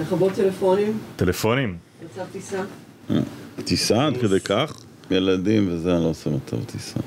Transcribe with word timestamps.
לכבות 0.00 0.32
טלפונים, 0.32 0.98
טלפונים. 1.16 1.76
יצא 2.04 2.22
טיסה. 2.32 2.62
טיסה 3.64 4.06
עד 4.06 4.16
כדי 4.16 4.40
כך? 4.40 4.72
ילדים 5.10 5.68
וזה, 5.72 5.94
אני 5.94 6.04
לא 6.04 6.08
עושה 6.08 6.30
מצב 6.30 6.64
טיסה. 6.64 7.00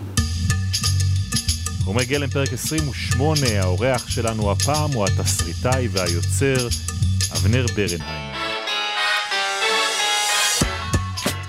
חומרי 1.84 2.06
גלם 2.06 2.30
פרק 2.30 2.54
28, 2.54 3.40
האורח 3.62 4.10
שלנו 4.10 4.52
הפעם 4.52 4.92
הוא 4.92 5.06
התסריטאי 5.06 5.88
והיוצר 5.92 6.68
אבנר 7.34 7.66
ברנהיים. 7.76 8.36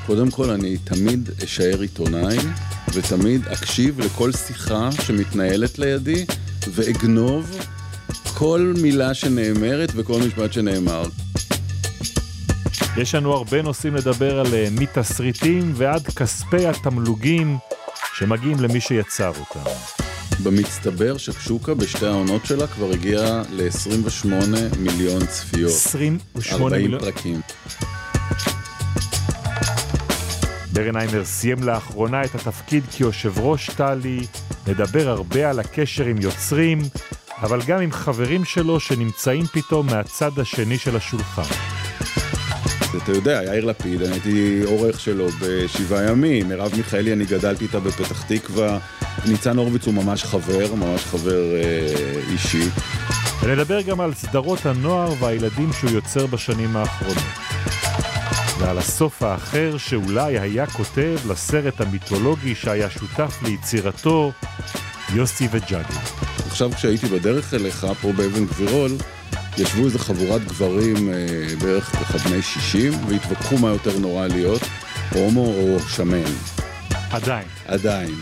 קודם 0.06 0.30
כל, 0.30 0.50
אני 0.50 0.76
תמיד 0.78 1.30
אשאר 1.44 1.80
עיתונאי, 1.80 2.38
ותמיד 2.94 3.48
אקשיב 3.48 4.00
לכל 4.00 4.32
שיחה 4.32 4.92
שמתנהלת 4.92 5.78
לידי, 5.78 6.24
ואגנוב 6.68 7.58
כל 8.34 8.74
מילה 8.82 9.14
שנאמרת 9.14 9.92
וכל 9.96 10.20
משפט 10.26 10.52
שנאמר. 10.52 11.02
יש 12.96 13.14
לנו 13.14 13.32
הרבה 13.32 13.62
נושאים 13.62 13.94
לדבר 13.94 14.40
על 14.40 14.54
אה, 14.54 14.68
מתסריטים 14.80 15.72
ועד 15.74 16.06
כספי 16.06 16.66
התמלוגים 16.66 17.58
שמגיעים 18.14 18.60
למי 18.60 18.80
שיצר 18.80 19.32
אותם. 19.40 19.70
במצטבר, 20.42 21.16
שקשוקה 21.16 21.74
בשתי 21.74 22.06
העונות 22.06 22.46
שלה 22.46 22.66
כבר 22.66 22.90
הגיעה 22.90 23.42
ל-28 23.50 24.28
מיליון 24.78 25.26
צפיות. 25.26 25.70
28 25.70 26.64
40 26.64 26.82
מיליון. 26.82 27.00
פרקים. 27.00 27.40
ברנהיימר 30.72 31.24
סיים 31.24 31.62
לאחרונה 31.62 32.24
את 32.24 32.34
התפקיד 32.34 32.84
כיושב 32.90 33.38
ראש 33.38 33.70
טלי, 33.70 34.20
מדבר 34.68 35.08
הרבה 35.08 35.50
על 35.50 35.60
הקשר 35.60 36.04
עם 36.04 36.20
יוצרים, 36.20 36.78
אבל 37.42 37.60
גם 37.66 37.80
עם 37.80 37.92
חברים 37.92 38.44
שלו 38.44 38.80
שנמצאים 38.80 39.44
פתאום 39.46 39.86
מהצד 39.86 40.38
השני 40.38 40.78
של 40.78 40.96
השולחן. 40.96 41.81
אתה 42.96 43.12
יודע, 43.12 43.42
יאיר 43.44 43.64
לפיד, 43.64 44.02
אני 44.02 44.12
הייתי 44.12 44.62
עורך 44.64 45.00
שלו 45.00 45.28
בשבעה 45.40 46.10
ימים, 46.10 46.48
מרב 46.48 46.72
מיכאלי, 46.76 47.12
אני 47.12 47.24
גדלתי 47.24 47.64
איתה 47.64 47.80
בפתח 47.80 48.22
תקווה, 48.22 48.78
ניצן 49.26 49.56
הורוביץ 49.56 49.86
הוא 49.86 49.94
ממש 49.94 50.24
חבר, 50.24 50.74
ממש 50.74 51.04
חבר 51.04 51.54
אה, 51.54 52.22
אישי. 52.32 52.68
ונדבר 53.42 53.80
גם 53.80 54.00
על 54.00 54.14
סדרות 54.14 54.66
הנוער 54.66 55.12
והילדים 55.18 55.72
שהוא 55.72 55.90
יוצר 55.90 56.26
בשנים 56.26 56.76
האחרונות. 56.76 57.24
ועל 58.58 58.78
הסוף 58.78 59.22
האחר 59.22 59.78
שאולי 59.78 60.38
היה 60.38 60.66
כותב 60.66 61.18
לסרט 61.28 61.80
המיתולוגי 61.80 62.54
שהיה 62.54 62.90
שותף 62.90 63.38
ליצירתו, 63.42 64.32
יוסי 65.14 65.48
וג'אגי. 65.50 65.98
עכשיו 66.46 66.70
כשהייתי 66.72 67.06
בדרך 67.06 67.54
אליך, 67.54 67.86
פה 68.00 68.12
באבן 68.12 68.46
גבירול, 68.46 68.90
ישבו 69.58 69.84
איזה 69.84 69.98
חבורת 69.98 70.44
גברים 70.44 71.12
אה, 71.12 71.46
בערך 71.58 71.84
ככה 71.84 72.18
בני 72.18 72.42
60, 72.42 72.92
והתווכחו 73.08 73.58
מה 73.58 73.68
יותר 73.68 73.98
נורא 73.98 74.26
להיות, 74.26 74.62
הומו 75.14 75.46
או 75.46 75.80
שמן. 75.80 76.32
עדיין. 77.10 77.46
עדיין. 77.66 78.14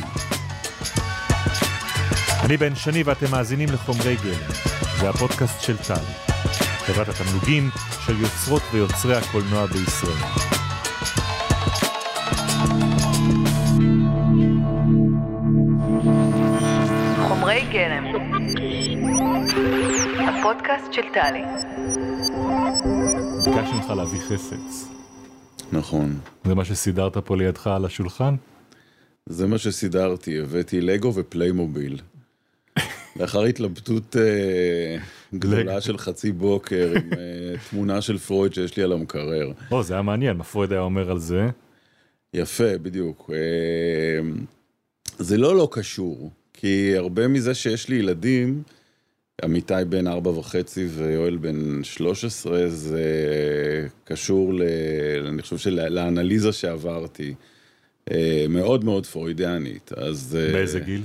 אני 2.45 2.57
בן 2.57 2.75
שני 2.75 3.03
ואתם 3.03 3.31
מאזינים 3.31 3.69
לחומרי 3.73 4.17
גלם. 4.23 4.53
זה 5.01 5.09
הפודקאסט 5.11 5.61
של 5.61 5.77
טלי. 5.77 5.97
חברת 6.87 7.09
התמלוגים 7.09 7.71
של 8.07 8.21
יוצרות 8.21 8.63
ויוצרי 8.73 9.17
הקולנוע 9.17 9.67
בישראל. 9.67 10.13
חומרי 17.29 17.65
גלם. 17.73 18.05
הפודקאסט 20.41 20.93
של 20.93 21.03
טלי. 21.15 21.43
ביקשתי 23.45 23.77
ממך 23.77 23.91
להביא 23.91 24.21
חפץ. 24.21 24.89
נכון. 25.73 26.19
זה 26.45 26.55
מה 26.55 26.65
שסידרת 26.65 27.17
פה 27.17 27.37
לידך 27.37 27.67
על 27.67 27.85
השולחן? 27.85 28.35
זה 29.27 29.47
מה 29.47 29.59
שסידרתי, 29.59 30.41
הבאתי 30.41 30.81
לגו 30.81 31.15
ופליימוביל. 31.15 32.01
לאחר 33.17 33.43
התלבטות 33.43 34.17
אה, 34.17 34.97
גדולה 35.35 35.81
של 35.81 35.99
חצי 35.99 36.33
בוקר 36.33 36.93
עם 36.97 37.11
אה, 37.13 37.55
תמונה 37.71 38.01
של 38.01 38.19
פרויד 38.19 38.55
שיש 38.55 38.77
לי 38.77 38.83
על 38.83 38.93
המקרר. 38.93 39.53
או, 39.71 39.83
זה 39.83 39.95
היה 39.95 40.03
מעניין, 40.03 40.37
מה 40.37 40.45
פרויד 40.45 40.73
היה 40.73 40.81
אומר 40.81 41.11
על 41.11 41.19
זה? 41.19 41.49
יפה, 42.35 42.79
בדיוק. 42.83 43.31
אה, 43.33 44.31
זה 45.19 45.37
לא 45.37 45.57
לא 45.57 45.69
קשור, 45.73 46.31
כי 46.55 46.97
הרבה 46.97 47.29
מזה 47.29 47.55
שיש 47.55 47.89
לי 47.89 47.97
ילדים, 47.97 48.63
עמיתי 49.45 49.75
בן 49.89 50.07
ארבע 50.07 50.31
וחצי 50.31 50.87
ויואל 50.87 51.37
בן 51.37 51.85
13, 51.85 52.69
זה 52.69 53.03
קשור, 54.05 54.55
ל, 54.55 54.63
אני 55.29 55.43
חושב, 55.43 55.57
של, 55.57 55.89
לאנליזה 55.89 56.53
שעברתי. 56.53 57.35
אה, 58.11 58.47
מאוד 58.49 58.85
מאוד 58.85 59.07
פרוידיאנית, 59.07 59.93
אז... 59.93 60.39
אה, 60.41 60.53
באיזה 60.53 60.81
גיל? 60.81 61.03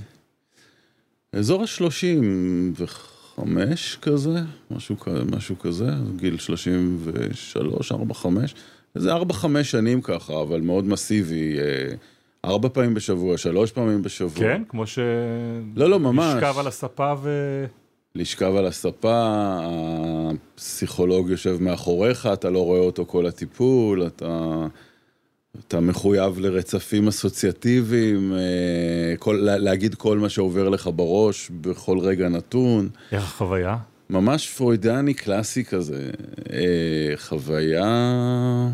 אזור 1.33 1.61
ה-35 1.61 3.41
כזה, 4.01 4.39
משהו, 4.71 4.95
משהו 5.31 5.59
כזה, 5.59 5.89
גיל 6.15 6.37
33, 6.37 7.91
4, 7.91 8.13
5, 8.13 8.55
איזה 8.95 9.13
4, 9.13 9.33
5 9.33 9.71
שנים 9.71 10.01
ככה, 10.01 10.41
אבל 10.41 10.61
מאוד 10.61 10.85
מסיבי, 10.85 11.57
אה, 11.59 11.95
ארבע 12.45 12.69
פעמים 12.69 12.93
בשבוע, 12.93 13.37
שלוש 13.37 13.71
פעמים 13.71 14.01
בשבוע. 14.01 14.43
כן? 14.43 14.61
כמו 14.69 14.87
ש... 14.87 14.99
לא, 15.75 15.89
לא, 15.89 15.99
ממש. 15.99 16.33
לשכב 16.35 16.59
על 16.59 16.67
הספה 16.67 17.13
ו... 17.21 17.65
לשכב 18.15 18.55
על 18.55 18.65
הספה, 18.65 19.59
הפסיכולוג 20.55 21.29
יושב 21.29 21.57
מאחוריך, 21.61 22.25
אתה 22.33 22.49
לא 22.49 22.59
רואה 22.63 22.79
אותו 22.79 23.05
כל 23.05 23.25
הטיפול, 23.25 24.07
אתה, 24.07 24.65
אתה 25.67 25.79
מחויב 25.79 26.39
לרצפים 26.39 27.07
אסוציאטיביים, 27.07 28.33
אה, 28.33 28.39
כל, 29.19 29.33
לה- 29.41 29.57
להגיד 29.57 29.95
כל 29.95 30.17
מה 30.17 30.29
שעובר 30.29 30.69
לך 30.69 30.89
בראש 30.95 31.49
בכל 31.61 31.99
רגע 31.99 32.29
נתון. 32.29 32.89
איך 33.11 33.23
החוויה? 33.23 33.77
ממש 34.09 34.49
פרוידני 34.49 35.13
קלאסי 35.13 35.65
כזה, 35.65 36.09
אה, 36.53 36.59
חוויה 37.17 38.69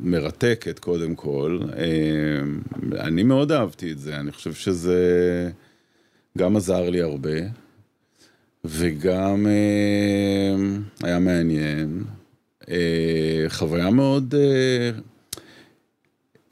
מרתקת 0.00 0.78
קודם 0.78 1.14
כל. 1.14 1.58
אה, 1.76 3.00
אני 3.00 3.22
מאוד 3.22 3.52
אהבתי 3.52 3.92
את 3.92 3.98
זה, 3.98 4.16
אני 4.16 4.32
חושב 4.32 4.52
שזה 4.54 5.50
גם 6.38 6.56
עזר 6.56 6.90
לי 6.90 7.02
הרבה, 7.02 7.30
וגם 8.68 9.46
אה, 9.46 11.06
היה 11.08 11.18
מעניין. 11.18 12.04
אה, 12.70 13.44
חוויה 13.48 13.90
מאוד... 13.90 14.34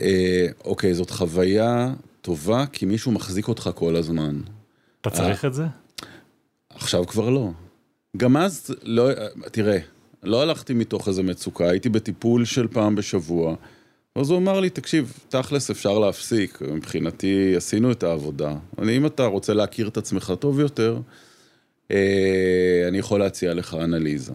אה, 0.00 0.46
אוקיי, 0.64 0.94
זאת 0.94 1.10
חוויה 1.10 1.92
טובה, 2.22 2.64
כי 2.72 2.86
מישהו 2.86 3.12
מחזיק 3.12 3.48
אותך 3.48 3.70
כל 3.74 3.96
הזמן. 3.96 4.40
אתה 5.00 5.10
צריך 5.10 5.44
את 5.44 5.54
זה? 5.54 5.64
עכשיו 6.70 7.06
כבר 7.06 7.30
לא. 7.30 7.50
גם 8.16 8.36
אז, 8.36 8.74
לא, 8.82 9.08
תראה, 9.52 9.78
לא 10.22 10.42
הלכתי 10.42 10.74
מתוך 10.74 11.08
איזה 11.08 11.22
מצוקה, 11.22 11.70
הייתי 11.70 11.88
בטיפול 11.88 12.44
של 12.44 12.68
פעם 12.68 12.94
בשבוע, 12.94 13.54
אז 14.14 14.30
הוא 14.30 14.38
אמר 14.38 14.60
לי, 14.60 14.70
תקשיב, 14.70 15.12
תכלס 15.28 15.70
אפשר 15.70 15.98
להפסיק, 15.98 16.62
מבחינתי 16.62 17.56
עשינו 17.56 17.92
את 17.92 18.02
העבודה. 18.02 18.54
אני, 18.78 18.96
אם 18.96 19.06
אתה 19.06 19.26
רוצה 19.26 19.54
להכיר 19.54 19.88
את 19.88 19.96
עצמך 19.96 20.32
טוב 20.38 20.60
יותר, 20.60 20.98
אני 22.88 22.98
יכול 22.98 23.20
להציע 23.20 23.54
לך 23.54 23.76
אנליזה. 23.84 24.32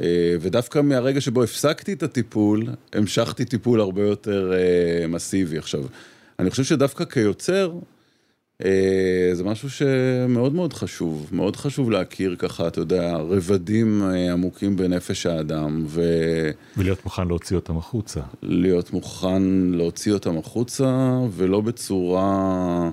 אה, 0.00 0.36
ודווקא 0.40 0.78
מהרגע 0.78 1.20
שבו 1.20 1.42
הפסקתי 1.42 1.92
את 1.92 2.02
הטיפול, 2.02 2.66
המשכתי 2.92 3.44
טיפול 3.44 3.80
הרבה 3.80 4.02
יותר 4.02 4.52
אה, 4.52 5.06
מסיבי. 5.06 5.58
עכשיו, 5.58 5.80
אני 6.38 6.50
חושב 6.50 6.64
שדווקא 6.64 7.04
כיוצר, 7.04 7.72
אה, 8.64 9.30
זה 9.32 9.44
משהו 9.44 9.70
שמאוד 9.70 10.54
מאוד 10.54 10.72
חשוב, 10.72 11.28
מאוד 11.32 11.56
חשוב 11.56 11.90
להכיר 11.90 12.36
ככה, 12.38 12.68
אתה 12.68 12.80
יודע, 12.80 13.16
רבדים 13.16 14.02
אה, 14.02 14.32
עמוקים 14.32 14.76
בנפש 14.76 15.26
האדם, 15.26 15.86
ולהיות 15.88 17.04
מוכן 17.04 17.28
להוציא 17.28 17.56
אותם 17.56 17.76
החוצה. 17.76 18.20
ולהיות 18.42 18.92
מוכן 18.92 19.42
להוציא 19.72 20.12
אותם 20.12 20.38
החוצה, 20.38 21.18
ולא 21.32 21.60
בצורה 21.60 22.90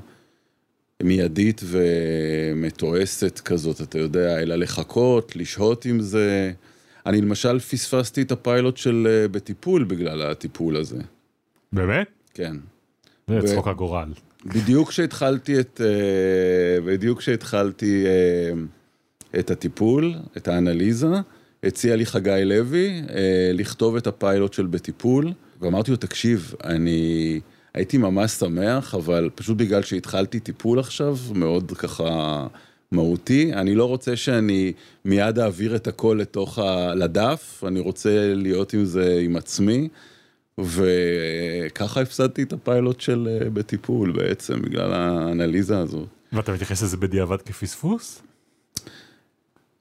מיידית 1.03 1.61
ומתועסת 1.65 3.39
כזאת, 3.39 3.81
אתה 3.81 3.99
יודע, 3.99 4.39
אלא 4.39 4.55
לחכות, 4.55 5.35
לשהות 5.35 5.85
עם 5.85 5.99
זה. 5.99 6.51
אני 7.05 7.21
למשל 7.21 7.59
פספסתי 7.59 8.21
את 8.21 8.31
הפיילוט 8.31 8.77
של 8.77 9.07
אה, 9.09 9.27
בטיפול 9.27 9.83
בגלל 9.83 10.21
הטיפול 10.21 10.75
הזה, 10.75 10.99
באמת? 11.73 12.07
כן. 12.33 12.55
זה 13.27 13.39
ו- 13.43 13.47
צחוק 13.47 13.67
הגורל. 13.67 14.09
בדיוק 14.45 14.89
כשהתחלתי 14.89 15.59
את, 15.59 15.81
אה, 15.83 16.81
בדיוק 16.81 17.19
כשהתחלתי 17.19 18.05
אה, 18.05 18.51
את 19.39 19.51
הטיפול, 19.51 20.13
את 20.37 20.47
האנליזה, 20.47 21.07
הציע 21.63 21.95
לי 21.95 22.05
חגי 22.05 22.41
לוי 22.45 23.01
לכתוב 23.53 23.95
את 23.95 24.07
הפיילוט 24.07 24.53
של 24.53 24.65
בטיפול, 24.65 25.33
ואמרתי 25.61 25.91
לו, 25.91 25.97
תקשיב, 25.97 26.53
אני 26.63 27.39
הייתי 27.73 27.97
ממש 27.97 28.31
שמח, 28.31 28.95
אבל 28.95 29.29
פשוט 29.35 29.57
בגלל 29.57 29.81
שהתחלתי 29.81 30.39
טיפול 30.39 30.79
עכשיו, 30.79 31.17
מאוד 31.35 31.71
ככה 31.71 32.47
מהותי. 32.91 33.53
אני 33.53 33.75
לא 33.75 33.85
רוצה 33.85 34.15
שאני 34.15 34.73
מיד 35.05 35.39
אעביר 35.39 35.75
את 35.75 35.87
הכל 35.87 36.17
לתוך 36.21 36.59
ה... 36.59 36.95
לדף, 36.95 37.63
אני 37.67 37.79
רוצה 37.79 38.33
להיות 38.35 38.73
עם 38.73 38.85
זה 38.85 39.19
עם 39.23 39.35
עצמי. 39.35 39.87
וככה 40.57 42.01
הפסדתי 42.01 42.43
את 42.43 42.53
הפיילוט 42.53 43.01
של 43.01 43.27
אה, 43.41 43.49
בטיפול 43.49 44.11
בעצם, 44.11 44.61
בגלל 44.61 44.93
האנליזה 44.93 45.79
הזאת. 45.79 46.07
ואתה 46.33 46.51
מתייחס 46.51 46.83
לזה 46.83 46.97
בדיעבד 46.97 47.41
כפספוס? 47.41 48.21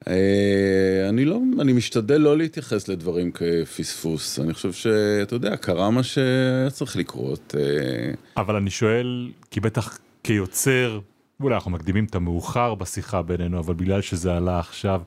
אה, 0.08 1.08
אני 1.08 1.24
לא, 1.24 1.38
אני 1.60 1.72
משתדל 1.72 2.16
לא 2.16 2.38
להתייחס 2.38 2.88
לדברים 2.88 3.30
כפספוס. 3.32 4.40
אני 4.40 4.54
חושב 4.54 4.72
שאתה 4.72 5.34
יודע, 5.34 5.56
קרה 5.56 5.90
מה 5.90 6.02
שהיה 6.02 6.70
צריך 6.70 6.96
לקרות. 6.96 7.54
אה, 7.58 8.14
אבל 8.36 8.56
אני 8.56 8.70
שואל, 8.70 9.30
כי 9.50 9.60
בטח 9.60 9.98
כיוצר, 10.22 11.00
אולי 11.40 11.54
אנחנו 11.54 11.70
מקדימים 11.70 12.04
את 12.04 12.14
המאוחר 12.14 12.74
בשיחה 12.74 13.22
בינינו, 13.22 13.58
אבל 13.58 13.74
בגלל 13.74 14.00
שזה 14.00 14.36
עלה 14.36 14.58
עכשיו, 14.58 15.02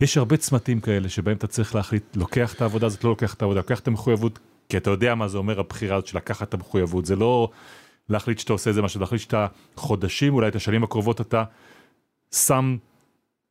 יש 0.00 0.16
הרבה 0.16 0.36
צמתים 0.36 0.80
כאלה 0.80 1.08
שבהם 1.08 1.36
אתה 1.36 1.46
צריך 1.46 1.74
להחליט, 1.74 2.16
לוקח 2.16 2.54
את 2.54 2.62
העבודה 2.62 2.86
הזאת, 2.86 3.04
לא 3.04 3.10
לוקח 3.10 3.34
את 3.34 3.42
העבודה, 3.42 3.60
לוקח 3.60 3.80
את 3.80 3.88
המחויבות, 3.88 4.38
כי 4.68 4.76
אתה 4.76 4.90
יודע 4.90 5.14
מה 5.14 5.28
זה 5.28 5.38
אומר 5.38 5.60
הבחירה 5.60 5.96
הזאת 5.96 6.06
של 6.06 6.16
לקחת 6.16 6.48
את 6.48 6.54
המחויבות, 6.54 7.06
זה 7.06 7.16
לא 7.16 7.50
להחליט 8.08 8.38
שאתה 8.38 8.52
עושה 8.52 8.70
איזה 8.70 8.82
משהו, 8.82 9.00
להחליט 9.00 9.20
שאתה 9.20 9.46
חודשים, 9.76 10.34
אולי 10.34 10.48
את 10.48 10.56
השנים 10.56 10.84
הקרובות 10.84 11.20
אתה 11.20 11.44
שם 12.34 12.76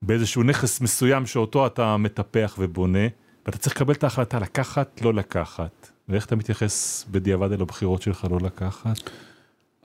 באיזשהו 0.01 0.43
נכס 0.43 0.81
מסוים 0.81 1.25
שאותו 1.25 1.67
אתה 1.67 1.97
מטפח 1.97 2.55
ובונה, 2.59 3.07
ואתה 3.45 3.57
צריך 3.57 3.75
לקבל 3.75 3.93
את 3.93 4.03
ההחלטה 4.03 4.39
לקחת, 4.39 5.01
לא 5.01 5.13
לקחת. 5.13 5.89
ואיך 6.09 6.25
אתה 6.25 6.35
מתייחס 6.35 7.05
בדיעבד 7.11 7.51
אל 7.51 7.61
הבחירות 7.61 8.01
שלך 8.01 8.27
לא 8.31 8.37
לקחת? 8.41 9.09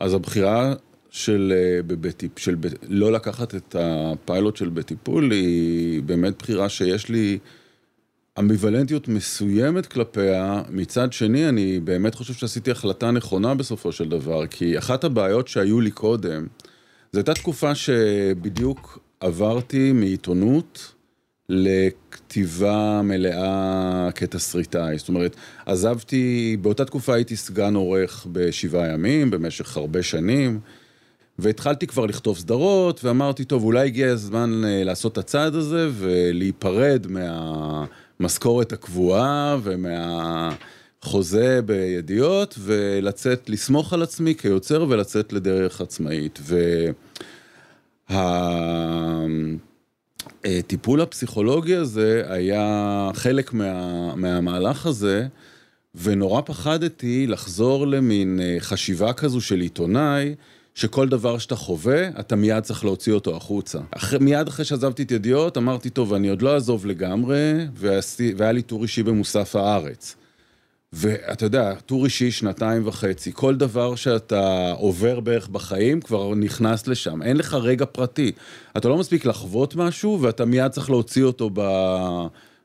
אז 0.00 0.14
הבחירה 0.14 0.74
של, 1.10 1.52
אה, 1.56 1.82
בבטיפ, 1.82 2.38
של 2.38 2.54
ב, 2.54 2.66
לא 2.88 3.12
לקחת 3.12 3.54
את 3.54 3.76
הפיילוט 3.78 4.56
של 4.56 4.68
בטיפול 4.68 5.30
היא 5.30 6.02
באמת 6.02 6.38
בחירה 6.38 6.68
שיש 6.68 7.08
לי 7.08 7.38
אמביוולנטיות 8.38 9.08
מסוימת 9.08 9.86
כלפיה. 9.86 10.62
מצד 10.70 11.12
שני, 11.12 11.48
אני 11.48 11.80
באמת 11.80 12.14
חושב 12.14 12.34
שעשיתי 12.34 12.70
החלטה 12.70 13.10
נכונה 13.10 13.54
בסופו 13.54 13.92
של 13.92 14.08
דבר, 14.08 14.46
כי 14.46 14.78
אחת 14.78 15.04
הבעיות 15.04 15.48
שהיו 15.48 15.80
לי 15.80 15.90
קודם, 15.90 16.46
זו 17.12 17.18
הייתה 17.18 17.34
תקופה 17.34 17.74
שבדיוק 17.74 18.98
עברתי 19.22 19.92
מעיתונות 19.92 20.92
לכתיבה 21.48 23.00
מלאה 23.04 24.08
כתסריטאי. 24.14 24.98
זאת 24.98 25.08
אומרת, 25.08 25.36
עזבתי, 25.66 26.56
באותה 26.60 26.84
תקופה 26.84 27.14
הייתי 27.14 27.36
סגן 27.36 27.74
עורך 27.74 28.26
בשבעה 28.32 28.88
ימים, 28.88 29.30
במשך 29.30 29.76
הרבה 29.76 30.02
שנים, 30.02 30.60
והתחלתי 31.38 31.86
כבר 31.86 32.06
לכתוב 32.06 32.38
סדרות, 32.38 33.04
ואמרתי, 33.04 33.44
טוב, 33.44 33.64
אולי 33.64 33.86
הגיע 33.86 34.10
הזמן 34.10 34.64
אה, 34.64 34.84
לעשות 34.84 35.12
את 35.12 35.18
הצעד 35.18 35.54
הזה 35.54 35.88
ולהיפרד 35.92 37.06
מהמשכורת 37.08 38.72
הקבועה 38.72 39.58
ומהחוזה 39.62 41.60
בידיעות, 41.62 42.54
ולצאת, 42.58 43.50
לסמוך 43.50 43.92
על 43.92 44.02
עצמי 44.02 44.34
כיוצר 44.34 44.86
ולצאת 44.88 45.32
לדרך 45.32 45.80
עצמאית. 45.80 46.38
ו... 46.42 46.56
הטיפול 50.44 51.00
הפסיכולוגי 51.00 51.76
הזה 51.76 52.22
היה 52.28 53.10
חלק 53.14 53.52
מה, 53.52 54.14
מהמהלך 54.14 54.86
הזה, 54.86 55.26
ונורא 55.94 56.40
פחדתי 56.40 57.26
לחזור 57.26 57.86
למין 57.86 58.40
אה, 58.42 58.56
חשיבה 58.60 59.12
כזו 59.12 59.40
של 59.40 59.60
עיתונאי, 59.60 60.34
שכל 60.74 61.08
דבר 61.08 61.38
שאתה 61.38 61.56
חווה, 61.56 62.08
אתה 62.20 62.36
מיד 62.36 62.62
צריך 62.62 62.84
להוציא 62.84 63.12
אותו 63.12 63.36
החוצה. 63.36 63.78
אח... 63.90 64.14
מיד 64.14 64.48
אחרי 64.48 64.64
שעזבתי 64.64 65.02
את 65.02 65.10
ידיעות, 65.10 65.56
אמרתי, 65.56 65.90
טוב, 65.90 66.14
אני 66.14 66.28
עוד 66.28 66.42
לא 66.42 66.54
אעזוב 66.54 66.86
לגמרי, 66.86 67.54
ועשי... 67.74 68.34
והיה 68.36 68.52
לי 68.52 68.62
טור 68.62 68.82
אישי 68.82 69.02
במוסף 69.02 69.56
הארץ. 69.56 70.16
ואתה 70.92 71.46
יודע, 71.46 71.74
טור 71.74 72.04
אישי 72.04 72.30
שנתיים 72.30 72.86
וחצי, 72.86 73.30
כל 73.34 73.54
דבר 73.54 73.94
שאתה 73.94 74.72
עובר 74.72 75.20
בערך 75.20 75.48
בחיים 75.48 76.00
כבר 76.00 76.34
נכנס 76.34 76.86
לשם, 76.86 77.22
אין 77.22 77.36
לך 77.36 77.54
רגע 77.54 77.84
פרטי. 77.84 78.32
אתה 78.76 78.88
לא 78.88 78.98
מספיק 78.98 79.24
לחוות 79.24 79.76
משהו 79.76 80.18
ואתה 80.22 80.44
מיד 80.44 80.70
צריך 80.70 80.90
להוציא 80.90 81.24
אותו 81.24 81.50
ב... 81.54 81.60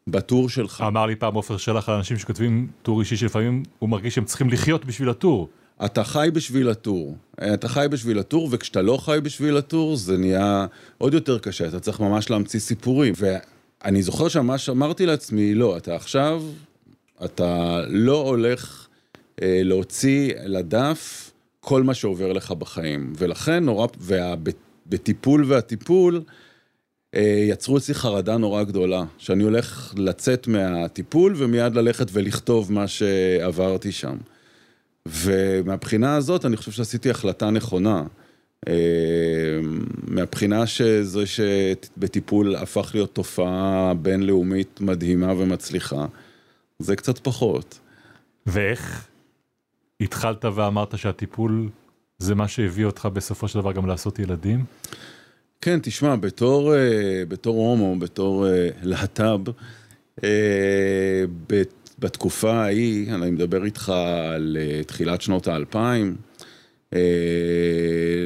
בטור 0.07 0.49
שלך. 0.49 0.83
אמר 0.87 1.05
לי 1.05 1.15
פעם 1.15 1.33
עופר 1.35 1.57
שלח 1.57 1.89
על 1.89 1.95
אנשים 1.95 2.17
שכותבים 2.17 2.67
טור 2.83 2.99
אישי 2.99 3.17
שלפעמים 3.17 3.63
הוא 3.79 3.89
מרגיש 3.89 4.15
שהם 4.15 4.25
צריכים 4.25 4.49
לחיות 4.49 4.85
בשביל 4.85 5.09
הטור. 5.09 5.49
אתה 5.85 6.03
חי 6.03 6.29
בשביל 6.33 6.69
הטור, 6.69 7.17
אתה 7.53 7.67
חי 7.67 7.85
בשביל 7.91 8.19
הטור 8.19 8.47
וכשאתה 8.51 8.81
לא 8.81 8.97
חי 8.97 9.19
בשביל 9.23 9.57
הטור 9.57 9.95
זה 9.95 10.17
נהיה 10.17 10.65
עוד 10.97 11.13
יותר 11.13 11.39
קשה, 11.39 11.67
אתה 11.67 11.79
צריך 11.79 11.99
ממש 11.99 12.29
להמציא 12.29 12.59
סיפורים. 12.59 13.13
ואני 13.17 14.03
זוכר 14.03 14.27
שממש 14.27 14.69
אמרתי 14.69 15.05
לעצמי, 15.05 15.55
לא, 15.55 15.77
אתה 15.77 15.95
עכשיו 15.95 16.43
אתה 17.25 17.81
לא 17.87 18.21
הולך 18.21 18.87
אה, 19.41 19.61
להוציא 19.63 20.33
לדף 20.45 21.31
כל 21.59 21.83
מה 21.83 21.93
שעובר 21.93 22.33
לך 22.33 22.51
בחיים. 22.51 23.13
ולכן 23.17 23.63
נורא, 23.63 23.87
ובטיפול 23.99 25.45
והטיפול, 25.47 26.21
אה, 27.15 27.45
יצרו 27.49 27.77
אצלי 27.77 27.95
חרדה 27.95 28.37
נורא 28.37 28.63
גדולה, 28.63 29.03
שאני 29.17 29.43
הולך 29.43 29.93
לצאת 29.97 30.47
מהטיפול 30.47 31.33
ומיד 31.37 31.75
ללכת 31.75 32.07
ולכתוב 32.11 32.71
מה 32.71 32.87
שעברתי 32.87 33.91
שם. 33.91 34.17
ומהבחינה 35.07 36.15
הזאת 36.15 36.45
אני 36.45 36.57
חושב 36.57 36.71
שעשיתי 36.71 37.09
החלטה 37.09 37.49
נכונה. 37.49 38.03
אה, 38.67 38.73
מהבחינה 40.07 40.67
שזה 40.67 41.23
שבטיפול 41.25 42.55
הפך 42.55 42.91
להיות 42.93 43.15
תופעה 43.15 43.93
בינלאומית 43.93 44.81
מדהימה 44.81 45.33
ומצליחה. 45.33 46.05
זה 46.79 46.95
קצת 46.95 47.17
פחות. 47.19 47.79
ואיך 48.45 49.07
התחלת 50.01 50.45
ואמרת 50.45 50.97
שהטיפול 50.97 51.69
זה 52.17 52.35
מה 52.35 52.47
שהביא 52.47 52.85
אותך 52.85 53.05
בסופו 53.13 53.47
של 53.47 53.59
דבר 53.59 53.71
גם 53.71 53.85
לעשות 53.87 54.19
ילדים? 54.19 54.65
כן, 55.61 55.79
תשמע, 55.83 56.15
בתור, 56.15 56.75
אה, 56.75 57.23
בתור 57.27 57.55
הומו, 57.57 57.99
בתור 57.99 58.47
אה, 58.47 58.69
להט"ב, 58.83 59.49
אה, 60.23 61.23
בתקופה 61.99 62.53
ההיא, 62.53 63.13
אני 63.13 63.31
מדבר 63.31 63.65
איתך 63.65 63.89
על 64.33 64.57
תחילת 64.87 65.21
שנות 65.21 65.47
האלפיים, 65.47 66.15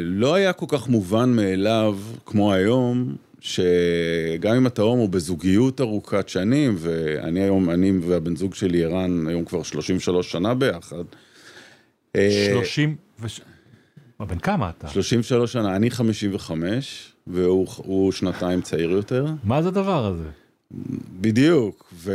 לא 0.03 0.33
היה 0.33 0.53
כל 0.53 0.65
כך 0.69 0.87
מובן 0.87 1.29
מאליו 1.29 1.97
כמו 2.25 2.53
היום 2.53 3.15
שגם 3.41 4.55
אם 4.55 4.67
אתה 4.67 4.81
הומו 4.81 5.07
בזוגיות 5.07 5.81
ארוכת 5.81 6.29
שנים, 6.29 6.75
ואני 6.77 7.39
היום, 7.39 7.69
אני 7.69 7.91
והבן 8.01 8.35
זוג 8.35 8.53
שלי 8.53 8.83
ערן 8.83 9.27
היום 9.27 9.45
כבר 9.45 9.63
33 9.63 10.31
שנה 10.31 10.53
ביחד. 10.53 11.03
30 12.17 12.95
ו... 13.19 13.27
בן 14.19 14.39
כמה 14.39 14.69
אתה? 14.69 14.87
33 14.87 15.53
שנה, 15.53 15.75
אני 15.75 15.91
55, 15.91 17.13
והוא 17.27 18.11
שנתיים 18.11 18.61
צעיר 18.61 18.89
יותר. 18.89 19.25
מה 19.43 19.61
זה 19.61 19.67
הדבר 19.67 20.05
הזה? 20.05 20.29
בדיוק, 21.21 21.93
ו, 21.93 22.11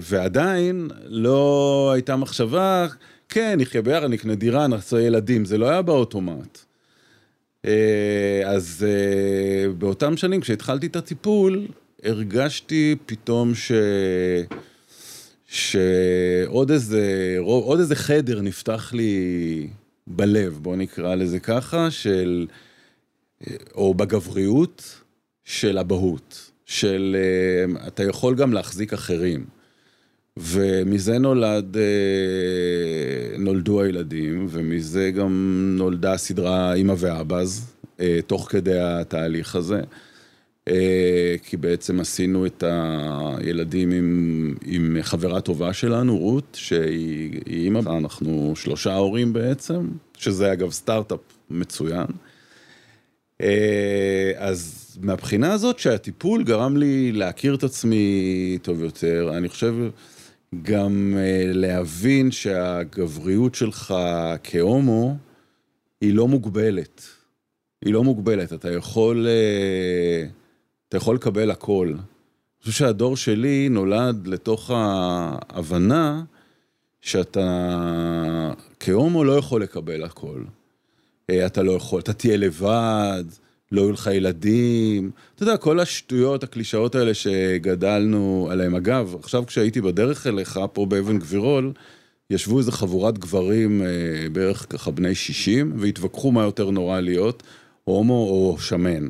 ועדיין 0.00 0.88
לא 1.04 1.90
הייתה 1.94 2.16
מחשבה, 2.16 2.86
כן, 3.28 3.58
נחיה 3.60 3.82
ביחד, 3.82 4.06
נקנה 4.06 4.34
דירה, 4.34 4.66
נעשה 4.66 5.00
ילדים, 5.00 5.44
זה 5.44 5.58
לא 5.58 5.68
היה 5.68 5.82
באוטומט. 5.82 6.58
אה, 7.64 8.42
אז 8.44 8.86
אה, 8.88 9.72
באותם 9.72 10.16
שנים, 10.16 10.40
כשהתחלתי 10.40 10.86
את 10.86 10.96
הטיפול, 10.96 11.66
הרגשתי 12.04 12.96
פתאום 13.06 13.54
ש... 13.54 13.72
שעוד 15.46 16.70
איזה, 16.70 17.36
עוד 17.38 17.78
איזה 17.78 17.96
חדר 17.96 18.40
נפתח 18.40 18.92
לי 18.94 19.68
בלב, 20.06 20.58
בוא 20.62 20.76
נקרא 20.76 21.14
לזה 21.14 21.40
ככה, 21.40 21.90
של, 21.90 22.46
או 23.74 23.94
בגבריות 23.94 25.02
של 25.44 25.78
אבהות, 25.78 26.50
של 26.66 27.16
אתה 27.86 28.02
יכול 28.02 28.34
גם 28.34 28.52
להחזיק 28.52 28.92
אחרים. 28.92 29.57
ומזה 30.40 31.18
נולד, 31.18 31.76
אה, 31.76 33.38
נולדו 33.38 33.82
הילדים, 33.82 34.46
ומזה 34.50 35.10
גם 35.10 35.74
נולדה 35.78 36.12
הסדרה 36.12 36.74
אימא 36.74 36.94
ואבאז, 36.98 37.72
אה, 38.00 38.18
תוך 38.26 38.46
כדי 38.50 38.78
התהליך 38.80 39.56
הזה. 39.56 39.80
אה, 40.68 41.34
כי 41.42 41.56
בעצם 41.56 42.00
עשינו 42.00 42.46
את 42.46 42.64
הילדים 42.66 43.90
עם, 43.90 44.54
עם 44.66 44.96
חברה 45.02 45.40
טובה 45.40 45.72
שלנו, 45.72 46.18
רות, 46.18 46.56
שהיא 46.60 47.40
אימא, 47.46 47.78
אנחנו 47.78 48.52
שלושה 48.56 48.94
הורים 48.94 49.32
בעצם, 49.32 49.88
שזה 50.18 50.52
אגב 50.52 50.70
סטארט-אפ 50.70 51.20
מצוין. 51.50 52.06
אז 54.36 54.88
מהבחינה 55.00 55.52
הזאת 55.52 55.78
שהטיפול 55.78 56.44
גרם 56.44 56.76
לי 56.76 57.12
להכיר 57.12 57.54
את 57.54 57.64
עצמי 57.64 58.58
טוב 58.62 58.82
יותר, 58.82 59.32
אני 59.36 59.48
חושב... 59.48 59.74
גם 60.62 61.14
uh, 61.16 61.56
להבין 61.56 62.30
שהגבריות 62.30 63.54
שלך 63.54 63.94
כהומו 64.44 65.16
היא 66.00 66.14
לא 66.14 66.28
מוגבלת. 66.28 67.02
היא 67.84 67.92
לא 67.92 68.04
מוגבלת, 68.04 68.52
אתה 68.52 68.72
יכול 68.72 69.26
uh, 69.26 70.30
אתה 70.88 70.96
יכול 70.96 71.14
לקבל 71.14 71.50
הכל. 71.50 71.88
אני 71.88 72.62
חושב 72.62 72.72
שהדור 72.72 73.16
שלי 73.16 73.68
נולד 73.68 74.26
לתוך 74.26 74.70
ההבנה 74.74 76.24
שאתה 77.00 78.52
כהומו 78.80 79.24
לא 79.24 79.32
יכול 79.32 79.62
לקבל 79.62 80.04
הכל. 80.04 80.42
אה, 81.30 81.46
אתה 81.46 81.62
לא 81.62 81.72
יכול, 81.72 82.00
אתה 82.00 82.12
תהיה 82.12 82.36
לבד, 82.36 83.24
לא 83.72 83.80
יהיו 83.80 83.92
לך 83.92 84.10
ילדים, 84.12 85.10
אתה 85.34 85.42
יודע, 85.42 85.56
כל 85.56 85.80
השטויות, 85.80 86.42
הקלישאות 86.42 86.94
האלה 86.94 87.14
שגדלנו 87.14 88.48
עליהם. 88.50 88.74
אגב, 88.74 89.16
עכשיו 89.18 89.46
כשהייתי 89.46 89.80
בדרך 89.80 90.26
אליך, 90.26 90.60
פה 90.72 90.86
באבן 90.86 91.18
גבירול, 91.18 91.72
ישבו 92.30 92.58
איזה 92.58 92.72
חבורת 92.72 93.18
גברים, 93.18 93.82
אה, 93.82 93.86
בערך 94.32 94.66
ככה 94.68 94.90
בני 94.90 95.14
60, 95.14 95.72
והתווכחו 95.78 96.32
מה 96.32 96.42
יותר 96.42 96.70
נורא 96.70 97.00
להיות, 97.00 97.42
הומו 97.84 98.28
או 98.30 98.56
שמן. 98.60 99.08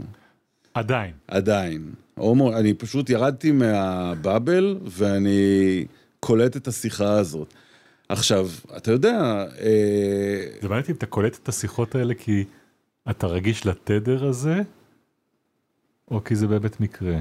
עדיין. 0.74 1.12
עדיין. 1.28 1.92
הומו, 2.14 2.56
אני 2.56 2.74
פשוט 2.74 3.10
ירדתי 3.10 3.52
מהבאבל, 3.52 4.78
ואני 4.84 5.84
קולט 6.20 6.56
את 6.56 6.68
השיחה 6.68 7.12
הזאת. 7.12 7.54
עכשיו, 8.08 8.48
אתה 8.76 8.92
יודע... 8.92 9.44
אה, 9.60 10.46
זה 10.62 10.68
מעניין 10.68 10.84
אם 10.88 10.94
אתה 10.94 11.06
קולט 11.06 11.38
את 11.42 11.48
השיחות 11.48 11.94
האלה 11.94 12.14
כי 12.14 12.44
אתה 13.10 13.26
רגיש 13.26 13.66
לתדר 13.66 14.24
הזה, 14.24 14.62
או 16.10 16.24
כי 16.24 16.36
זה 16.36 16.46
באמת 16.46 16.80
מקרה. 16.80 17.18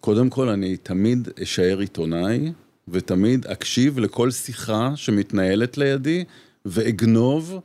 קודם 0.00 0.30
כל, 0.30 0.48
אני 0.48 0.76
תמיד 0.76 1.28
אשאר 1.42 1.78
עיתונאי, 1.78 2.52
ותמיד 2.88 3.46
אקשיב 3.46 3.98
לכל 3.98 4.30
שיחה 4.30 4.92
שמתנהלת 4.96 5.78
לידי, 5.78 6.24
ואגנוב 6.64 7.60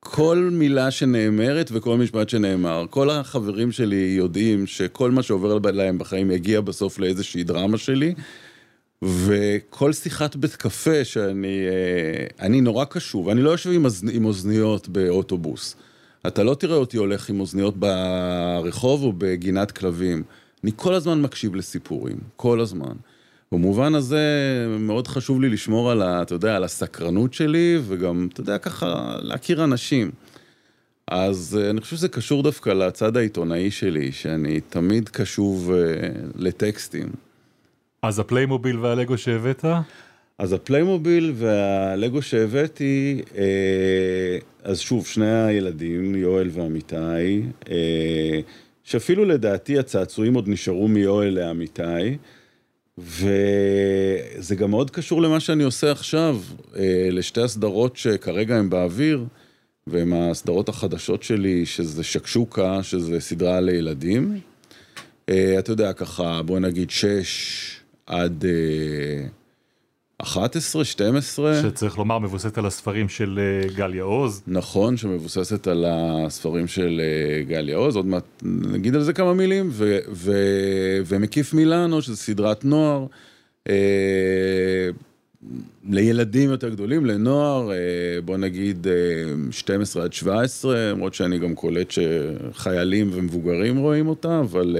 כל 0.00 0.48
מילה 0.52 0.90
שנאמרת 0.90 1.70
וכל 1.72 1.96
משפט 1.98 2.28
שנאמר. 2.28 2.86
כל 2.90 3.10
החברים 3.10 3.72
שלי 3.72 4.14
יודעים 4.16 4.66
שכל 4.66 5.10
מה 5.10 5.22
שעובר 5.22 5.58
להם 5.58 5.98
בחיים 5.98 6.30
יגיע 6.30 6.60
בסוף 6.60 6.98
לאיזושהי 6.98 7.44
דרמה 7.44 7.78
שלי. 7.78 8.14
וכל 9.02 9.92
שיחת 9.92 10.36
בית 10.36 10.56
קפה 10.56 11.04
שאני 11.04 11.66
אה, 11.68 12.46
אני 12.46 12.60
נורא 12.60 12.84
קשוב, 12.84 13.28
אני 13.28 13.42
לא 13.42 13.50
יושב 13.50 13.70
עם, 13.70 13.86
עם 14.12 14.24
אוזניות 14.24 14.88
באוטובוס. 14.88 15.76
אתה 16.26 16.42
לא 16.42 16.54
תראה 16.54 16.76
אותי 16.76 16.96
הולך 16.96 17.28
עם 17.28 17.40
אוזניות 17.40 17.74
ברחוב 17.76 19.02
או 19.02 19.12
בגינת 19.18 19.70
כלבים. 19.70 20.22
אני 20.64 20.72
כל 20.76 20.94
הזמן 20.94 21.22
מקשיב 21.22 21.54
לסיפורים, 21.54 22.16
כל 22.36 22.60
הזמן. 22.60 22.94
במובן 23.52 23.94
הזה 23.94 24.20
מאוד 24.80 25.08
חשוב 25.08 25.40
לי 25.40 25.48
לשמור 25.48 25.90
על, 25.90 26.02
ה, 26.02 26.22
אתה 26.22 26.34
יודע, 26.34 26.56
על 26.56 26.64
הסקרנות 26.64 27.34
שלי, 27.34 27.78
וגם, 27.86 28.28
אתה 28.32 28.40
יודע, 28.40 28.58
ככה 28.58 29.16
להכיר 29.22 29.64
אנשים. 29.64 30.10
אז 31.10 31.58
אה, 31.60 31.70
אני 31.70 31.80
חושב 31.80 31.96
שזה 31.96 32.08
קשור 32.08 32.42
דווקא 32.42 32.70
לצד 32.70 33.16
העיתונאי 33.16 33.70
שלי, 33.70 34.12
שאני 34.12 34.60
תמיד 34.60 35.08
קשוב 35.08 35.70
אה, 35.70 35.74
לטקסטים. 36.34 37.08
אז 38.02 38.18
הפליימוביל 38.18 38.78
והלגו 38.78 39.18
שהבאת? 39.18 39.64
אז 40.40 40.52
הפליימוביל 40.52 41.32
והלגו 41.36 42.22
שהבאתי, 42.22 43.22
אה, 43.36 44.38
אז 44.62 44.80
שוב, 44.80 45.06
שני 45.06 45.44
הילדים, 45.44 46.14
יואל 46.14 46.48
ואמיתי, 46.52 47.42
אה, 47.70 48.40
שאפילו 48.84 49.24
לדעתי 49.24 49.78
הצעצועים 49.78 50.34
עוד 50.34 50.48
נשארו 50.48 50.88
מיואל 50.88 51.28
לאמיתי, 51.34 52.16
וזה 52.98 54.54
גם 54.56 54.70
מאוד 54.70 54.90
קשור 54.90 55.22
למה 55.22 55.40
שאני 55.40 55.62
עושה 55.64 55.92
עכשיו, 55.92 56.40
אה, 56.76 57.08
לשתי 57.12 57.40
הסדרות 57.40 57.96
שכרגע 57.96 58.56
הן 58.56 58.70
באוויר, 58.70 59.24
והן 59.86 60.12
הסדרות 60.12 60.68
החדשות 60.68 61.22
שלי, 61.22 61.66
שזה 61.66 62.04
שקשוקה, 62.04 62.82
שזה 62.82 63.20
סדרה 63.20 63.60
לילדים. 63.60 64.40
אתה 65.24 65.72
יודע, 65.72 65.92
ככה, 65.92 66.42
בוא 66.42 66.58
נגיד 66.58 66.90
שש... 66.90 67.80
עד 68.06 68.44
11, 70.22 70.84
12. 70.84 71.62
שצריך 71.62 71.98
לומר 71.98 72.18
מבוססת 72.18 72.58
על 72.58 72.66
הספרים 72.66 73.08
של 73.08 73.40
אה, 73.42 73.74
גליה 73.74 74.02
עוז. 74.02 74.42
נכון, 74.46 74.96
שמבוססת 74.96 75.66
על 75.66 75.84
הספרים 75.88 76.66
של 76.66 77.00
אה, 77.00 77.42
גליה 77.42 77.76
עוז, 77.76 77.96
עוד 77.96 78.06
מעט 78.06 78.24
נגיד 78.42 78.94
על 78.94 79.02
זה 79.02 79.12
כמה 79.12 79.34
מילים, 79.34 79.68
ו, 79.72 79.98
ו, 80.12 80.32
ומקיף 81.06 81.54
מילאנו, 81.54 82.02
שזו 82.02 82.16
סדרת 82.16 82.64
נוער. 82.64 83.06
אה, 83.68 84.88
לילדים 85.88 86.50
יותר 86.50 86.68
גדולים, 86.68 87.06
לנוער, 87.06 87.70
בוא 88.24 88.36
נגיד 88.36 88.86
12 89.50 90.04
עד 90.04 90.12
17, 90.12 90.90
למרות 90.90 91.14
שאני 91.14 91.38
גם 91.38 91.54
קולט 91.54 91.90
שחיילים 91.90 93.10
ומבוגרים 93.12 93.76
רואים 93.76 94.08
אותה, 94.08 94.40
אבל 94.40 94.76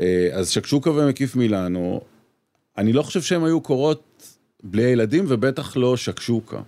אה, 0.00 0.28
אז 0.32 0.50
שקשוקה 0.50 0.90
ומקיף 0.90 1.36
מילאנו, 1.36 2.00
אני 2.78 2.92
לא 2.92 3.02
חושב 3.02 3.22
שהם 3.22 3.44
היו 3.44 3.60
קורות 3.60 4.36
בלי 4.62 4.84
הילדים, 4.84 5.24
ובטח 5.28 5.76
לא 5.76 5.96
שקשוקה. 5.96 6.60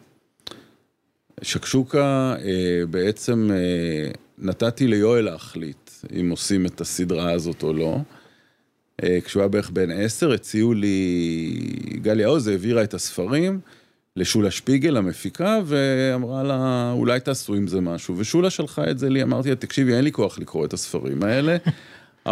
שקשוקה 1.42 2.34
אה, 2.44 2.86
בעצם 2.90 3.50
אה, 3.52 4.10
נתתי 4.38 4.86
ליואל 4.86 5.24
להחליט 5.24 5.90
אם 6.20 6.30
עושים 6.30 6.66
את 6.66 6.80
הסדרה 6.80 7.30
הזאת 7.30 7.62
או 7.62 7.72
לא. 7.72 7.98
אה, 9.02 9.18
כשהוא 9.24 9.40
היה 9.40 9.48
בערך 9.48 9.70
בן 9.70 9.90
עשר, 9.90 10.32
הציעו 10.32 10.74
לי, 10.74 11.48
גליה 12.02 12.28
עוז 12.28 12.48
העבירה 12.48 12.82
את 12.82 12.94
הספרים 12.94 13.60
לשולה 14.16 14.50
שפיגל, 14.50 14.96
המפיקה, 14.96 15.60
ואמרה 15.64 16.42
לה, 16.42 16.92
אולי 16.92 17.20
תעשו 17.20 17.54
עם 17.54 17.66
זה 17.66 17.80
משהו. 17.80 18.14
ושולה 18.18 18.50
שלחה 18.50 18.90
את 18.90 18.98
זה 18.98 19.08
לי, 19.08 19.22
אמרתי 19.22 19.48
לה, 19.48 19.56
תקשיבי, 19.56 19.94
אין 19.94 20.04
לי 20.04 20.12
כוח 20.12 20.38
לקרוא 20.38 20.64
את 20.64 20.72
הספרים 20.72 21.22
האלה. 21.22 21.56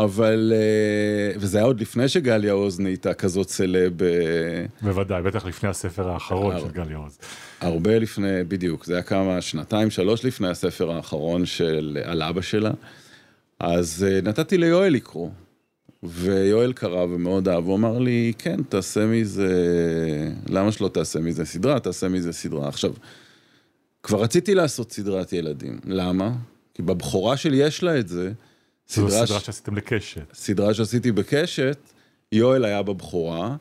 אבל, 0.05 0.53
אה, 0.57 1.39
וזה 1.39 1.59
היה 1.59 1.67
עוד 1.67 1.81
לפני 1.81 2.09
שגליה 2.09 2.53
עוז 2.53 2.81
נהייתה 2.81 3.15
כזאת 3.15 3.49
סלב. 3.49 4.03
אה, 4.03 4.09
בוודאי, 4.83 5.23
בטח 5.23 5.47
לפני 5.47 5.69
הספר 5.69 6.09
האחרון 6.09 6.61
של 6.61 6.71
גליה 6.71 6.97
עוז. 6.97 7.19
הרבה 7.61 7.99
לפני, 7.99 8.45
בדיוק, 8.49 8.85
זה 8.85 8.95
היה 8.95 9.03
כמה, 9.03 9.41
שנתיים, 9.41 9.91
שלוש 9.91 10.25
לפני 10.25 10.49
הספר 10.49 10.91
האחרון 10.91 11.47
של, 11.47 11.99
על 12.05 12.23
אבא 12.23 12.41
שלה. 12.41 12.71
אז 13.61 14.07
אה, 14.09 14.21
נתתי 14.23 14.59
ליואל 14.59 14.93
לקרוא, 14.93 15.31
ויואל 16.03 16.73
קרא 16.73 17.03
ומאוד 17.03 17.49
אהב, 17.49 17.65
הוא 17.65 17.77
אמר 17.77 17.99
לי, 17.99 18.33
כן, 18.39 18.63
תעשה 18.63 19.07
מזה, 19.07 19.49
למה 20.49 20.73
שלא 20.73 20.89
תעשה 20.89 21.21
מזה 21.21 21.45
סדרה? 21.45 21.81
תעשה 21.81 22.09
מזה 22.09 22.33
סדרה. 22.33 22.69
עכשיו, 22.69 22.93
כבר 24.03 24.23
רציתי 24.23 24.55
לעשות 24.55 24.93
סדרת 24.93 25.33
ילדים, 25.33 25.79
למה? 25.85 26.33
כי 26.75 26.83
בבכורה 26.83 27.37
שלי 27.37 27.57
יש 27.57 27.83
לה 27.83 27.99
את 27.99 28.09
זה. 28.09 28.33
זו 28.89 29.09
סדרה, 29.09 29.27
סדרה 29.27 29.41
שעשיתם 29.41 29.77
לקשת. 29.77 30.35
סדרה 30.35 30.75
שעשיתי 30.75 31.13
בקשת, 31.13 31.79
יואל 32.33 32.65
היה 32.65 32.83
בבכורה, 32.83 33.57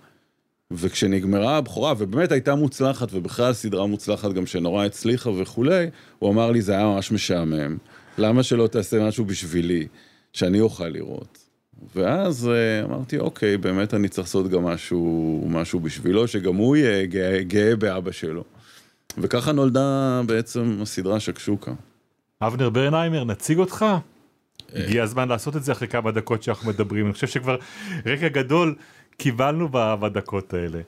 וכשנגמרה 0.71 1.57
הבכורה, 1.57 1.93
ובאמת 1.97 2.31
הייתה 2.31 2.55
מוצלחת, 2.55 3.07
ובכלל 3.11 3.53
סדרה 3.53 3.85
מוצלחת 3.85 4.33
גם 4.33 4.45
שנורא 4.45 4.85
הצליחה 4.85 5.29
וכולי, 5.29 5.89
הוא 6.19 6.31
אמר 6.31 6.51
לי, 6.51 6.61
זה 6.61 6.71
היה 6.71 6.85
ממש 6.85 7.11
משעמם. 7.11 7.77
למה 8.17 8.43
שלא 8.43 8.67
תעשה 8.67 9.07
משהו 9.07 9.25
בשבילי, 9.25 9.87
שאני 10.33 10.59
אוכל 10.59 10.87
לראות? 10.87 11.37
ואז 11.95 12.49
אה, 12.49 12.83
אמרתי, 12.83 13.17
אוקיי, 13.17 13.57
באמת 13.57 13.93
אני 13.93 14.09
צריך 14.09 14.27
לעשות 14.27 14.47
גם 14.47 14.63
משהו, 14.63 15.43
משהו 15.49 15.79
בשבילו, 15.79 16.27
שגם 16.27 16.55
הוא 16.55 16.75
יהיה 16.75 17.05
גאה, 17.05 17.43
גאה 17.43 17.75
באבא 17.75 18.11
שלו. 18.11 18.43
וככה 19.17 19.51
נולדה 19.51 20.21
בעצם 20.25 20.77
הסדרה 20.81 21.19
שקשוקה. 21.19 21.73
אבנר 22.41 22.69
ברנהיימר, 22.69 23.23
נציג 23.23 23.57
אותך? 23.57 23.85
הגיע 24.73 25.03
הזמן 25.03 25.29
לעשות 25.29 25.55
את 25.55 25.63
זה 25.63 25.71
אחרי 25.71 25.87
כמה 25.87 26.11
דקות 26.11 26.43
שאנחנו 26.43 26.69
מדברים, 26.69 27.05
אני 27.05 27.13
חושב 27.13 27.27
שכבר 27.27 27.57
רקע 28.05 28.27
גדול 28.27 28.75
קיבלנו 29.17 29.69
בדקות 29.71 30.53
האלה. 30.53 30.79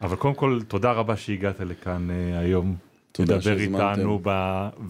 אבל 0.00 0.16
קודם 0.16 0.34
כל, 0.34 0.60
תודה 0.68 0.92
רבה 0.92 1.16
שהגעת 1.16 1.60
לכאן 1.60 2.08
uh, 2.10 2.38
היום. 2.38 2.76
תודה 3.12 3.40
שהזמנתם. 3.40 3.90
איתנו, 3.90 4.20
ב... 4.22 4.30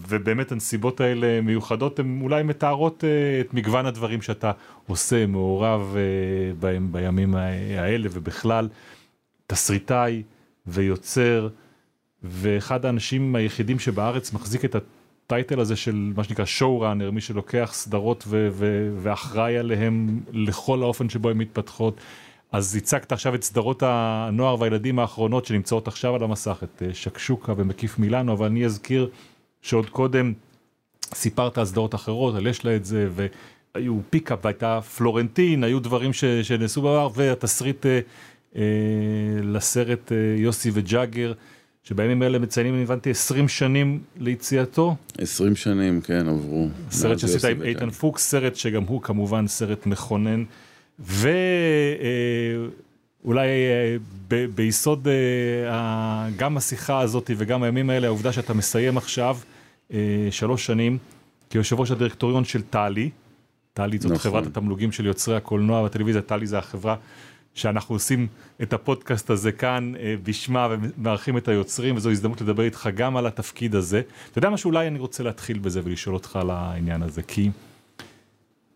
ובאמת 0.07 0.51
הנסיבות 0.51 1.01
האלה 1.01 1.41
מיוחדות, 1.41 1.99
הן 1.99 2.19
אולי 2.21 2.43
מתארות 2.43 3.03
uh, 3.03 3.47
את 3.47 3.53
מגוון 3.53 3.85
הדברים 3.85 4.21
שאתה 4.21 4.51
עושה, 4.87 5.25
מעורב 5.25 5.95
uh, 5.95 6.55
בהם 6.59 6.91
בימים 6.91 7.35
האלה 7.35 8.09
ובכלל. 8.11 8.69
תסריטאי 9.47 10.23
ויוצר, 10.67 11.49
ואחד 12.23 12.85
האנשים 12.85 13.35
היחידים 13.35 13.79
שבארץ 13.79 14.33
מחזיק 14.33 14.65
את 14.65 14.75
הטייטל 15.27 15.59
הזה 15.59 15.75
של 15.75 16.13
מה 16.15 16.23
שנקרא 16.23 16.45
שואו 16.45 16.79
ראנר, 16.81 17.11
מי 17.11 17.21
שלוקח 17.21 17.69
סדרות 17.73 18.23
ו- 18.27 18.47
ו- 18.51 18.89
ואחראי 19.01 19.57
עליהם 19.57 20.19
לכל 20.31 20.81
האופן 20.83 21.09
שבו 21.09 21.29
הן 21.29 21.37
מתפתחות. 21.37 21.97
אז 22.51 22.75
הצגת 22.75 23.11
עכשיו 23.11 23.35
את 23.35 23.43
סדרות 23.43 23.83
הנוער 23.85 24.61
והילדים 24.61 24.99
האחרונות 24.99 25.45
שנמצאות 25.45 25.87
עכשיו 25.87 26.15
על 26.15 26.23
המסך, 26.23 26.59
את 26.63 26.83
אה, 26.85 26.93
שקשוקה 26.93 27.53
ומקיף 27.57 27.99
מילאנו, 27.99 28.33
אבל 28.33 28.45
אני 28.45 28.65
אזכיר 28.65 29.09
שעוד 29.61 29.89
קודם 29.89 30.33
סיפרת 31.13 31.57
על 31.57 31.65
סדרות 31.65 31.95
אחרות, 31.95 32.35
על 32.35 32.47
יש 32.47 32.65
לה 32.65 32.75
את 32.75 32.85
זה, 32.85 33.09
והיו 33.75 33.99
פיקאפ 34.09 34.39
והייתה 34.43 34.79
פלורנטין, 34.81 35.63
היו 35.63 35.79
דברים 35.79 36.13
ש- 36.13 36.25
שנעשו 36.25 36.81
בעבר, 36.81 37.09
והתסריט 37.15 37.85
אה, 37.85 37.99
אה, 38.55 38.61
לסרט 39.43 40.11
אה, 40.11 40.17
יוסי 40.37 40.71
וג'אגר. 40.73 41.33
שבימים 41.87 42.23
אלה 42.23 42.39
מציינים, 42.39 42.73
אני 42.73 42.83
הבנתי, 42.83 43.09
20 43.09 43.47
שנים 43.47 43.99
ליציאתו. 44.17 44.95
20 45.17 45.55
שנים, 45.55 46.01
כן, 46.01 46.27
עברו. 46.27 46.67
סרט 46.91 47.19
שעשית 47.19 47.45
עם. 47.45 47.61
איתן 47.61 47.89
פוקס, 47.89 48.29
סרט 48.29 48.55
שגם 48.55 48.83
הוא 48.83 49.01
כמובן 49.01 49.47
סרט 49.47 49.85
מכונן, 49.85 50.43
ואולי 53.23 53.47
ביסוד 54.55 55.07
אה, 55.07 55.13
ה- 55.73 56.27
גם 56.37 56.57
השיחה 56.57 56.99
הזאת 56.99 57.31
וגם 57.37 57.63
הימים 57.63 57.89
האלה, 57.89 58.07
העובדה 58.07 58.31
שאתה 58.31 58.53
מסיים 58.53 58.97
עכשיו 58.97 59.37
אה, 59.93 59.97
שלוש 60.31 60.65
שנים 60.65 60.97
כיושב 61.49 61.79
ראש 61.79 61.91
הדירקטוריון 61.91 62.43
של 62.45 62.61
טלי, 62.61 63.09
טלי 63.73 63.97
זאת 63.97 64.05
נכון. 64.11 64.17
חברת 64.31 64.45
התמלוגים 64.47 64.91
של 64.91 65.05
יוצרי 65.05 65.35
הקולנוע 65.35 65.81
והטלוויזיה, 65.81 66.21
טלי 66.21 66.47
זה 66.47 66.57
החברה 66.57 66.95
שאנחנו 67.57 67.95
עושים 67.95 68.27
את 68.61 68.73
הפודקאסט 68.73 69.29
הזה 69.29 69.51
כאן 69.51 69.93
אה, 69.99 70.15
בשמה 70.23 70.67
ומארחים 70.71 71.37
את 71.37 71.47
היוצרים 71.47 71.95
וזו 71.95 72.11
הזדמנות 72.11 72.41
לדבר 72.41 72.63
איתך 72.63 72.89
גם 72.95 73.17
על 73.17 73.27
התפקיד 73.27 73.75
הזה. 73.75 74.01
אתה 74.31 74.37
יודע 74.37 74.49
מה 74.49 74.57
שאולי 74.57 74.87
אני 74.87 74.99
רוצה 74.99 75.23
להתחיל 75.23 75.59
בזה 75.59 75.81
ולשאול 75.83 76.15
אותך 76.15 76.35
על 76.35 76.49
העניין 76.49 77.01
הזה, 77.01 77.23
כי 77.23 77.49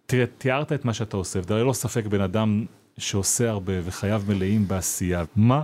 תראה, 0.05 0.25
תיארת 0.38 0.71
את 0.71 0.85
מה 0.85 0.93
שאתה 0.93 1.17
עושה, 1.17 1.39
ואתה 1.39 1.53
ללא 1.53 1.73
ספק 1.73 2.05
בן 2.05 2.21
אדם 2.21 2.65
שעושה 2.97 3.50
הרבה 3.50 3.73
וחייו 3.85 4.23
מלאים 4.27 4.67
בעשייה. 4.67 5.23
מה 5.35 5.63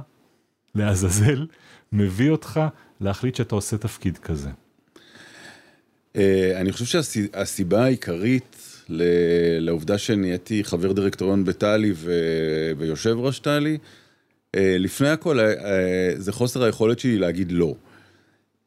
לעזאזל 0.76 1.48
מביא 1.92 2.30
אותך 2.30 2.60
להחליט 3.02 3.36
שאתה 3.36 3.56
עושה 3.56 3.78
תפקיד 3.78 4.18
כזה? 4.18 4.50
אה, 6.16 6.62
אני 6.62 6.72
חושב 6.72 6.86
שהסיבה 6.86 7.84
העיקרית 7.84 8.56
לעובדה 9.60 9.98
שנהייתי 9.98 10.64
חבר 10.64 10.92
דירקטוריון 10.92 11.46
בטלי 11.46 11.94
ויושב 12.78 13.16
ראש 13.18 13.40
טלי, 13.40 13.78
אה, 14.56 14.76
לפני 14.80 15.10
הכל 15.10 15.40
אה, 15.40 16.12
זה 16.18 16.32
חוסר 16.32 16.64
היכולת 16.64 17.00
שלי 17.00 17.18
להגיד 17.18 17.52
לא. 17.52 17.76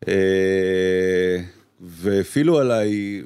אה, 0.09 1.37
והפעילו 1.81 2.59
עליי 2.59 3.23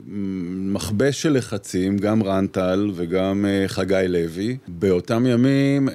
מכבש 0.57 1.23
של 1.23 1.33
לחצים, 1.33 1.99
גם 1.99 2.23
רנטל 2.23 2.91
וגם 2.95 3.47
אה, 3.49 3.69
חגי 3.69 4.05
לוי. 4.09 4.57
באותם 4.69 5.27
ימים 5.27 5.89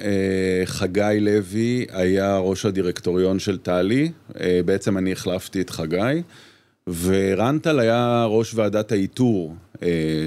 חגי 0.64 1.18
לוי 1.20 1.86
היה 1.92 2.38
ראש 2.38 2.66
הדירקטוריון 2.66 3.38
של 3.38 3.58
טלי, 3.58 4.10
בעצם 4.64 4.98
אני 4.98 5.12
החלפתי 5.12 5.60
את 5.60 5.70
חגי. 5.70 6.22
ורנטל 7.02 7.80
היה 7.80 8.24
ראש 8.28 8.54
ועדת 8.54 8.92
האיתור 8.92 9.54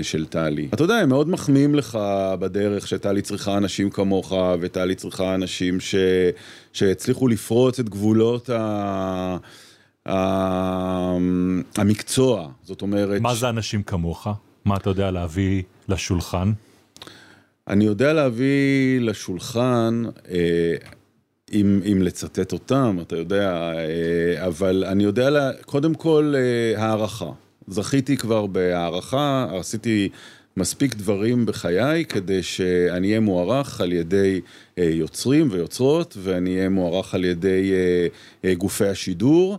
של 0.02 0.26
טלי. 0.26 0.68
אתה 0.74 0.84
יודע, 0.84 0.96
הם 0.96 1.10
מאוד 1.10 1.30
מחמיאים 1.30 1.76
לך 1.76 2.00
בדרך 2.40 2.88
שטלי 2.88 3.22
צריכה 3.22 3.58
אנשים 3.58 3.90
כמוך, 3.90 4.34
וטלי 4.60 4.96
צריכה 4.96 5.36
אנשים 5.36 5.80
ש... 5.80 5.96
שהצליחו 6.74 7.28
לפרוץ 7.28 7.80
את 7.80 7.90
גבולות 7.90 8.50
ה... 8.50 9.38
ה... 10.10 10.14
המקצוע. 11.78 12.50
זאת 12.64 12.82
אומרת... 12.82 13.22
מה 13.22 13.36
זה 13.36 13.50
אנשים 13.50 13.84
כמוך? 13.84 14.28
מה 14.66 14.78
אתה 14.78 14.90
יודע 14.90 15.12
להביא 15.12 15.64
לשולחן? 15.90 16.52
אני 17.68 17.86
יודע 17.86 18.14
להביא 18.14 19.02
לשולחן, 19.02 20.04
אה, 20.32 20.76
אם, 21.54 21.80
אם 21.92 22.02
לצטט 22.02 22.54
אותם, 22.54 22.98
אתה 23.02 23.16
יודע, 23.16 23.74
אה, 23.74 24.48
אבל 24.48 24.84
אני 24.88 25.04
יודע, 25.04 25.30
לה, 25.30 25.52
קודם 25.66 25.94
כל, 25.94 26.34
אה, 26.36 26.84
הערכה. 26.84 27.32
זכיתי 27.68 28.18
כבר 28.18 28.46
בהערכה, 28.46 29.48
עשיתי 29.60 30.10
מספיק 30.58 30.96
דברים 30.96 31.46
בחיי 31.46 32.06
כדי 32.06 32.44
שאני 32.44 33.08
אהיה 33.08 33.20
מוערך 33.20 33.82
על 33.82 33.94
ידי 33.94 34.42
אה, 34.78 34.84
יוצרים 34.84 35.48
ויוצרות, 35.52 36.18
ואני 36.20 36.58
אהיה 36.58 36.70
מוערך 36.70 37.14
על 37.14 37.26
ידי 37.26 37.72
אה, 37.74 38.08
אה, 38.50 38.56
גופי 38.56 38.88
השידור. 38.88 39.58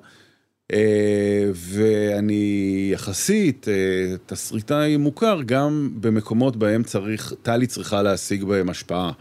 אה, 0.72 1.50
ואני 1.54 2.88
יחסית 2.92 3.68
אה, 3.68 4.16
תסריטאי 4.26 4.96
מוכר 4.96 5.40
גם 5.46 5.90
במקומות 6.00 6.56
בהם 6.56 6.82
צריך, 6.82 7.34
טלי 7.42 7.66
צריכה 7.66 8.02
להשיג 8.02 8.44
בהם 8.44 8.70
השפעה. 8.70 9.12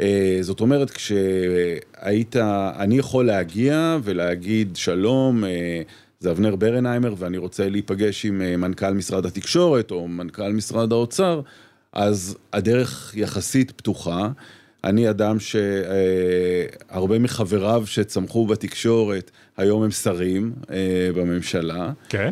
אה, 0.00 0.38
זאת 0.40 0.60
אומרת, 0.60 0.90
כשהיית, 0.90 2.36
אני 2.78 2.98
יכול 2.98 3.26
להגיע 3.26 3.98
ולהגיד 4.02 4.76
שלום, 4.76 5.44
אה, 5.44 5.82
זה 6.24 6.30
אבנר 6.30 6.56
ברנהיימר 6.56 7.14
ואני 7.18 7.38
רוצה 7.38 7.68
להיפגש 7.68 8.26
עם 8.26 8.42
אה, 8.42 8.56
מנכ"ל 8.56 8.90
משרד 8.90 9.26
התקשורת 9.26 9.90
או 9.90 10.08
מנכ"ל 10.08 10.52
משרד 10.52 10.92
האוצר, 10.92 11.40
אז 11.92 12.36
הדרך 12.52 13.12
יחסית 13.16 13.70
פתוחה. 13.70 14.28
אני 14.84 15.10
אדם 15.10 15.36
שהרבה 15.40 17.18
מחבריו 17.18 17.82
שצמחו 17.86 18.46
בתקשורת, 18.46 19.30
היום 19.56 19.82
הם 19.82 19.90
שרים 19.90 20.52
אה, 20.70 21.10
בממשלה. 21.14 21.92
כן. 22.08 22.30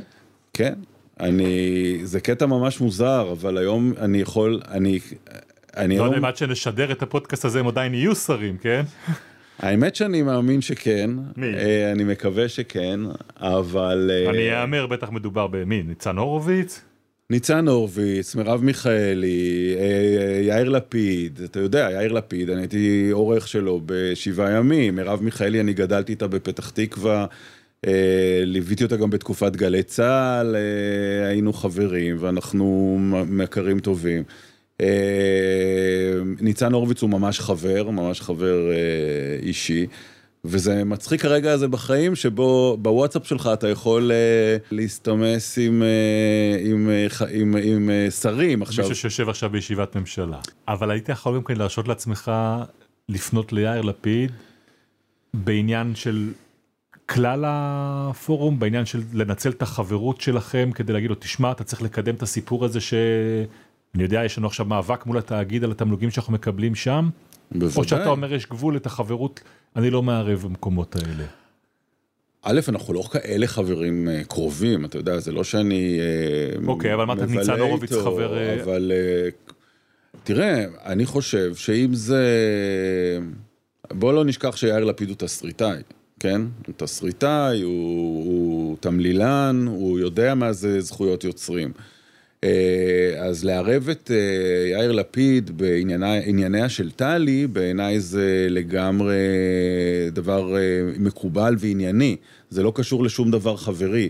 כן, 0.53 0.75
אני, 1.21 1.99
זה 2.05 2.21
קטע 2.21 2.47
ממש 2.47 2.81
מוזר, 2.81 3.33
אבל 3.33 3.59
היום 3.59 3.93
אני 4.01 4.21
יכול, 4.21 4.61
אני, 4.69 4.99
אני 5.77 5.99
לא 5.99 6.05
היום, 6.05 6.14
אם 6.14 6.25
עד 6.25 6.37
שנשדר 6.37 6.93
את 6.93 7.03
הפודקאסט 7.03 7.45
הזה 7.45 7.61
הם 7.61 7.69
עדיין 7.69 7.95
יהיו 7.95 8.14
שרים, 8.14 8.57
כן? 8.57 8.83
האמת 9.59 9.95
שאני 9.95 10.23
מאמין 10.23 10.61
שכן, 10.61 11.11
מי? 11.37 11.55
אה, 11.55 11.93
אני 11.93 12.05
מקווה 12.05 12.49
שכן, 12.49 13.01
אבל... 13.37 14.11
אה, 14.15 14.31
אני 14.31 14.62
אאמר, 14.62 14.87
בטח 14.87 15.11
מדובר 15.11 15.47
במי? 15.47 15.83
ניצן 15.83 16.19
הורוביץ? 16.19 16.81
ניצן 17.31 17.69
הורוביץ, 17.69 18.35
מרב 18.35 18.65
מיכאלי, 18.65 19.75
אה, 19.79 20.41
יאיר 20.43 20.69
לפיד, 20.69 21.41
אתה 21.45 21.61
יודע, 21.61 21.88
יאיר 21.93 22.12
לפיד, 22.12 22.51
אני 22.51 22.61
הייתי 22.61 23.11
עורך 23.12 23.49
שלו 23.49 23.81
בשבעה 23.87 24.51
ימים, 24.51 24.97
מרב 24.97 25.23
מיכאלי, 25.23 25.61
אני 25.61 25.73
גדלתי 25.73 26.12
איתה 26.12 26.27
בפתח 26.29 26.71
תקווה, 26.71 27.27
ליוויתי 28.45 28.85
אותה 28.85 28.97
גם 28.97 29.11
בתקופת 29.11 29.57
גלי 29.57 29.83
צה"ל, 29.83 30.57
היינו 31.27 31.53
חברים 31.53 32.17
ואנחנו 32.21 32.99
מכרים 33.29 33.79
טובים. 33.79 34.23
אה, 34.83 36.21
ניצן 36.40 36.73
הורוביץ 36.73 37.03
הוא 37.03 37.11
ממש 37.11 37.40
חבר, 37.40 37.90
ממש 37.90 38.21
חבר 38.21 38.71
אה, 38.71 38.77
אישי. 39.42 39.87
וזה 40.45 40.85
מצחיק 40.85 41.25
הרגע 41.25 41.53
הזה 41.53 41.68
בחיים 41.68 42.14
שבו 42.16 42.77
בוואטסאפ 42.81 43.27
שלך 43.27 43.51
אתה 43.53 43.68
יכול 43.68 44.12
אה, 44.12 44.57
להסתמס 44.71 45.59
עם, 45.59 45.83
אה, 45.83 46.71
עם, 46.71 46.90
ח- 47.09 47.23
עם, 47.23 47.57
עם 47.62 47.90
אה, 47.90 48.11
שרים 48.11 48.62
עכשיו. 48.62 48.85
מישהו 48.85 48.97
שיושב 48.97 49.29
עכשיו 49.29 49.51
בישיבת 49.51 49.97
ממשלה. 49.97 50.38
אבל 50.68 50.90
היית 50.90 51.09
יכול 51.09 51.37
גם 51.37 51.45
כן 51.45 51.57
להרשות 51.57 51.88
לעצמך 51.88 52.33
לפנות 53.09 53.53
ליאיר 53.53 53.81
לפיד 53.83 54.33
בעניין 55.35 55.95
של 55.95 56.29
כלל 57.07 57.45
הפורום, 57.47 58.59
בעניין 58.59 58.85
של 58.85 59.03
לנצל 59.12 59.51
את 59.51 59.62
החברות 59.62 60.21
שלכם 60.21 60.71
כדי 60.75 60.92
להגיד 60.92 61.11
לו, 61.11 61.16
תשמע, 61.18 61.53
אתה 61.53 61.64
צריך 61.64 61.83
לקדם 61.83 62.14
את 62.14 62.23
הסיפור 62.23 62.64
הזה 62.64 62.81
ש... 62.81 62.95
אני 63.94 64.02
יודע, 64.02 64.24
יש 64.24 64.38
לנו 64.38 64.46
עכשיו 64.46 64.66
מאבק 64.66 65.07
מול 65.07 65.18
התאגיד 65.18 65.64
על 65.64 65.70
התמלוגים 65.70 66.11
שאנחנו 66.11 66.33
מקבלים 66.33 66.74
שם, 66.74 67.09
או 67.55 67.59
בוודאי. 67.59 67.88
שאתה 67.88 68.09
אומר 68.09 68.35
יש 68.35 68.46
גבול 68.46 68.76
את 68.76 68.87
החברות, 68.87 69.40
אני 69.76 69.90
לא 69.90 70.02
מערב 70.02 70.42
במקומות 70.42 70.96
האלה. 70.96 71.24
א', 72.42 72.61
אנחנו 72.68 72.94
לא 72.94 73.02
כאלה 73.12 73.46
חברים 73.46 74.09
אה, 74.09 74.24
קרובים, 74.24 74.85
אתה 74.85 74.98
יודע, 74.98 75.18
זה 75.18 75.33
לא 75.33 75.44
שאני 75.44 75.98
אה, 76.00 76.66
אוקיי, 76.66 76.94
אבל 76.94 77.02
אמרת 77.02 77.18
מבלה 77.18 77.40
ניצן 77.40 77.61
הורוביץ 77.61 77.92
חבר, 77.92 78.38
אה, 78.38 78.62
אבל 78.62 78.92
אה, 78.94 79.28
תראה, 80.24 80.64
אני 80.85 81.07
חושב 81.07 81.55
שאם 81.55 81.94
זה... 81.94 82.24
בוא 83.92 84.12
לא 84.12 84.24
נשכח 84.24 84.57
שיאיר 84.57 84.85
לפיד 84.85 85.09
הוא 85.09 85.16
תסריטאי, 85.16 85.83
כן? 86.20 86.42
הוא 86.66 86.74
תסריטאי, 86.76 87.62
הוא, 87.62 88.24
הוא 88.24 88.76
תמלילן, 88.81 89.64
הוא 89.68 89.98
יודע 89.98 90.35
מה 90.35 90.52
זה 90.52 90.81
זכויות 90.81 91.24
יוצרים. 91.24 91.72
אה, 92.44 92.50
אז 93.18 93.44
לערב 93.44 93.88
את 93.88 94.11
אה, 94.14 94.16
יאיר 94.70 94.92
לפיד 94.92 95.50
בענייניה 95.59 96.68
של 96.68 96.90
טלי, 96.90 97.46
בעיניי 97.46 98.00
זה 98.00 98.46
לגמרי 98.50 99.14
דבר 100.12 100.57
אה, 100.57 100.61
מקובל 100.98 101.57
וענייני. 101.59 102.16
זה 102.50 102.62
לא 102.62 102.72
קשור 102.74 103.05
לשום 103.05 103.31
דבר 103.31 103.57
חברי. 103.57 104.09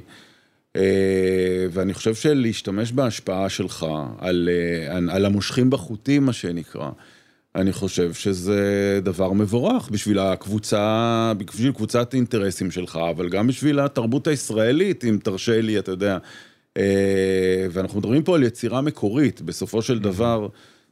ואני 1.71 1.95
חושב 1.95 2.15
שלהשתמש 2.15 2.93
בהשפעה 2.93 3.49
שלך 3.49 3.87
על- 4.19 4.49
על 5.11 5.25
המושכים 5.25 5.71
בחוטים, 5.71 6.27
מה 6.27 6.33
שנקרא, 6.33 6.91
אני 7.55 7.73
חושב 7.73 8.13
שזה 8.13 8.61
דבר 9.03 9.33
מבורך 9.33 9.89
בשביל 9.93 10.19
הקבוצה, 10.19 11.33
בשביל 11.39 11.73
קבוצת 11.73 12.15
אינטרסים 12.15 12.71
שלך, 12.71 12.99
אבל 13.11 13.29
גם 13.29 13.47
בשביל 13.47 13.81
התרבות 13.81 14.27
הישראלית, 14.27 15.05
אם 15.05 15.19
תרשה 15.23 15.61
לי, 15.61 15.79
אתה 15.79 15.91
יודע. 15.91 16.19
אה, 16.77 17.67
ואנחנו 17.71 17.99
מדברים 17.99 18.23
פה 18.23 18.35
על 18.35 18.43
יצירה 18.43 18.81
מקורית, 18.81 19.41
בסופו 19.41 19.83
של 19.83 19.99
דבר, 19.99 20.49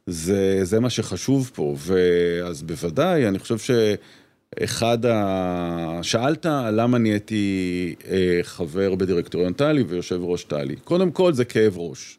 זה, 0.07 0.61
זה 0.63 0.81
מה 0.81 0.91
שחשוב 0.91 1.51
פה, 1.55 1.77
ואז 1.79 2.63
בוודאי, 2.63 3.29
אני 3.29 3.39
חושב 3.39 3.57
שאחד 3.59 5.07
ה... 5.07 5.99
שאלת 6.03 6.47
למה 6.73 6.99
נהייתי 6.99 7.95
אה, 8.11 8.41
חבר 8.43 8.95
בדירקטוריון 8.95 9.53
טלי 9.53 9.83
ויושב 9.83 10.21
ראש 10.23 10.45
טלי. 10.45 10.77
קודם 10.77 11.11
כל, 11.11 11.33
זה 11.33 11.45
כאב 11.45 11.79
ראש. 11.79 12.19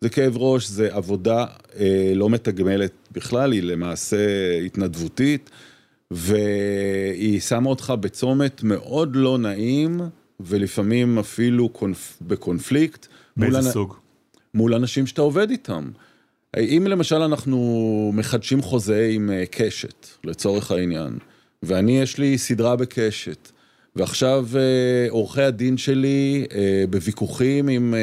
זה 0.00 0.08
כאב 0.08 0.36
ראש, 0.36 0.68
זה 0.68 0.94
עבודה 0.94 1.44
אה, 1.78 2.12
לא 2.14 2.30
מתגמלת 2.30 2.92
בכלל, 3.12 3.52
היא 3.52 3.62
למעשה 3.62 4.58
התנדבותית, 4.66 5.50
והיא 6.10 7.40
שמה 7.40 7.70
אותך 7.70 7.94
בצומת 8.00 8.62
מאוד 8.62 9.16
לא 9.16 9.38
נעים, 9.38 10.00
ולפעמים 10.46 11.18
אפילו 11.18 11.68
קונפ... 11.68 12.16
בקונפליקט. 12.20 13.06
באיזה 13.36 13.60
מול, 13.60 13.70
סוג? 13.70 13.96
מול 14.54 14.74
אנשים 14.74 15.06
שאתה 15.06 15.22
עובד 15.22 15.50
איתם. 15.50 15.90
אם 16.60 16.86
למשל 16.88 17.16
אנחנו 17.16 18.10
מחדשים 18.14 18.62
חוזה 18.62 19.08
עם 19.12 19.30
אה, 19.30 19.44
קשת, 19.50 20.06
לצורך 20.24 20.70
העניין, 20.70 21.18
ואני 21.62 22.00
יש 22.00 22.18
לי 22.18 22.38
סדרה 22.38 22.76
בקשת, 22.76 23.50
ועכשיו 23.96 24.48
אה, 24.56 25.10
עורכי 25.10 25.42
הדין 25.42 25.76
שלי 25.76 26.46
אה, 26.54 26.84
בוויכוחים 26.90 27.68
עם 27.68 27.94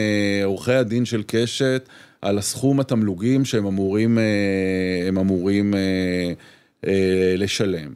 עורכי 0.43 0.73
הדין 0.73 1.06
של 1.06 1.23
קשת 1.28 1.89
על 2.21 2.38
הסכום 2.38 2.80
התמלוגים 2.80 3.45
שהם 3.45 3.65
אמורים, 3.65 4.17
אמורים 5.10 5.73
לשלם. 7.38 7.93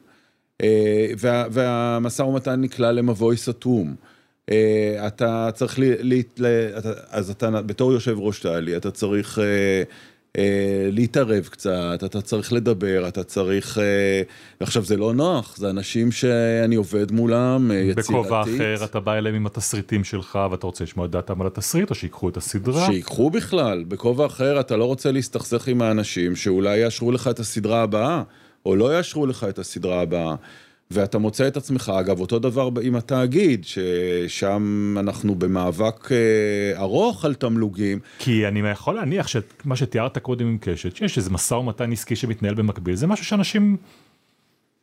וה, 1.17 1.45
והמשא 1.51 2.21
ומתן 2.21 2.61
נקלע 2.61 2.91
למבוי 2.91 3.37
סתום. 3.37 3.95
אתה 5.07 5.49
צריך, 5.53 5.79
ל, 5.79 5.83
ל, 6.37 6.45
אז 7.09 7.29
אתה 7.29 7.61
בתור 7.61 7.93
יושב 7.93 8.15
ראש 8.19 8.39
טלי, 8.39 8.77
אתה 8.77 8.91
צריך 8.91 9.39
אה, 10.37 10.89
להתערב 10.91 11.47
קצת, 11.51 11.99
אתה 12.05 12.21
צריך 12.21 12.53
לדבר, 12.53 13.07
אתה 13.07 13.23
צריך... 13.23 13.77
אה, 13.77 14.21
עכשיו 14.59 14.83
זה 14.83 14.97
לא 14.97 15.13
נוח, 15.13 15.57
זה 15.57 15.69
אנשים 15.69 16.11
שאני 16.11 16.75
עובד 16.75 17.11
מולם, 17.11 17.71
אה, 17.71 17.75
יצירתית. 17.75 18.09
בכובע 18.09 18.41
אחר 18.41 18.83
אתה 18.83 18.99
בא 18.99 19.13
אליהם 19.13 19.35
עם 19.35 19.45
התסריטים 19.45 20.03
שלך 20.03 20.39
ואתה 20.51 20.65
רוצה 20.65 20.83
לשמוע 20.83 21.05
את 21.05 21.11
דעתם 21.11 21.41
על 21.41 21.47
התסריט 21.47 21.89
או 21.89 21.95
שיקחו 21.95 22.29
את 22.29 22.37
הסדרה? 22.37 22.85
שיקחו 22.85 23.29
בכלל, 23.29 23.83
בכובע 23.87 24.25
אחר 24.25 24.59
אתה 24.59 24.77
לא 24.77 24.85
רוצה 24.85 25.11
להסתכסך 25.11 25.67
עם 25.67 25.81
האנשים 25.81 26.35
שאולי 26.35 26.77
יאשרו 26.77 27.11
לך 27.11 27.27
את 27.27 27.39
הסדרה 27.39 27.81
הבאה, 27.81 28.23
או 28.65 28.75
לא 28.75 28.97
יאשרו 28.97 29.27
לך 29.27 29.45
את 29.49 29.59
הסדרה 29.59 30.01
הבאה. 30.01 30.35
ואתה 30.91 31.17
מוצא 31.17 31.47
את 31.47 31.57
עצמך, 31.57 31.91
אגב, 31.99 32.19
אותו 32.19 32.39
דבר 32.39 32.69
עם 32.81 32.95
התאגיד, 32.95 33.65
ששם 33.65 34.95
אנחנו 34.99 35.35
במאבק 35.35 36.11
אה, 36.11 36.17
ארוך 36.81 37.25
על 37.25 37.33
תמלוגים. 37.33 37.99
כי 38.19 38.47
אני 38.47 38.59
יכול 38.59 38.95
להניח 38.95 39.27
שמה 39.27 39.75
שתיארת 39.75 40.17
קודם 40.17 40.47
עם 40.47 40.57
קשת, 40.61 40.95
שיש 40.95 41.17
איזה 41.17 41.29
משא 41.29 41.53
ומתן 41.53 41.91
עסקי 41.91 42.15
שמתנהל 42.15 42.53
במקביל, 42.53 42.95
זה 42.95 43.07
משהו 43.07 43.25
שאנשים... 43.25 43.77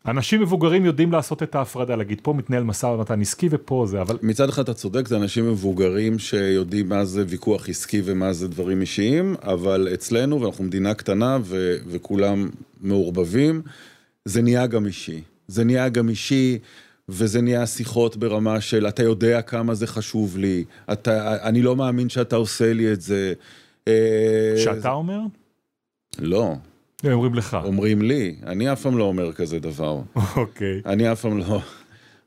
אנשים 0.07 0.41
מבוגרים 0.41 0.85
יודעים 0.85 1.13
לעשות 1.13 1.43
את 1.43 1.55
ההפרדה, 1.55 1.97
להגיד 1.97 2.21
פה 2.23 2.33
מתנהל 2.33 2.63
משא 2.63 2.87
ומתן 2.87 3.21
עסקי 3.21 3.49
ופה 3.51 3.85
זה, 3.89 4.01
אבל... 4.01 4.17
מצד 4.23 4.49
אחד 4.49 4.63
אתה 4.63 4.75
צודק, 4.75 5.09
זה 5.09 5.17
אנשים 5.17 5.51
מבוגרים 5.51 6.19
שיודעים 6.19 6.89
מה 6.89 7.05
זה 7.05 7.25
ויכוח 7.29 7.69
עסקי 7.69 8.03
ומה 8.05 8.33
זה 8.33 8.49
דברים 8.49 8.81
אישיים, 8.81 9.35
אבל 9.43 9.89
אצלנו, 9.95 10.41
ואנחנו 10.41 10.65
מדינה 10.65 10.95
קטנה 10.95 11.39
ו- 11.43 11.77
וכולם 11.87 12.49
מעורבבים, 12.81 13.63
זה 14.25 14.43
נהיה 14.43 14.67
גם 14.67 14.87
אישי. 14.87 15.21
זה 15.51 15.65
נהיה 15.65 15.89
גם 15.89 16.09
אישי, 16.09 16.59
וזה 17.09 17.41
נהיה 17.41 17.67
שיחות 17.67 18.17
ברמה 18.17 18.61
של 18.61 18.89
אתה 18.89 19.03
יודע 19.03 19.43
כמה 19.43 19.75
זה 19.75 19.87
חשוב 19.87 20.39
לי, 20.39 20.65
אתה, 20.93 21.37
אני 21.49 21.63
לא 21.63 21.77
מאמין 21.77 22.09
שאתה 22.09 22.37
עושה 22.37 22.73
לי 22.73 22.93
את 22.93 23.01
זה. 23.01 23.33
אה, 23.89 24.55
שאתה 24.57 24.91
אומר? 24.91 25.21
לא. 26.19 26.55
הם 27.03 27.13
אומרים 27.13 27.35
לך. 27.35 27.59
אומרים 27.65 28.03
לי, 28.03 28.37
אני 28.47 28.73
אף 28.73 28.83
פעם 28.83 28.99
לא 28.99 29.05
אומר 29.05 29.33
כזה 29.33 29.59
דבר. 29.59 30.01
אוקיי. 30.37 30.81
אני 30.87 31.13
אף 31.13 31.21
פעם 31.21 31.39
לא, 31.39 31.61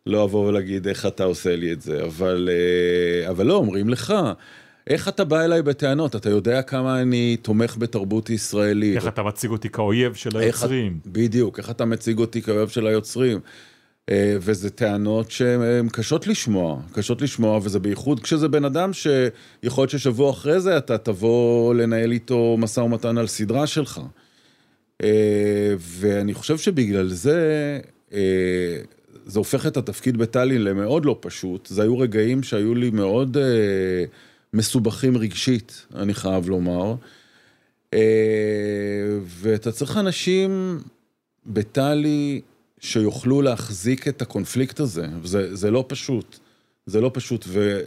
לא 0.05 0.23
אבוא 0.23 0.47
ולהגיד 0.47 0.87
איך 0.87 1.05
אתה 1.05 1.23
עושה 1.23 1.55
לי 1.55 1.73
את 1.73 1.81
זה, 1.81 2.03
אבל, 2.03 2.49
אה, 2.51 3.29
אבל 3.29 3.45
לא, 3.45 3.55
אומרים 3.55 3.89
לך. 3.89 4.13
איך 4.87 5.07
אתה 5.07 5.23
בא 5.23 5.41
אליי 5.41 5.61
בטענות? 5.61 6.15
אתה 6.15 6.29
יודע 6.29 6.61
כמה 6.61 7.01
אני 7.01 7.37
תומך 7.41 7.77
בתרבות 7.77 8.29
ישראלית. 8.29 8.95
איך 8.95 9.07
אתה 9.07 9.23
מציג 9.23 9.51
אותי 9.51 9.69
כאויב 9.69 10.13
של 10.13 10.37
היוצרים. 10.37 10.99
איך, 11.05 11.13
בדיוק, 11.13 11.59
איך 11.59 11.69
אתה 11.69 11.85
מציג 11.85 12.19
אותי 12.19 12.41
כאויב 12.41 12.69
של 12.69 12.87
היוצרים. 12.87 13.39
אה, 14.09 14.35
וזה 14.39 14.69
טענות 14.69 15.31
שהן 15.31 15.89
קשות 15.89 16.27
לשמוע, 16.27 16.81
קשות 16.93 17.21
לשמוע, 17.21 17.59
וזה 17.63 17.79
בייחוד 17.79 18.19
כשזה 18.19 18.47
בן 18.47 18.65
אדם 18.65 18.91
שיכול 18.93 19.81
להיות 19.81 19.89
ששבוע 19.89 20.31
אחרי 20.31 20.59
זה 20.59 20.77
אתה 20.77 20.97
תבוא 20.97 21.73
לנהל 21.73 22.11
איתו 22.11 22.55
משא 22.59 22.79
ומתן 22.79 23.17
על 23.17 23.27
סדרה 23.27 23.67
שלך. 23.67 24.01
אה, 25.03 25.73
ואני 25.77 26.33
חושב 26.33 26.57
שבגלל 26.57 27.09
זה, 27.09 27.79
אה, 28.13 28.77
זה 29.25 29.39
הופך 29.39 29.67
את 29.67 29.77
התפקיד 29.77 30.17
בטאלין 30.17 30.63
למאוד 30.63 31.05
לא 31.05 31.17
פשוט. 31.19 31.65
זה 31.65 31.81
היו 31.81 31.99
רגעים 31.99 32.43
שהיו 32.43 32.75
לי 32.75 32.89
מאוד... 32.89 33.37
מסובכים 34.53 35.17
רגשית, 35.17 35.85
אני 35.95 36.13
חייב 36.13 36.49
לומר. 36.49 36.95
אה, 37.93 37.99
ואתה 39.25 39.71
צריך 39.71 39.97
אנשים 39.97 40.79
בטלי 41.45 42.41
שיוכלו 42.79 43.41
להחזיק 43.41 44.07
את 44.07 44.21
הקונפליקט 44.21 44.79
הזה, 44.79 45.07
וזה 45.21 45.55
זה 45.55 45.71
לא 45.71 45.85
פשוט. 45.87 46.39
זה 46.85 47.01
לא 47.01 47.11
פשוט, 47.13 47.45
ו, 47.47 47.79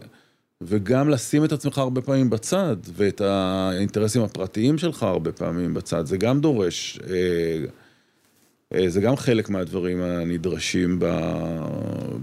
וגם 0.61 1.09
לשים 1.09 1.45
את 1.45 1.53
עצמך 1.53 1.79
הרבה 1.79 2.01
פעמים 2.01 2.31
בצד, 2.31 2.77
ואת 2.95 3.21
האינטרסים 3.21 4.23
הפרטיים 4.23 4.79
שלך 4.79 5.03
הרבה 5.03 5.33
פעמים 5.33 5.75
בצד, 5.75 6.07
זה 6.07 6.17
גם 6.17 6.41
דורש, 6.41 6.99
אה, 7.09 7.65
אה, 8.75 8.89
זה 8.91 9.01
גם 9.01 9.17
חלק 9.17 9.51
מהדברים 9.51 10.03
הנדרשים 10.03 10.99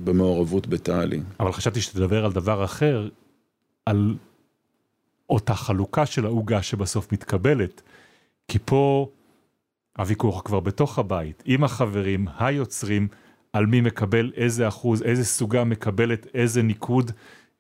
במעורבות 0.03 0.67
בטלי. 0.67 1.21
אבל 1.39 1.51
חשבתי 1.51 1.81
שתדבר 1.81 2.25
על 2.25 2.31
דבר 2.31 2.63
אחר, 2.63 3.09
על 3.85 4.15
אותה 5.33 5.53
חלוקה 5.53 6.05
של 6.05 6.25
העוגה 6.25 6.61
שבסוף 6.61 7.13
מתקבלת. 7.13 7.81
כי 8.47 8.59
פה 8.65 9.09
הוויכוח 9.97 10.41
כבר 10.45 10.59
בתוך 10.59 10.99
הבית, 10.99 11.43
עם 11.45 11.63
החברים, 11.63 12.27
היוצרים, 12.39 13.07
על 13.53 13.65
מי 13.65 13.81
מקבל 13.81 14.31
איזה 14.35 14.67
אחוז, 14.67 15.01
איזה 15.03 15.25
סוגה 15.25 15.63
מקבלת 15.63 16.27
איזה 16.33 16.61
ניקוד, 16.61 17.11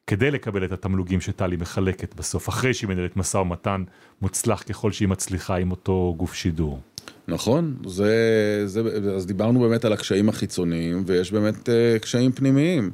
כדי 0.07 0.31
לקבל 0.31 0.65
את 0.65 0.71
התמלוגים 0.71 1.21
שטלי 1.21 1.55
מחלקת 1.55 2.13
בסוף, 2.15 2.49
אחרי 2.49 2.73
שהיא 2.73 2.89
מנהלת 2.89 3.17
משא 3.17 3.37
ומתן 3.37 3.83
מוצלח 4.21 4.63
ככל 4.63 4.91
שהיא 4.91 5.07
מצליחה 5.07 5.55
עם 5.55 5.71
אותו 5.71 6.13
גוף 6.17 6.33
שידור. 6.33 6.79
נכון, 7.27 7.75
זה, 7.85 8.63
זה, 8.65 8.81
אז 9.15 9.25
דיברנו 9.25 9.59
באמת 9.59 9.85
על 9.85 9.93
הקשיים 9.93 10.29
החיצוניים, 10.29 11.03
ויש 11.05 11.31
באמת 11.31 11.69
uh, 11.69 11.99
קשיים 12.01 12.31
פנימיים. 12.31 12.91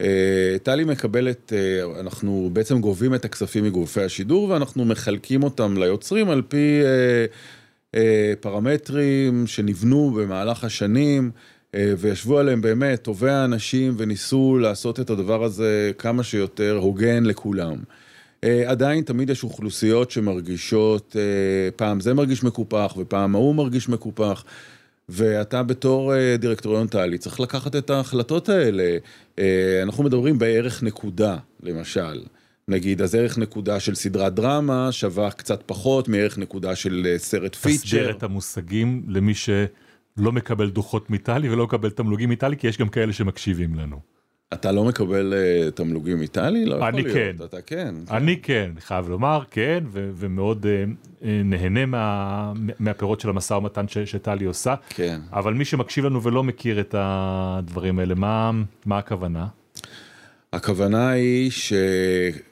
אה, 0.00 0.56
טלי 0.62 0.84
מקבלת, 0.84 1.52
אה, 1.52 2.00
אנחנו 2.00 2.50
בעצם 2.52 2.80
גובים 2.80 3.14
את 3.14 3.24
הכספים 3.24 3.64
מגופי 3.64 4.02
השידור 4.02 4.48
ואנחנו 4.48 4.84
מחלקים 4.84 5.42
אותם 5.42 5.76
ליוצרים 5.76 6.30
על 6.30 6.42
פי 6.48 6.80
אה, 7.94 8.32
פרמטרים 8.40 9.46
שנבנו 9.46 10.10
במהלך 10.10 10.64
השנים 10.64 11.30
וישבו 11.98 12.38
עליהם 12.38 12.60
באמת 12.60 13.02
טובי 13.02 13.30
האנשים 13.30 13.94
וניסו 13.96 14.58
לעשות 14.58 15.00
את 15.00 15.10
הדבר 15.10 15.44
הזה 15.44 15.92
כמה 15.98 16.22
שיותר 16.22 16.78
הוגן 16.82 17.24
לכולם. 17.24 17.76
עדיין 18.66 19.04
תמיד 19.04 19.30
יש 19.30 19.44
אוכלוסיות 19.44 20.10
שמרגישות, 20.10 21.16
פעם 21.76 22.00
זה 22.00 22.14
מרגיש 22.14 22.44
מקופח 22.44 22.94
ופעם 22.98 23.34
ההוא 23.34 23.54
מרגיש 23.54 23.88
מקופח. 23.88 24.44
ואתה 25.08 25.62
בתור 25.62 26.14
אה, 26.14 26.36
דירקטוריון 26.36 26.86
טלי 26.86 27.18
צריך 27.18 27.40
לקחת 27.40 27.76
את 27.76 27.90
ההחלטות 27.90 28.48
האלה. 28.48 28.98
אה, 29.38 29.80
אנחנו 29.82 30.04
מדברים 30.04 30.38
בערך 30.38 30.82
נקודה, 30.82 31.36
למשל. 31.62 32.22
נגיד, 32.68 33.02
אז 33.02 33.14
ערך 33.14 33.38
נקודה 33.38 33.80
של 33.80 33.94
סדרת 33.94 34.34
דרמה 34.34 34.92
שווה 34.92 35.30
קצת 35.30 35.62
פחות 35.66 36.08
מערך 36.08 36.38
נקודה 36.38 36.76
של 36.76 37.06
אה, 37.06 37.18
סרט 37.18 37.54
פיצ'ר. 37.54 37.84
תסביר 37.84 38.10
את 38.10 38.22
המושגים 38.22 39.02
למי 39.08 39.34
שלא 39.34 40.32
מקבל 40.32 40.70
דוחות 40.70 41.10
מטלי 41.10 41.48
ולא 41.48 41.64
מקבל 41.64 41.90
תמלוגים 41.90 42.30
מטלי, 42.30 42.56
כי 42.56 42.66
יש 42.66 42.78
גם 42.78 42.88
כאלה 42.88 43.12
שמקשיבים 43.12 43.74
לנו. 43.74 44.15
אתה 44.52 44.72
לא 44.72 44.84
מקבל 44.84 45.34
uh, 45.34 45.70
תמלוגים 45.70 46.20
מטלי? 46.20 46.64
לא 46.64 46.74
יכול 46.74 46.90
להיות. 46.90 47.12
כן. 47.14 47.36
אתה 47.44 47.62
כן. 47.62 47.94
אני 48.10 48.40
כן, 48.42 48.70
אני 48.72 48.80
חייב 48.80 49.08
לומר, 49.08 49.42
כן, 49.50 49.84
ו- 49.92 50.10
ומאוד 50.14 50.66
uh, 50.66 51.24
נהנה 51.44 51.86
מה- 51.86 52.52
מהפירות 52.78 53.20
של 53.20 53.28
המשא 53.28 53.54
ומתן 53.54 53.88
ש- 53.88 53.98
שטלי 53.98 54.44
עושה. 54.44 54.74
כן. 54.88 55.20
אבל 55.32 55.54
מי 55.54 55.64
שמקשיב 55.64 56.04
לנו 56.04 56.22
ולא 56.22 56.42
מכיר 56.44 56.80
את 56.80 56.94
הדברים 56.98 57.98
האלה, 57.98 58.14
מה, 58.14 58.50
מה 58.86 58.98
הכוונה? 58.98 59.46
הכוונה 60.52 61.10
היא 61.10 61.50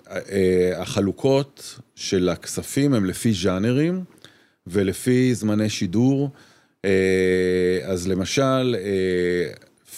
שהחלוקות 0.09 1.79
של 1.95 2.29
הכספים 2.29 2.95
הם 2.95 3.05
לפי 3.05 3.33
ז'אנרים 3.33 4.05
ולפי 4.67 5.35
זמני 5.35 5.69
שידור. 5.69 6.31
אז 7.87 8.09
למשל, 8.09 8.77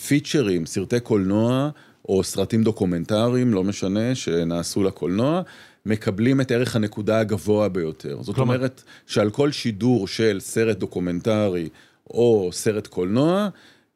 פיצ'רים, 0.06 0.66
סרטי 0.66 1.00
קולנוע 1.00 1.70
או 2.08 2.24
סרטים 2.24 2.62
דוקומנטריים, 2.62 3.54
לא 3.54 3.64
משנה, 3.64 4.14
שנעשו 4.14 4.82
לקולנוע, 4.82 5.42
מקבלים 5.86 6.40
את 6.40 6.50
ערך 6.50 6.76
הנקודה 6.76 7.18
הגבוה 7.18 7.68
ביותר. 7.68 8.22
זאת 8.22 8.34
כלומר... 8.34 8.54
אומרת 8.54 8.82
שעל 9.06 9.30
כל 9.30 9.52
שידור 9.52 10.08
של 10.08 10.40
סרט 10.40 10.76
דוקומנטרי 10.76 11.68
או 12.10 12.50
סרט 12.52 12.86
קולנוע, 12.86 13.48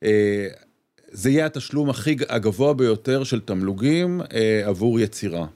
אה, 0.05 0.49
זה 1.12 1.31
יהיה 1.31 1.46
התשלום 1.46 1.90
הכי 1.90 2.16
הגבוה 2.29 2.75
ביותר 2.75 3.25
של 3.25 3.40
תמלוגים 3.40 4.20
אה, 4.35 4.62
עבור 4.64 5.01
יצירה. 5.01 5.46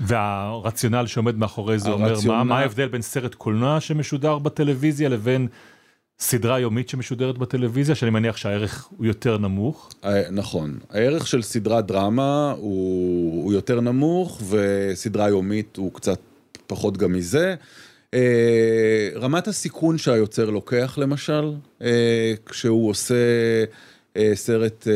והרציונל 0.00 1.06
שעומד 1.06 1.36
מאחורי 1.36 1.78
זה 1.78 1.88
הרציונל... 1.88 2.14
אומר 2.16 2.36
מה, 2.36 2.44
מה 2.44 2.58
ההבדל 2.58 2.88
בין 2.88 3.02
סרט 3.02 3.34
קולנוע 3.34 3.80
שמשודר 3.80 4.38
בטלוויזיה 4.38 5.08
לבין 5.08 5.48
סדרה 6.18 6.60
יומית 6.60 6.88
שמשודרת 6.88 7.38
בטלוויזיה, 7.38 7.94
שאני 7.94 8.10
מניח 8.10 8.36
שהערך 8.36 8.88
הוא 8.96 9.06
יותר 9.06 9.38
נמוך. 9.38 9.90
אה, 10.04 10.30
נכון, 10.30 10.78
הערך 10.90 11.26
של 11.26 11.42
סדרת 11.42 11.86
דרמה 11.86 12.54
הוא, 12.58 13.44
הוא 13.44 13.52
יותר 13.52 13.80
נמוך 13.80 14.42
וסדרה 14.50 15.28
יומית 15.28 15.76
הוא 15.76 15.92
קצת 15.92 16.18
פחות 16.66 16.96
גם 16.96 17.12
מזה. 17.12 17.54
אה, 18.14 19.08
רמת 19.14 19.48
הסיכון 19.48 19.98
שהיוצר 19.98 20.50
לוקח 20.50 20.98
למשל, 20.98 21.52
אה, 21.82 22.34
כשהוא 22.46 22.90
עושה 22.90 23.14
סרט 24.34 24.86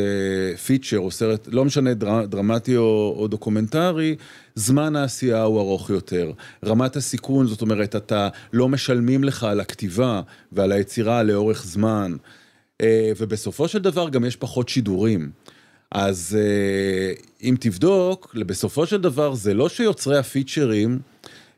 feature 0.65 0.99
או 0.99 1.11
סרט, 1.11 1.47
לא 1.51 1.65
משנה 1.65 1.93
דר, 1.93 2.25
דרמטי 2.25 2.77
או, 2.77 3.15
או 3.17 3.27
דוקומנטרי, 3.27 4.15
זמן 4.57 4.95
העשייה 4.95 5.43
הוא 5.43 5.59
ארוך 5.59 5.89
יותר. 5.89 6.31
רמת 6.65 6.95
הסיכון, 6.95 7.47
זאת 7.47 7.61
אומרת, 7.61 7.95
אתה 7.95 8.29
לא 8.53 8.69
משלמים 8.69 9.23
לך 9.23 9.43
על 9.43 9.59
הכתיבה 9.59 10.21
ועל 10.51 10.71
היצירה 10.71 11.23
לאורך 11.23 11.63
זמן. 11.65 12.15
אה, 12.81 13.11
ובסופו 13.17 13.67
של 13.67 13.79
דבר 13.79 14.09
גם 14.09 14.25
יש 14.25 14.35
פחות 14.35 14.69
שידורים. 14.69 15.31
אז 15.91 16.37
אה, 16.39 17.13
אם 17.43 17.55
תבדוק, 17.59 18.35
בסופו 18.35 18.85
של 18.85 19.01
דבר 19.01 19.33
זה 19.33 19.53
לא 19.53 19.69
שיוצרי 19.69 20.17
הפיצ'רים 20.17 20.99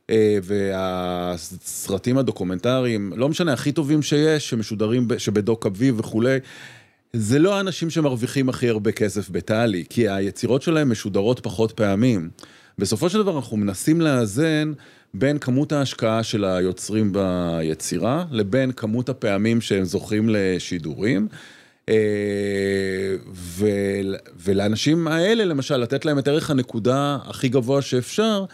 אה, 0.09 0.37
והסרטים 0.43 2.17
הדוקומנטריים, 2.17 3.13
לא 3.15 3.29
משנה, 3.29 3.53
הכי 3.53 3.71
טובים 3.71 4.01
שיש, 4.01 4.49
שמשודרים, 4.49 5.07
שבדוק 5.17 5.65
אביב 5.65 5.99
וכולי, 5.99 6.37
זה 7.13 7.39
לא 7.39 7.57
האנשים 7.57 7.89
שמרוויחים 7.89 8.49
הכי 8.49 8.69
הרבה 8.69 8.91
כסף 8.91 9.29
בטלי, 9.29 9.83
כי 9.89 10.09
היצירות 10.09 10.61
שלהם 10.61 10.91
משודרות 10.91 11.39
פחות 11.39 11.71
פעמים. 11.71 12.29
בסופו 12.79 13.09
של 13.09 13.17
דבר 13.17 13.35
אנחנו 13.37 13.57
מנסים 13.57 14.01
לאזן 14.01 14.73
בין 15.13 15.37
כמות 15.37 15.71
ההשקעה 15.71 16.23
של 16.23 16.45
היוצרים 16.45 17.13
ביצירה 17.13 18.25
לבין 18.31 18.71
כמות 18.71 19.09
הפעמים 19.09 19.61
שהם 19.61 19.83
זוכים 19.83 20.29
לשידורים. 20.29 21.27
אה, 21.89 21.95
ול- 23.33 24.15
ולאנשים 24.43 25.07
האלה 25.07 25.45
למשל 25.45 25.77
לתת 25.77 26.05
להם 26.05 26.19
את 26.19 26.27
ערך 26.27 26.49
הנקודה 26.51 27.17
הכי 27.25 27.49
גבוה 27.49 27.81
שאפשר 27.81 28.45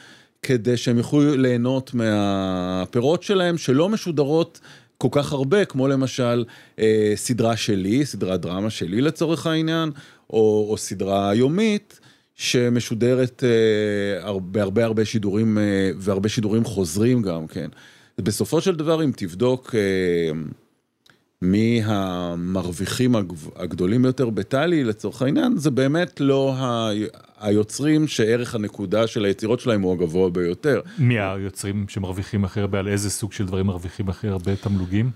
כדי 0.41 0.77
שהם 0.77 0.97
יוכלו 0.97 1.37
ליהנות 1.37 1.93
מהפירות 1.93 3.23
שלהם 3.23 3.57
שלא 3.57 3.89
משודרות 3.89 4.59
כל 4.97 5.07
כך 5.11 5.33
הרבה 5.33 5.65
כמו 5.65 5.87
למשל 5.87 6.45
אה, 6.79 7.13
סדרה 7.15 7.57
שלי, 7.57 8.05
סדרת 8.05 8.41
דרמה 8.41 8.69
שלי 8.69 9.01
לצורך 9.01 9.47
העניין, 9.47 9.91
או, 10.29 10.67
או 10.69 10.77
סדרה 10.77 11.35
יומית 11.35 11.99
שמשודרת 12.35 13.43
אה, 13.43 14.27
הר- 14.27 14.39
בהרבה 14.39 14.83
הרבה 14.85 15.05
שידורים 15.05 15.57
אה, 15.57 15.63
והרבה 15.97 16.29
שידורים 16.29 16.63
חוזרים 16.63 17.21
גם 17.21 17.47
כן. 17.47 17.67
בסופו 18.21 18.61
של 18.61 18.75
דבר 18.75 19.03
אם 19.03 19.11
תבדוק 19.15 19.75
אה, 19.75 20.39
מי 21.41 21.81
המרוויחים 21.85 23.15
הגדולים 23.55 24.01
ביותר 24.01 24.29
בטלי 24.29 24.83
לצורך 24.83 25.21
העניין, 25.21 25.57
זה 25.57 25.71
באמת 25.71 26.19
לא 26.19 26.53
ה- 26.57 26.89
היוצרים 27.39 28.07
שערך 28.07 28.55
הנקודה 28.55 29.07
של 29.07 29.25
היצירות 29.25 29.59
שלהם 29.59 29.81
הוא 29.81 29.93
הגבוה 29.93 30.29
ביותר. 30.29 30.81
מי 30.97 31.19
היוצרים 31.19 31.85
שמרוויחים 31.87 32.45
הכי 32.45 32.59
הרבה, 32.59 32.79
על 32.79 32.87
איזה 32.87 33.09
סוג 33.09 33.33
של 33.33 33.45
דברים 33.45 33.65
מרוויחים 33.65 34.09
הכי 34.09 34.27
הרבה 34.27 34.55
תמלוגים? 34.55 35.09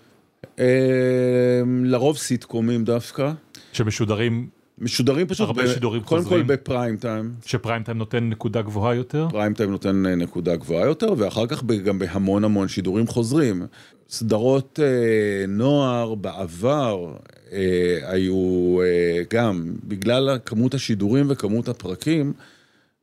לרוב 1.84 2.18
סיטקומים 2.18 2.84
דווקא, 2.84 3.32
שמשודרים, 3.74 4.48
משודרים 4.82 5.28
פשוט, 5.28 5.48
הרבה 5.48 5.68
שידורים 5.68 6.04
קודם 6.04 6.24
חוזרים. 6.24 6.48
כל 6.48 6.54
בפריים 6.54 6.98
טיים, 6.98 7.32
שפריים 7.46 7.84
טיים 7.84 7.98
נותן 7.98 8.30
נקודה 8.30 8.62
גבוהה 8.62 8.96
יותר? 8.96 9.28
פריים 9.30 9.54
טיים 9.54 9.72
נותן 9.72 10.06
אה, 10.06 10.16
נקודה 10.16 10.56
גבוהה 10.56 10.86
יותר, 10.86 11.14
ואחר 11.18 11.48
כך 11.48 11.64
ב- 11.64 11.84
גם 11.84 12.00
בהמון 12.00 12.44
המון 12.44 12.68
שידורים 12.68 13.08
חוזרים. 13.08 13.66
סדרות 14.10 14.80
אה, 14.84 15.46
נוער 15.48 16.16
בעבר 16.16 17.14
אה, 17.52 17.98
היו 18.04 18.78
אה, 18.82 19.22
גם, 19.34 19.74
בגלל 19.84 20.38
כמות 20.46 20.74
השידורים 20.74 21.26
וכמות 21.30 21.68
הפרקים, 21.68 22.34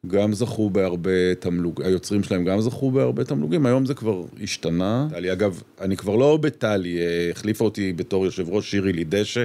גם 0.07 0.33
זכו 0.33 0.71
בהרבה 0.71 1.35
תמלוג, 1.35 1.83
היוצרים 1.83 2.23
שלהם 2.23 2.45
גם 2.45 2.61
זכו 2.61 2.91
בהרבה 2.91 3.25
תמלוגים, 3.25 3.67
היום 3.67 3.87
זה 3.87 3.95
כבר 3.95 4.23
השתנה. 4.43 5.09
טלי, 5.11 5.33
אגב, 5.33 5.63
אני 5.81 5.97
כבר 5.97 6.17
לא 6.17 6.37
בטלי, 6.41 6.99
אה, 6.99 7.31
החליפה 7.31 7.65
אותי 7.65 7.93
בתור 7.93 8.25
יושב 8.25 8.49
ראש 8.49 8.71
שירי 8.71 8.93
לידשא, 8.93 9.45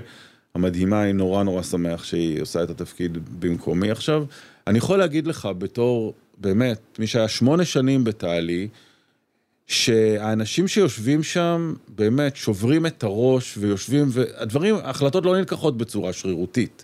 המדהימה, 0.55 1.01
היא 1.01 1.13
נורא 1.13 1.43
נורא 1.43 1.63
שמח 1.63 2.03
שהיא 2.03 2.41
עושה 2.41 2.63
את 2.63 2.69
התפקיד 2.69 3.17
במקומי 3.39 3.91
עכשיו. 3.91 4.25
אני 4.67 4.77
יכול 4.77 4.99
להגיד 4.99 5.27
לך 5.27 5.49
בתור, 5.57 6.13
באמת, 6.37 6.79
מי 6.99 7.07
שהיה 7.07 7.27
שמונה 7.27 7.65
שנים 7.65 8.03
בטלי, 8.03 8.67
שהאנשים 9.67 10.67
שיושבים 10.67 11.23
שם 11.23 11.73
באמת 11.87 12.35
שוברים 12.35 12.85
את 12.85 13.03
הראש 13.03 13.57
ויושבים, 13.57 14.07
והדברים, 14.11 14.75
ההחלטות 14.75 15.25
לא 15.25 15.37
נלקחות 15.37 15.77
בצורה 15.77 16.13
שרירותית. 16.13 16.83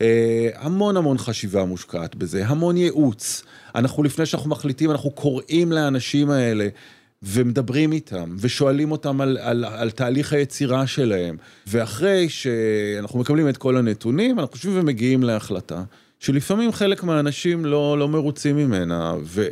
אה, 0.00 0.48
המון 0.54 0.96
המון 0.96 1.18
חשיבה 1.18 1.64
מושקעת 1.64 2.14
בזה, 2.14 2.46
המון 2.46 2.76
ייעוץ. 2.76 3.42
אנחנו 3.74 4.02
לפני 4.02 4.26
שאנחנו 4.26 4.50
מחליטים, 4.50 4.90
אנחנו 4.90 5.10
קוראים 5.10 5.72
לאנשים 5.72 6.30
האלה 6.30 6.68
ומדברים 7.22 7.92
איתם 7.92 8.36
ושואלים 8.38 8.92
אותם 8.92 9.20
על, 9.20 9.38
על, 9.40 9.64
על 9.64 9.90
תהליך 9.90 10.32
היצירה 10.32 10.86
שלהם. 10.86 11.36
ואחרי 11.66 12.28
שאנחנו 12.28 13.18
מקבלים 13.18 13.48
את 13.48 13.56
כל 13.56 13.76
הנתונים, 13.76 14.38
אנחנו 14.38 14.52
חושבים 14.52 14.78
ומגיעים 14.78 15.22
להחלטה, 15.22 15.82
שלפעמים 16.18 16.72
חלק 16.72 17.02
מהאנשים 17.02 17.64
לא, 17.64 17.98
לא 17.98 18.08
מרוצים 18.08 18.56
ממנה, 18.56 19.14
ו, 19.22 19.48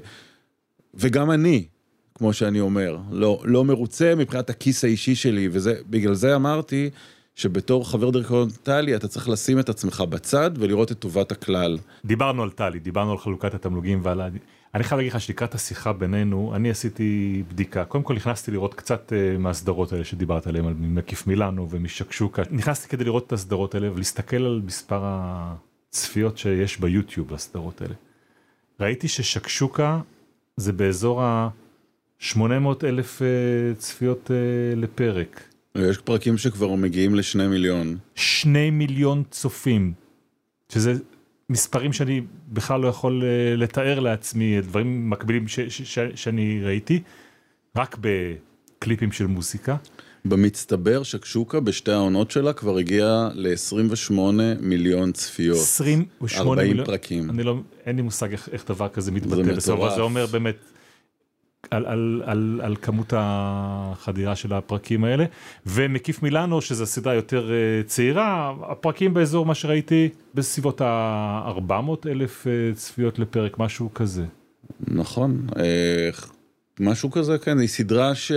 וגם 0.94 1.31
אני, 1.31 1.66
כמו 2.14 2.33
שאני 2.33 2.61
אומר, 2.61 2.98
לא, 3.11 3.42
לא 3.44 3.64
מרוצה 3.64 4.14
מבחינת 4.14 4.50
הכיס 4.50 4.85
האישי 4.85 5.14
שלי, 5.14 5.48
ובגלל 5.52 6.14
זה 6.14 6.37
אמרתי 6.37 6.90
שבתור 7.35 7.90
חבר 7.90 8.11
דירקטוריון 8.11 8.48
טלי 8.62 8.96
אתה 8.96 9.09
צריך 9.09 9.28
לשים 9.28 9.59
את 9.59 9.68
עצמך 9.68 10.00
בצד 10.00 10.50
ולראות 10.54 10.92
את 10.92 10.98
טובת 10.98 11.33
הכלל. 11.33 11.78
דיברנו 12.04 12.42
על 12.42 12.50
טלי, 12.50 12.78
דיברנו 12.78 13.12
על 13.12 13.18
חלוקת 13.18 13.54
התמלוגים 13.54 14.00
ועל... 14.02 14.20
אני 14.74 14.85
חייב 14.85 14.98
להגיד 14.98 15.12
לך 15.12 15.20
שלקראת 15.20 15.54
השיחה 15.54 15.92
בינינו, 15.92 16.52
אני 16.57 16.70
עשיתי 16.70 17.42
בדיקה. 17.48 17.85
קודם 17.85 18.04
כל 18.04 18.14
נכנסתי 18.14 18.50
לראות 18.50 18.74
קצת 18.74 19.12
uh, 19.12 19.38
מהסדרות 19.38 19.92
האלה 19.92 20.04
שדיברת 20.04 20.46
עליהן, 20.46 20.66
על 20.66 20.74
מקיף 20.78 21.26
מילאנו 21.26 21.70
ומשקשוקה. 21.70 22.42
נכנסתי 22.50 22.88
כדי 22.88 23.04
לראות 23.04 23.26
את 23.26 23.33
הסדרות 23.33 23.74
האלה 23.74 23.92
ולהסתכל 23.92 24.37
על 24.37 24.62
מספר 24.64 25.00
הצפיות 25.02 26.38
שיש 26.38 26.81
ביוטיוב 26.81 27.33
לסדרות 27.33 27.83
האלה. 27.83 27.94
ראיתי 28.81 29.09
ששקשוקה 29.09 30.00
זה 30.57 30.72
באזור 30.72 31.22
ה-800 31.22 32.38
אלף 32.85 33.22
uh, 33.22 33.78
צפיות 33.78 34.31
uh, 34.31 34.76
לפרק. 34.76 35.42
יש 35.74 35.98
פרקים 35.98 36.38
שכבר 36.38 36.74
מגיעים 36.74 37.14
לשני 37.14 37.46
מיליון. 37.46 37.96
שני 38.14 38.70
מיליון 38.70 39.22
צופים, 39.31 39.92
שזה 40.68 40.94
מספרים 41.51 41.93
שאני 41.93 42.21
בכלל 42.49 42.81
לא 42.81 42.89
יכול 42.89 43.23
אה, 43.25 43.57
לתאר 43.57 44.01
לעצמי, 44.01 44.61
דברים 44.61 45.11
מקבילים 45.11 45.49
ש- 45.49 45.61
ש- 45.61 45.83
ש- 45.99 45.99
שאני 46.15 46.61
ראיתי, 46.65 47.03
רק 47.77 47.97
בקליפים 48.01 49.13
של 49.13 49.27
מוזיקה. 49.27 49.77
במצטבר 50.25 51.03
שקשוקה 51.03 51.61
בשתי 51.61 51.93
העונות 51.93 52.31
שלה 52.31 52.53
כבר 52.53 52.77
הגיעה 52.79 53.29
ל-28 53.35 54.13
מיליון 54.61 55.13
צפיות. 55.13 55.57
28 55.57 56.51
40 56.51 56.69
מיליון, 56.69 56.87
פרקים. 56.87 57.31
אני 57.31 57.43
לא, 57.43 57.57
אין 57.87 57.97
לי 57.97 58.03
מושג 58.03 58.33
איך, 58.33 58.49
איך 58.53 58.65
דבר 58.69 58.89
כזה 58.89 59.13
מתבטא 59.13 59.43
בסוף. 59.55 59.95
זה 59.95 60.01
אומר 60.01 60.27
באמת 60.27 60.57
על, 61.71 61.87
על, 61.87 62.23
על, 62.27 62.61
על 62.62 62.77
כמות 62.77 63.12
החדירה 63.16 64.37
של 64.37 64.53
הפרקים 64.53 65.05
האלה, 65.05 65.25
ומקיף 65.66 66.23
מילאנו, 66.23 66.61
שזו 66.61 66.87
סדרה 66.87 67.14
יותר 67.14 67.51
אה, 67.51 67.83
צעירה, 67.87 68.55
הפרקים 68.62 69.14
באזור 69.14 69.47
מה 69.47 69.55
שראיתי, 69.55 70.09
בסביבות 70.35 70.81
ה-400 70.81 72.09
אלף 72.09 72.47
אה, 72.47 72.75
צפיות 72.75 73.18
לפרק, 73.18 73.59
משהו 73.59 73.94
כזה. 73.94 74.25
נכון, 74.88 75.47
אה, 75.57 76.11
משהו 76.81 77.11
כזה, 77.11 77.38
כן, 77.38 77.59
היא 77.59 77.68
סדרה 77.68 78.14
ש... 78.14 78.33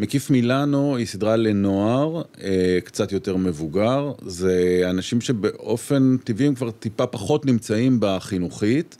מקיף 0.00 0.30
מילאנו 0.30 0.96
היא 0.96 1.06
סדרה 1.06 1.36
לנוער, 1.36 2.22
קצת 2.84 3.12
יותר 3.12 3.36
מבוגר, 3.36 4.12
זה 4.26 4.82
אנשים 4.90 5.20
שבאופן 5.20 6.16
טבעי 6.24 6.46
הם 6.46 6.54
כבר 6.54 6.70
טיפה 6.70 7.06
פחות 7.06 7.46
נמצאים 7.46 7.96
בחינוכית, 8.00 8.96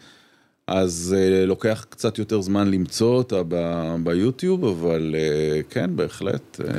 אז 0.66 1.16
אה, 1.18 1.46
לוקח 1.46 1.86
קצת 1.88 2.18
יותר 2.18 2.40
זמן 2.40 2.70
למצוא 2.70 3.14
אותה 3.14 3.42
ב- 3.48 3.96
ביוטיוב, 4.04 4.64
אבל 4.64 5.14
אה, 5.18 5.60
כן, 5.70 5.96
בהחלט, 5.96 6.60
אה, 6.60 6.74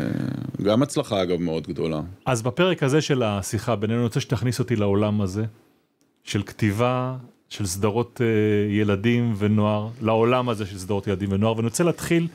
גם 0.64 0.84
הצלחה 0.84 1.24
אגב 1.24 1.42
מאוד 1.42 1.68
גדולה. 1.68 2.02
אז 2.26 2.42
בפרק 2.42 2.84
הזה 2.84 3.02
של 3.02 3.24
השיחה 3.24 3.76
בינינו, 3.76 4.00
אני 4.00 4.06
רוצה 4.06 4.20
שתכניס 4.20 4.60
אותי 4.60 4.76
לעולם 4.76 5.22
הזה, 5.22 5.46
של 6.24 6.44
כתיבה, 6.44 7.16
של 7.50 7.66
סדרות 7.66 8.22
אה, 8.24 8.74
ילדים 8.74 9.34
ונוער, 9.38 9.90
לעולם 10.02 10.50
הזה 10.50 10.66
של 10.66 10.78
סדרות 10.78 11.08
ילדים 11.08 11.30
ונוער, 11.32 11.56
ואני 11.56 11.68
רוצה 11.68 11.84
להתחיל 11.84 12.28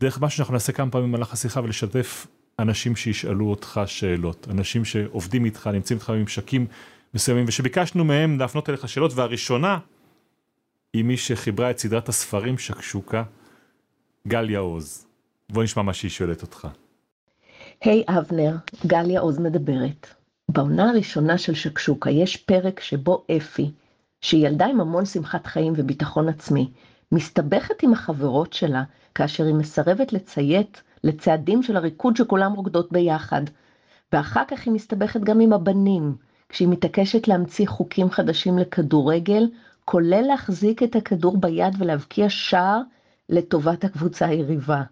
דרך 0.00 0.20
משהו 0.20 0.36
שאנחנו 0.36 0.52
נעשה 0.52 0.72
כמה 0.72 0.90
פעמים 0.90 1.12
במהלך 1.12 1.32
השיחה 1.32 1.60
ולשתף 1.60 2.26
אנשים 2.58 2.96
שישאלו 2.96 3.50
אותך 3.50 3.80
שאלות, 3.86 4.46
אנשים 4.50 4.84
שעובדים 4.84 5.44
איתך, 5.44 5.70
נמצאים 5.72 5.98
איתך 5.98 6.10
בממשקים 6.10 6.66
מסוימים, 7.14 7.44
ושביקשנו 7.48 8.04
מהם 8.04 8.38
להפנות 8.38 8.68
אליך 8.68 8.88
שאלות, 8.88 9.12
והראשונה 9.14 9.78
היא 10.96 11.04
מי 11.04 11.16
שחיברה 11.16 11.70
את 11.70 11.78
סדרת 11.78 12.08
הספרים 12.08 12.58
שקשוקה, 12.58 13.22
גליה 14.28 14.58
עוז. 14.58 15.06
בוא 15.50 15.62
נשמע 15.62 15.82
מה 15.82 15.94
שהיא 15.94 16.10
שואלת 16.10 16.42
אותך. 16.42 16.68
היי 17.80 18.04
אבנר, 18.08 18.56
גליה 18.86 19.20
עוז 19.20 19.38
מדברת. 19.38 20.06
בעונה 20.48 20.90
הראשונה 20.90 21.38
של 21.38 21.54
שקשוקה 21.54 22.10
יש 22.10 22.36
פרק 22.36 22.80
שבו 22.80 23.24
אפי, 23.36 23.70
שהיא 24.20 24.46
ילדה 24.46 24.66
עם 24.66 24.80
המון 24.80 25.04
שמחת 25.04 25.46
חיים 25.46 25.72
וביטחון 25.76 26.28
עצמי, 26.28 26.70
מסתבכת 27.12 27.82
עם 27.82 27.92
החברות 27.92 28.52
שלה 28.52 28.82
כאשר 29.14 29.44
היא 29.44 29.54
מסרבת 29.54 30.12
לציית 30.12 30.82
לצעדים 31.04 31.62
של 31.62 31.76
הריקוד 31.76 32.16
שכולם 32.16 32.52
רוקדות 32.52 32.92
ביחד. 32.92 33.42
ואחר 34.12 34.42
כך 34.48 34.66
היא 34.66 34.72
מסתבכת 34.72 35.20
גם 35.20 35.40
עם 35.40 35.52
הבנים, 35.52 36.14
כשהיא 36.48 36.68
מתעקשת 36.68 37.28
להמציא 37.28 37.66
חוקים 37.66 38.10
חדשים 38.10 38.58
לכדורגל, 38.58 39.48
כולל 39.90 40.22
להחזיק 40.26 40.82
את 40.82 40.96
הכדור 40.96 41.36
ביד 41.36 41.74
ולהבקיע 41.78 42.28
שער 42.28 42.80
לטובת 43.28 43.84
הקבוצה 43.84 44.26
היריבה. 44.26 44.82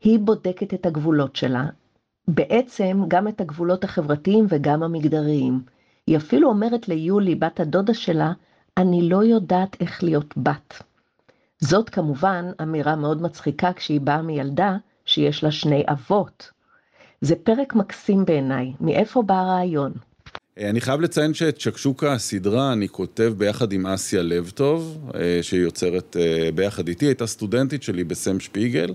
היא 0.00 0.18
בודקת 0.18 0.74
את 0.74 0.86
הגבולות 0.86 1.36
שלה, 1.36 1.66
בעצם 2.28 3.02
גם 3.08 3.28
את 3.28 3.40
הגבולות 3.40 3.84
החברתיים 3.84 4.46
וגם 4.48 4.82
המגדריים. 4.82 5.62
היא 6.06 6.16
אפילו 6.16 6.48
אומרת 6.48 6.88
ליולי, 6.88 7.34
בת 7.34 7.60
הדודה 7.60 7.94
שלה, 7.94 8.32
אני 8.76 9.08
לא 9.08 9.24
יודעת 9.24 9.76
איך 9.80 10.02
להיות 10.02 10.34
בת. 10.36 10.82
זאת 11.60 11.90
כמובן 11.90 12.44
אמירה 12.62 12.96
מאוד 12.96 13.22
מצחיקה 13.22 13.72
כשהיא 13.72 14.00
באה 14.00 14.22
מילדה 14.22 14.76
שיש 15.04 15.44
לה 15.44 15.50
שני 15.50 15.84
אבות. 15.88 16.50
זה 17.20 17.36
פרק 17.36 17.74
מקסים 17.74 18.24
בעיניי, 18.24 18.72
מאיפה 18.80 19.22
בא 19.22 19.34
הרעיון? 19.34 19.92
אני 20.60 20.80
חייב 20.80 21.00
לציין 21.00 21.34
שאת 21.34 21.60
שקשוקה 21.60 22.12
הסדרה 22.12 22.72
אני 22.72 22.88
כותב 22.88 23.32
ביחד 23.36 23.72
עם 23.72 23.86
אסיה 23.86 24.22
לב 24.22 24.50
טוב, 24.54 25.10
אה, 25.14 25.38
שהיא 25.42 25.60
יוצרת 25.60 26.16
אה, 26.20 26.52
ביחד 26.54 26.88
איתי, 26.88 27.06
הייתה 27.06 27.26
סטודנטית 27.26 27.82
שלי 27.82 28.04
בסם 28.04 28.40
שפיגל, 28.40 28.94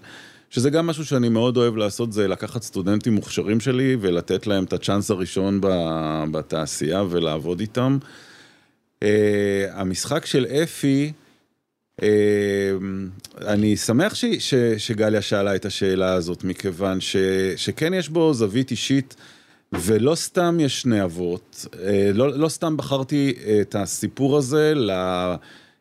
שזה 0.49 0.69
גם 0.69 0.87
משהו 0.87 1.05
שאני 1.05 1.29
מאוד 1.29 1.57
אוהב 1.57 1.75
לעשות, 1.75 2.13
זה 2.13 2.27
לקחת 2.27 2.61
סטודנטים 2.61 3.13
מוכשרים 3.13 3.59
שלי 3.59 3.97
ולתת 4.01 4.47
להם 4.47 4.63
את 4.63 4.73
הצ'אנס 4.73 5.11
הראשון 5.11 5.59
בתעשייה 6.31 7.03
ולעבוד 7.09 7.59
איתם. 7.59 7.97
אה, 9.03 9.65
המשחק 9.71 10.25
של 10.25 10.45
אפי, 10.45 11.11
אני 13.41 13.77
שמח 13.77 14.15
ש, 14.15 14.25
ש, 14.25 14.53
שגליה 14.77 15.21
שאלה 15.21 15.55
את 15.55 15.65
השאלה 15.65 16.13
הזאת, 16.13 16.43
מכיוון 16.43 17.01
ש, 17.01 17.15
שכן 17.55 17.93
יש 17.93 18.09
בו 18.09 18.33
זווית 18.33 18.71
אישית. 18.71 19.15
ולא 19.73 20.15
סתם 20.15 20.57
יש 20.59 20.81
שני 20.81 21.03
אבות, 21.03 21.65
אה, 21.83 22.11
לא, 22.13 22.37
לא 22.37 22.49
סתם 22.49 22.77
בחרתי 22.77 23.33
את 23.61 23.75
הסיפור 23.75 24.37
הזה 24.37 24.73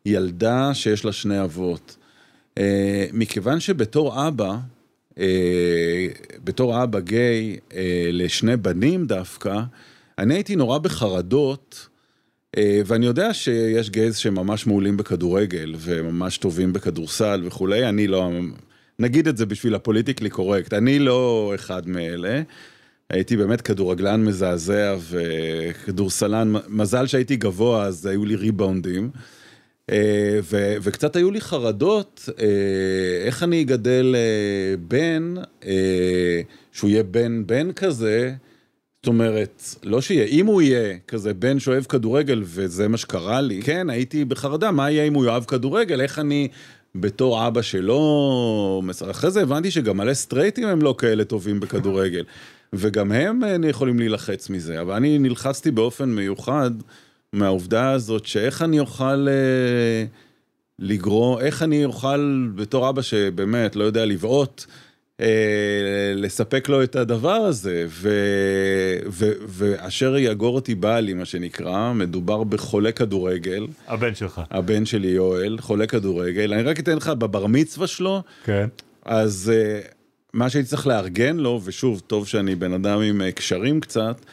לילדה 0.07 0.75
שיש 0.75 1.05
לה 1.05 1.13
שני 1.13 1.43
אבות. 1.43 1.97
אה, 2.59 3.07
מכיוון 3.13 3.61
שבתור 3.61 4.29
אבא, 4.29 4.57
אה, 5.19 6.07
בתור 6.45 6.83
אבא 6.83 7.01
גיי 7.01 7.57
לשני 8.13 8.57
בנים 8.57 9.07
דווקא, 9.07 9.61
אני 10.19 10.35
הייתי 10.35 10.57
נורא 10.57 10.79
בחרדות, 10.79 11.87
ואני 12.87 13.07
יודע 13.07 13.35
שיש 13.35 13.91
גייז 13.91 14.17
שממש 14.17 14.67
מעולים 14.67 14.97
בכדורגל 14.97 15.75
וממש 15.79 16.39
טובים 16.39 16.73
בכדורסל 16.73 17.43
וכולי, 17.45 17.89
אני 17.89 18.07
לא, 18.07 18.31
נגיד 18.99 19.29
את 19.29 19.37
זה 19.37 19.47
בשביל 19.47 19.75
הפוליטיקלי 19.75 20.31
קורקט, 20.31 20.73
אני 20.73 20.99
לא 20.99 21.53
אחד 21.55 21.89
מאלה. 21.89 22.43
הייתי 23.11 23.37
באמת 23.37 23.61
כדורגלן 23.61 24.25
מזעזע 24.25 24.97
וכדורסלן, 25.11 26.53
מזל 26.69 27.07
שהייתי 27.07 27.37
גבוה 27.37 27.85
אז 27.85 28.07
היו 28.07 28.25
לי 28.25 28.37
ריבאונדים. 28.37 29.11
אה, 29.91 30.39
ו- 30.43 30.77
וקצת 30.83 31.17
היו 31.17 31.31
לי 31.31 31.41
חרדות, 31.41 32.29
אה, 32.39 33.27
איך 33.27 33.43
אני 33.43 33.63
אגדל 33.63 34.15
אה, 34.17 34.77
בן, 34.77 35.35
שהוא 36.73 36.91
יהיה 36.91 37.03
בן 37.03 37.47
בן 37.47 37.73
כזה, 37.73 38.33
זאת 39.03 39.07
אומרת, 39.07 39.63
לא 39.83 40.01
שיהיה, 40.01 40.25
אם 40.25 40.47
הוא 40.47 40.63
יהיה 40.63 40.97
כזה 41.09 41.35
בן 41.35 41.59
שאוהב 41.59 41.85
כדורגל 41.85 42.43
וזה 42.45 42.89
מה 42.89 42.97
שקרה 42.97 43.41
לי, 43.41 43.63
כן, 43.63 43.91
הייתי 43.91 44.25
בחרדה, 44.25 44.71
מה 44.71 44.91
יהיה 44.91 45.05
אם 45.05 45.15
הוא 45.15 45.25
יאהב 45.25 45.45
כדורגל, 45.45 46.01
איך 46.01 46.19
אני 46.19 46.49
בתור 46.95 47.47
אבא 47.47 47.63
שלו, 47.63 48.83
אחרי 49.11 49.31
זה 49.31 49.43
הבנתי 49.43 49.71
שגם 49.71 49.97
מלא 49.97 50.15
סטרייטים 50.15 50.67
הם 50.67 50.83
לא 50.83 50.95
כאלה 50.99 51.25
טובים 51.25 51.61
בכדורגל. 51.61 52.25
וגם 52.75 53.13
הם 53.13 53.45
אה, 53.45 53.69
יכולים 53.69 53.99
להילחץ 53.99 54.51
מזה, 54.51 54.81
אבל 54.81 54.95
אני 54.95 55.19
נלחצתי 55.19 55.71
באופן 55.71 56.09
מיוחד 56.09 56.71
מהעובדה 57.33 57.91
הזאת 57.91 58.27
שאיך 58.27 58.63
אני 58.63 58.81
אוכל 58.81 59.29
אה, 59.29 60.05
לגרום, 60.79 61.39
איך 61.39 61.63
אני 61.63 61.85
אוכל 61.85 62.49
בתור 62.55 62.89
אבא 62.89 63.03
שבאמת 63.03 63.77
לא 63.77 63.85
יודע 63.85 64.05
לבעוט, 64.05 64.65
אה, 65.21 66.13
לספק 66.17 66.69
לו 66.69 66.83
את 66.83 66.97
הדבר 66.97 67.31
הזה, 67.31 67.87
ו, 67.89 68.09
ו, 69.11 69.33
ואשר 69.49 70.17
יאגור 70.17 70.55
אותי 70.55 70.75
בעלי, 70.75 71.15
מה 71.15 71.25
שנקרא, 71.25 71.93
מדובר 71.93 72.45
בחולה 72.45 72.93
כדורגל. 72.93 73.67
הבן 73.87 74.15
שלך. 74.15 74.41
הבן 74.51 74.85
שלי 74.85 75.09
יואל, 75.09 75.59
חולה 75.61 75.87
כדורגל. 75.87 76.53
אני 76.53 76.63
רק 76.63 76.81
אתן 76.81 76.97
לך, 76.97 77.09
בבר 77.09 77.47
מצווה 77.47 77.87
שלו, 77.87 78.23
כן. 78.45 78.69
אז... 79.05 79.53
מה 80.33 80.51
שהייתי 80.51 80.69
צריך 80.69 80.87
לארגן 80.87 81.37
לו, 81.37 81.61
ושוב, 81.65 82.03
טוב 82.07 82.27
שאני 82.27 82.55
בן 82.55 82.73
אדם 82.73 83.01
עם 83.01 83.23
אה, 83.23 83.33
קשרים 83.33 83.81
קצת, 83.81 84.25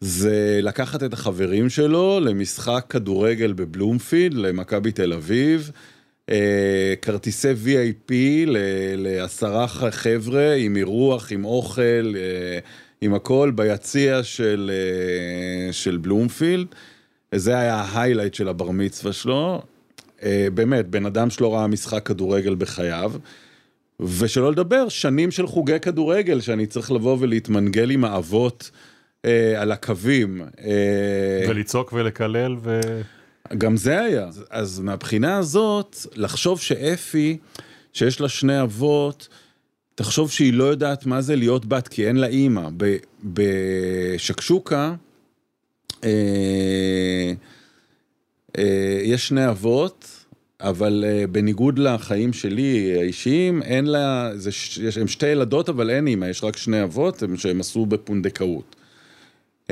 זה 0.00 0.60
לקחת 0.62 1.02
את 1.02 1.12
החברים 1.12 1.68
שלו 1.68 2.20
למשחק 2.20 2.84
כדורגל 2.88 3.52
בבלומפילד, 3.52 4.34
למכבי 4.34 4.92
תל 4.92 5.12
אביב, 5.12 5.70
אה, 6.30 6.94
כרטיסי 7.02 7.52
VIP 7.52 8.12
לעשרה 8.96 9.66
חבר'ה 9.68 10.54
עם 10.54 10.76
אירוח, 10.76 11.32
עם 11.32 11.44
אוכל, 11.44 12.14
אה, 12.16 12.58
עם 13.00 13.14
הכל 13.14 13.52
ביציע 13.54 14.22
של, 14.22 14.70
של 15.72 15.96
בלומפילד. 15.96 16.66
זה 17.34 17.58
היה 17.58 17.74
ההיילייט 17.74 18.34
של 18.34 18.48
הבר 18.48 18.70
מצווה 18.70 19.12
שלו. 19.12 19.62
באמת, 20.54 20.88
בן 20.88 21.06
אדם 21.06 21.30
שלא 21.30 21.54
ראה 21.54 21.66
משחק 21.66 22.06
כדורגל 22.06 22.54
בחייו. 22.54 23.12
ושלא 24.00 24.52
לדבר, 24.52 24.88
שנים 24.88 25.30
של 25.30 25.46
חוגי 25.46 25.80
כדורגל, 25.80 26.40
שאני 26.40 26.66
צריך 26.66 26.92
לבוא 26.92 27.16
ולהתמנגל 27.20 27.90
עם 27.90 28.04
האבות 28.04 28.70
אה, 29.24 29.62
על 29.62 29.72
הקווים. 29.72 30.42
אה, 30.64 31.46
ולצעוק 31.48 31.92
ולקלל 31.92 32.56
ו... 32.62 32.80
גם 33.58 33.76
זה 33.76 34.00
היה. 34.00 34.26
אז, 34.26 34.44
אז 34.50 34.80
מהבחינה 34.80 35.36
הזאת, 35.36 35.96
לחשוב 36.14 36.60
שאפי, 36.60 37.38
שיש 37.92 38.20
לה 38.20 38.28
שני 38.28 38.62
אבות, 38.62 39.28
תחשוב 39.94 40.30
שהיא 40.30 40.52
לא 40.52 40.64
יודעת 40.64 41.06
מה 41.06 41.20
זה 41.20 41.36
להיות 41.36 41.66
בת, 41.66 41.88
כי 41.88 42.08
אין 42.08 42.16
לה 42.16 42.26
אימא. 42.26 42.68
בשקשוקה, 43.24 44.94
אה, 46.04 47.32
אה, 48.58 49.00
יש 49.02 49.28
שני 49.28 49.48
אבות, 49.48 50.11
אבל 50.62 51.04
uh, 51.04 51.26
בניגוד 51.26 51.78
לחיים 51.78 52.32
שלי 52.32 52.94
האישיים, 52.98 53.62
אין 53.62 53.86
לה, 53.86 54.30
זה, 54.34 54.50
יש, 54.50 54.98
הם 55.00 55.08
שתי 55.08 55.26
ילדות 55.26 55.68
אבל 55.68 55.90
אין 55.90 56.06
אימא, 56.06 56.24
יש 56.24 56.44
רק 56.44 56.56
שני 56.56 56.82
אבות 56.82 57.22
הם, 57.22 57.36
שהם 57.36 57.60
עשו 57.60 57.86
בפונדקאות. 57.86 58.76
Uh, 59.66 59.70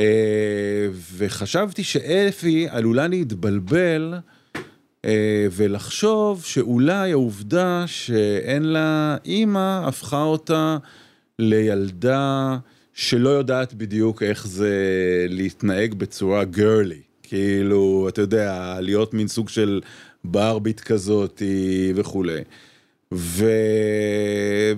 וחשבתי 1.16 1.84
שאפי 1.84 2.66
עלולה 2.70 3.06
להתבלבל 3.08 4.14
uh, 4.14 5.08
ולחשוב 5.52 6.44
שאולי 6.44 7.12
העובדה 7.12 7.84
שאין 7.86 8.62
לה 8.62 9.16
אימא 9.24 9.88
הפכה 9.88 10.22
אותה 10.22 10.76
לילדה 11.38 12.56
שלא 12.94 13.28
יודעת 13.28 13.74
בדיוק 13.74 14.22
איך 14.22 14.46
זה 14.46 14.76
להתנהג 15.28 15.94
בצורה 15.94 16.44
גרלי. 16.44 17.00
כאילו, 17.22 18.06
אתה 18.08 18.20
יודע, 18.20 18.76
להיות 18.80 19.14
מין 19.14 19.28
סוג 19.28 19.48
של 19.48 19.80
ברבית 20.24 20.80
כזאת 20.80 21.42
וכולי. 21.94 22.40
ו... 23.14 23.44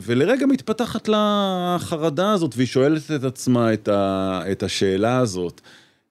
ולרגע 0.01 0.47
מתפתחת 0.47 1.09
לה 1.09 1.77
החרדה 1.77 2.33
הזאת, 2.33 2.57
והיא 2.57 2.67
שואלת 2.67 3.11
את 3.11 3.25
עצמה 3.25 3.73
את, 3.73 3.89
ה... 3.89 4.43
את 4.53 4.63
השאלה 4.63 5.19
הזאת. 5.19 5.61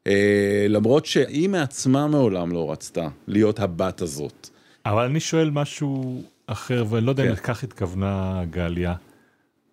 אה, 0.08 0.65
למרות 0.70 1.06
שהיא 1.06 1.50
מעצמה 1.50 2.08
מעולם 2.08 2.52
לא 2.52 2.72
רצתה 2.72 3.08
להיות 3.28 3.60
הבת 3.60 4.02
הזאת. 4.02 4.50
אבל 4.86 5.04
אני 5.06 5.20
שואל 5.20 5.50
משהו 5.50 6.22
אחר, 6.48 6.86
ואני 6.89 7.06
לא 7.06 7.12
יודע 7.12 7.24
כן. 7.24 7.30
אם 7.30 7.36
לכך 7.36 7.63
התכוונה 7.63 8.44
גליה, 8.50 8.96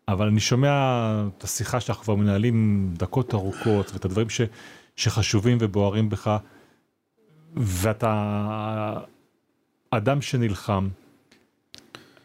אבל 0.09 0.27
אני 0.27 0.40
שומע 0.40 0.71
את 1.38 1.44
השיחה 1.44 1.81
שאנחנו 1.81 2.04
כבר 2.04 2.15
מנהלים 2.15 2.88
דקות 2.96 3.35
ארוכות, 3.35 3.90
ואת 3.92 4.04
הדברים 4.04 4.31
ש... 4.31 4.40
שחשובים 4.96 5.59
ובוערים 5.61 6.09
בך, 6.09 6.37
ואתה 7.56 8.13
אדם 9.91 10.23
שנלחם, 10.23 10.89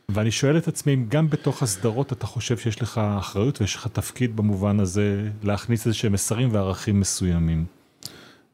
ואני 0.10 0.32
שואל 0.32 0.58
את 0.58 0.68
עצמי 0.68 0.94
אם 0.94 1.06
גם 1.10 1.30
בתוך 1.30 1.64
הסדרות 1.64 2.14
אתה 2.14 2.28
חושב 2.28 2.58
שיש 2.58 2.82
לך 2.82 3.02
אחריות 3.20 3.62
ויש 3.62 3.76
לך 3.76 3.88
תפקיד 3.88 4.36
במובן 4.36 4.80
הזה 4.80 5.30
להכניס 5.44 5.86
איזה 5.86 5.98
שהם 5.98 6.12
מסרים 6.12 6.50
וערכים 6.52 7.00
מסוימים. 7.00 7.66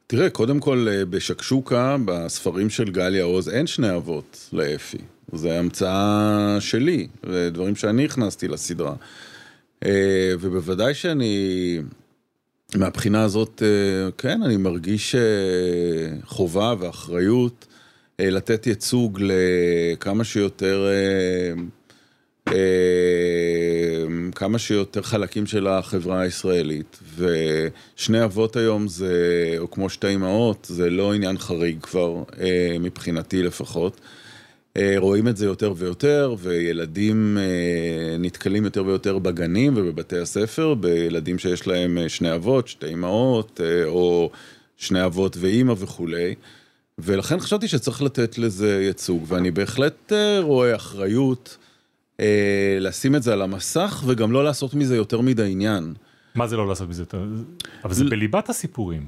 תראה, 0.07 0.29
קודם 0.29 0.59
כל 0.59 0.87
אה, 0.91 1.05
בשקשוקה, 1.05 1.95
בספרים 2.05 2.69
של 2.69 2.91
גליה 2.91 3.23
עוז, 3.23 3.49
אין 3.49 3.67
שני 3.67 3.95
אבות 3.95 4.49
לאפי. 4.53 4.97
זה 5.33 5.59
המצאה 5.59 6.57
שלי, 6.59 7.07
זה 7.29 7.49
דברים 7.49 7.75
שאני 7.75 8.05
הכנסתי 8.05 8.47
לסדרה. 8.47 8.93
אה, 9.85 10.33
ובוודאי 10.39 10.93
שאני, 10.93 11.79
מהבחינה 12.75 13.23
הזאת, 13.23 13.63
אה, 13.65 14.11
כן, 14.17 14.43
אני 14.43 14.57
מרגיש 14.57 15.15
אה, 15.15 15.21
חובה 16.25 16.73
ואחריות 16.79 17.65
אה, 17.68 17.68
לתת 18.19 18.67
ייצוג 18.67 19.19
לכמה 19.21 20.23
שיותר... 20.23 20.87
אה, 20.87 21.53
אה, 22.47 24.05
כמה 24.35 24.59
שיותר 24.59 25.01
חלקים 25.01 25.45
של 25.45 25.67
החברה 25.67 26.21
הישראלית, 26.21 26.99
ושני 27.17 28.23
אבות 28.23 28.55
היום 28.55 28.87
זה, 28.87 29.55
או 29.57 29.71
כמו 29.71 29.89
שתי 29.89 30.15
אמהות, 30.15 30.67
זה 30.69 30.89
לא 30.89 31.13
עניין 31.13 31.37
חריג 31.37 31.81
כבר, 31.81 32.23
אה, 32.41 32.77
מבחינתי 32.79 33.43
לפחות. 33.43 34.01
אה, 34.77 34.93
רואים 34.97 35.27
את 35.27 35.37
זה 35.37 35.45
יותר 35.45 35.73
ויותר, 35.77 36.35
וילדים 36.39 37.37
נתקלים 38.19 38.63
יותר 38.63 38.85
ויותר 38.85 39.19
בגנים 39.19 39.73
ובבתי 39.75 40.17
הספר, 40.17 40.73
בילדים 40.73 41.39
שיש 41.39 41.67
להם 41.67 41.97
שני 42.07 42.35
אבות, 42.35 42.67
שתי 42.67 42.93
אמהות, 42.93 43.61
או 43.85 44.29
שני 44.77 45.05
אבות 45.05 45.37
ואימא 45.39 45.73
וכולי. 45.77 46.35
ולכן 47.01 47.39
חשבתי 47.39 47.67
שצריך 47.67 48.01
לתת 48.01 48.37
לזה 48.37 48.81
ייצוג, 48.83 49.25
ואני 49.27 49.51
בהחלט 49.51 50.13
רואה 50.41 50.75
אחריות. 50.75 51.57
אה, 52.19 52.77
לשים 52.79 53.15
את 53.15 53.23
זה 53.23 53.33
על 53.33 53.41
המסך 53.41 54.03
וגם 54.07 54.31
לא 54.31 54.43
לעשות 54.43 54.73
מזה 54.73 54.95
יותר 54.95 55.21
מדי 55.21 55.51
עניין. 55.51 55.93
מה 56.35 56.47
זה 56.47 56.57
לא 56.57 56.67
לעשות 56.67 56.89
מזה 56.89 57.01
יותר? 57.01 57.23
אבל 57.83 57.93
זה 57.93 58.05
בליבת 58.05 58.49
הסיפורים. 58.49 59.05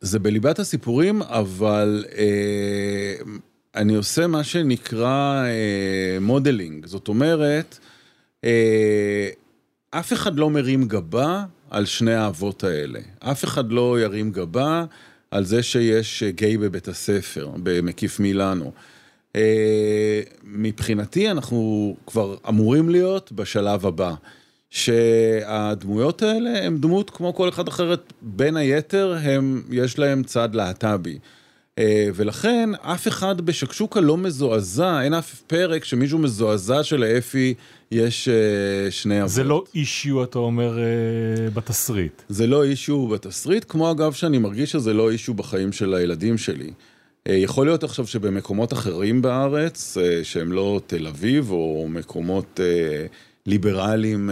זה 0.00 0.18
בליבת 0.18 0.58
הסיפורים, 0.58 1.22
אבל 1.22 2.04
אה, 2.18 3.14
אני 3.74 3.94
עושה 3.94 4.26
מה 4.26 4.44
שנקרא 4.44 5.44
אה, 5.44 6.18
modeling. 6.20 6.86
זאת 6.86 7.08
אומרת, 7.08 7.78
אה, 8.44 9.28
אף 9.90 10.12
אחד 10.12 10.38
לא 10.38 10.50
מרים 10.50 10.88
גבה 10.88 11.44
על 11.70 11.84
שני 11.84 12.14
האבות 12.14 12.64
האלה. 12.64 13.00
אף 13.18 13.44
אחד 13.44 13.72
לא 13.72 14.00
ירים 14.00 14.30
גבה 14.30 14.84
על 15.32 15.44
זה 15.44 15.62
שיש 15.62 16.22
גיי 16.22 16.56
בבית 16.56 16.88
הספר, 16.88 17.50
במקיף 17.62 18.20
מילאנו. 18.20 18.72
אה, 19.36 20.20
מבחינתי 20.44 21.30
אנחנו 21.30 21.96
כבר 22.06 22.36
אמורים 22.48 22.88
להיות 22.88 23.32
בשלב 23.32 23.86
הבא. 23.86 24.14
שהדמויות 24.70 26.22
האלה 26.22 26.66
הם 26.66 26.78
דמות 26.78 27.10
כמו 27.10 27.34
כל 27.34 27.48
אחד 27.48 27.68
אחרת, 27.68 28.12
בין 28.22 28.56
היתר 28.56 29.16
הם, 29.22 29.62
יש 29.70 29.98
להם 29.98 30.22
צד 30.22 30.54
להט"בי. 30.54 31.18
אה, 31.78 32.08
ולכן 32.14 32.70
אף 32.80 33.08
אחד 33.08 33.40
בשקשוקה 33.40 34.00
לא 34.00 34.16
מזועזע, 34.16 35.02
אין 35.02 35.14
אף 35.14 35.40
פרק 35.46 35.84
שמישהו 35.84 36.18
מזועזע 36.18 36.82
שלאפי 36.82 37.54
יש 37.90 38.28
אה, 38.28 38.90
שני 38.90 39.20
אבות. 39.20 39.30
זה 39.30 39.44
לא 39.44 39.64
אישיו, 39.74 40.24
אתה 40.24 40.38
אומר, 40.38 40.78
בתסריט. 41.54 42.22
זה 42.28 42.46
לא 42.46 42.64
אישיו 42.64 43.08
בתסריט, 43.08 43.64
כמו 43.68 43.90
אגב 43.90 44.12
שאני 44.12 44.38
מרגיש 44.38 44.72
שזה 44.72 44.94
לא 44.94 45.10
אישיו 45.10 45.34
בחיים 45.34 45.72
של 45.72 45.94
הילדים 45.94 46.38
שלי. 46.38 46.70
אה, 47.28 47.34
יכול 47.34 47.66
להיות 47.66 47.84
עכשיו 47.84 48.06
שבמקומות 48.06 48.72
אחרים 48.72 49.22
בארץ, 49.22 49.96
אה, 49.96 50.24
שהם 50.24 50.52
לא 50.52 50.80
תל 50.86 51.06
אביב, 51.06 51.50
או 51.50 51.86
מקומות 51.88 52.60
אה, 52.62 53.06
ליברליים... 53.46 54.30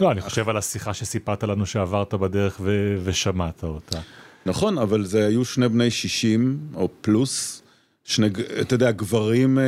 לא, 0.00 0.12
אני 0.12 0.20
חושב 0.20 0.48
על 0.48 0.56
השיחה 0.56 0.94
שסיפרת 0.94 1.44
לנו 1.44 1.66
שעברת 1.66 2.14
בדרך 2.14 2.60
ושמעת 3.04 3.62
אותה. 3.62 3.98
נכון, 4.46 4.78
אבל 4.78 5.04
זה 5.04 5.26
היו 5.26 5.44
שני 5.44 5.68
בני 5.68 5.90
60 5.90 6.58
או 6.74 6.88
פלוס, 7.00 7.62
שני, 8.04 8.26
אתה 8.60 8.74
יודע, 8.74 8.90
גברים, 8.90 9.58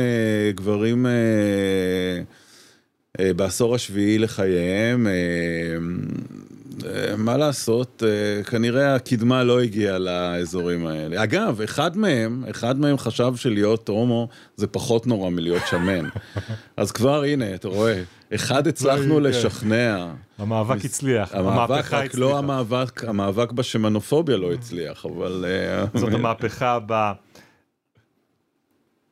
גברים 0.55 1.05
בעשור 3.19 3.75
השביעי 3.75 4.17
לחייהם, 4.17 5.07
אה, 6.85 7.17
מה 7.17 7.37
לעשות, 7.37 8.03
אה, 8.05 8.43
כנראה 8.43 8.95
הקדמה 8.95 9.43
לא 9.43 9.61
הגיעה 9.61 9.97
לאזורים 9.97 10.85
האלה. 10.87 11.23
אגב, 11.23 11.61
אחד 11.61 11.97
מהם, 11.97 12.43
אחד 12.49 12.79
מהם 12.79 12.97
חשב 12.97 13.33
שלהיות 13.35 13.89
הומו 13.89 14.27
זה 14.55 14.67
פחות 14.67 15.07
נורא 15.07 15.29
מלהיות 15.29 15.61
שמן. 15.69 16.09
אז 16.77 16.91
כבר 16.91 17.23
הנה, 17.23 17.55
אתה 17.55 17.67
רואה, 17.67 18.03
אחד 18.35 18.67
הצלחנו 18.67 19.15
כן. 19.15 19.23
לשכנע. 19.23 20.07
המאבק 20.37 20.85
הצליח, 20.85 21.33
המאבק, 21.35 21.93
רק 21.93 22.15
לא 22.15 22.37
המאבק, 22.37 23.03
המאבק 23.03 23.51
בשמנופוביה 23.51 24.37
לא 24.37 24.53
הצליח, 24.53 25.05
אבל... 25.05 25.45
אה, 25.47 25.85
זאת 25.99 26.13
המהפכה 26.13 26.79
ב... 26.87 27.11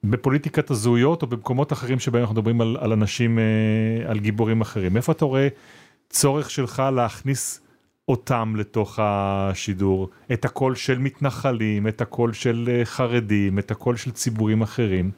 בפוליטיקת 0.03 0.71
הזהויות 0.71 1.21
או 1.21 1.27
במקומות 1.27 1.73
אחרים 1.73 1.99
שבהם 1.99 2.21
אנחנו 2.21 2.35
מדברים 2.35 2.61
על, 2.61 2.77
על 2.79 2.91
אנשים, 2.91 3.39
על 4.07 4.19
גיבורים 4.19 4.61
אחרים. 4.61 4.97
איפה 4.97 5.11
אתה 5.11 5.25
רואה 5.25 5.47
צורך 6.09 6.49
שלך 6.49 6.83
להכניס 6.95 7.61
אותם 8.07 8.53
לתוך 8.57 8.99
השידור, 9.01 10.09
את 10.33 10.45
הקול 10.45 10.75
של 10.75 10.97
מתנחלים, 10.97 11.87
את 11.87 12.01
הקול 12.01 12.33
של 12.33 12.69
אה, 12.71 12.85
חרדים, 12.85 13.59
את 13.59 13.71
הקול 13.71 13.97
של 13.97 14.11
ציבורים 14.11 14.61
אחרים. 14.61 15.11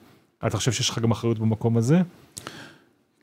אתה 0.48 0.58
חושב 0.58 0.72
שיש 0.72 0.90
לך 0.90 1.00
גם 1.00 1.12
אחריות 1.12 1.40
במקום 1.40 1.78
הזה? 1.78 2.02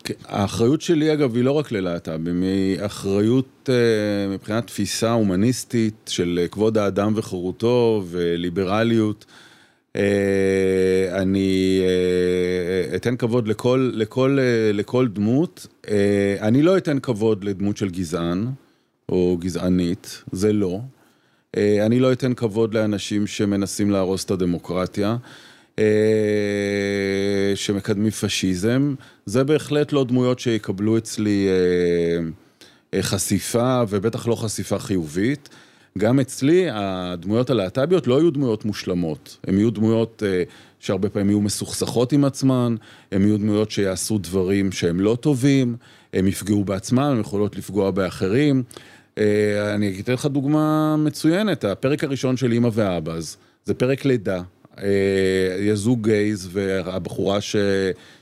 כן, 0.04 0.14
האחריות 0.24 0.80
שלי 0.80 1.12
אגב 1.12 1.36
היא 1.36 1.44
לא 1.44 1.52
רק 1.52 1.72
ללהט"בים, 1.72 2.42
היא 2.42 2.78
אחריות 2.86 3.68
uh, 3.68 3.70
מבחינת 4.34 4.66
תפיסה 4.66 5.12
הומניסטית 5.12 5.94
של 6.06 6.38
אה, 6.42 6.48
כבוד 6.48 6.78
האדם 6.78 7.12
וחירותו 7.16 8.04
וליברליות. 8.10 9.24
Uh, 9.96 10.00
אני 11.12 11.80
אתן 12.96 13.16
כבוד 13.16 13.48
לכל, 13.48 13.90
לכל, 13.94 14.38
לכל 14.72 15.08
דמות, 15.08 15.66
אני 16.40 16.62
לא 16.62 16.76
אתן 16.76 16.98
כבוד 16.98 17.44
לדמות 17.44 17.76
של 17.76 17.90
גזען. 17.90 18.46
או 19.10 19.36
גזענית, 19.40 20.22
זה 20.32 20.52
לא. 20.52 20.80
אה, 21.56 21.86
אני 21.86 22.00
לא 22.00 22.12
אתן 22.12 22.34
כבוד 22.34 22.74
לאנשים 22.74 23.26
שמנסים 23.26 23.90
להרוס 23.90 24.24
את 24.24 24.30
הדמוקרטיה, 24.30 25.08
אה, 25.10 25.16
שמקדמים 27.54 28.10
פשיזם. 28.10 28.94
זה 29.26 29.44
בהחלט 29.44 29.92
לא 29.92 30.04
דמויות 30.04 30.38
שיקבלו 30.38 30.98
אצלי 30.98 31.48
אה, 32.94 33.02
חשיפה, 33.02 33.82
ובטח 33.88 34.26
לא 34.26 34.34
חשיפה 34.34 34.78
חיובית. 34.78 35.48
גם 35.98 36.20
אצלי 36.20 36.66
הדמויות 36.72 37.50
הלהט"ביות 37.50 38.06
לא 38.06 38.18
היו 38.18 38.30
דמויות 38.30 38.64
מושלמות, 38.64 39.36
הן 39.46 39.58
יהיו 39.58 39.70
דמויות 39.70 40.22
שהרבה 40.80 41.08
פעמים 41.08 41.30
יהיו 41.30 41.40
מסוכסכות 41.40 42.12
עם 42.12 42.24
עצמן, 42.24 42.74
הן 43.12 43.22
יהיו 43.22 43.38
דמויות 43.38 43.70
שיעשו 43.70 44.18
דברים 44.18 44.72
שהם 44.72 45.00
לא 45.00 45.16
טובים, 45.20 45.76
הם 46.12 46.26
יפגעו 46.26 46.64
בעצמם, 46.64 46.98
הם 47.00 47.20
יכולות 47.20 47.56
לפגוע 47.56 47.90
באחרים. 47.90 48.62
אה, 49.18 49.74
אני 49.74 50.00
אתן 50.00 50.12
לך 50.12 50.26
דוגמה 50.26 50.96
מצוינת, 50.96 51.64
הפרק 51.64 52.04
הראשון 52.04 52.36
של 52.36 52.52
אימא 52.52 52.70
ואבאז, 52.72 53.36
זה 53.64 53.74
פרק 53.74 54.04
לידה. 54.04 54.42
אה, 54.78 55.56
יש 55.60 55.78
זוג 55.78 56.08
גייז 56.08 56.48
והבחורה 56.52 57.40
ש... 57.40 57.56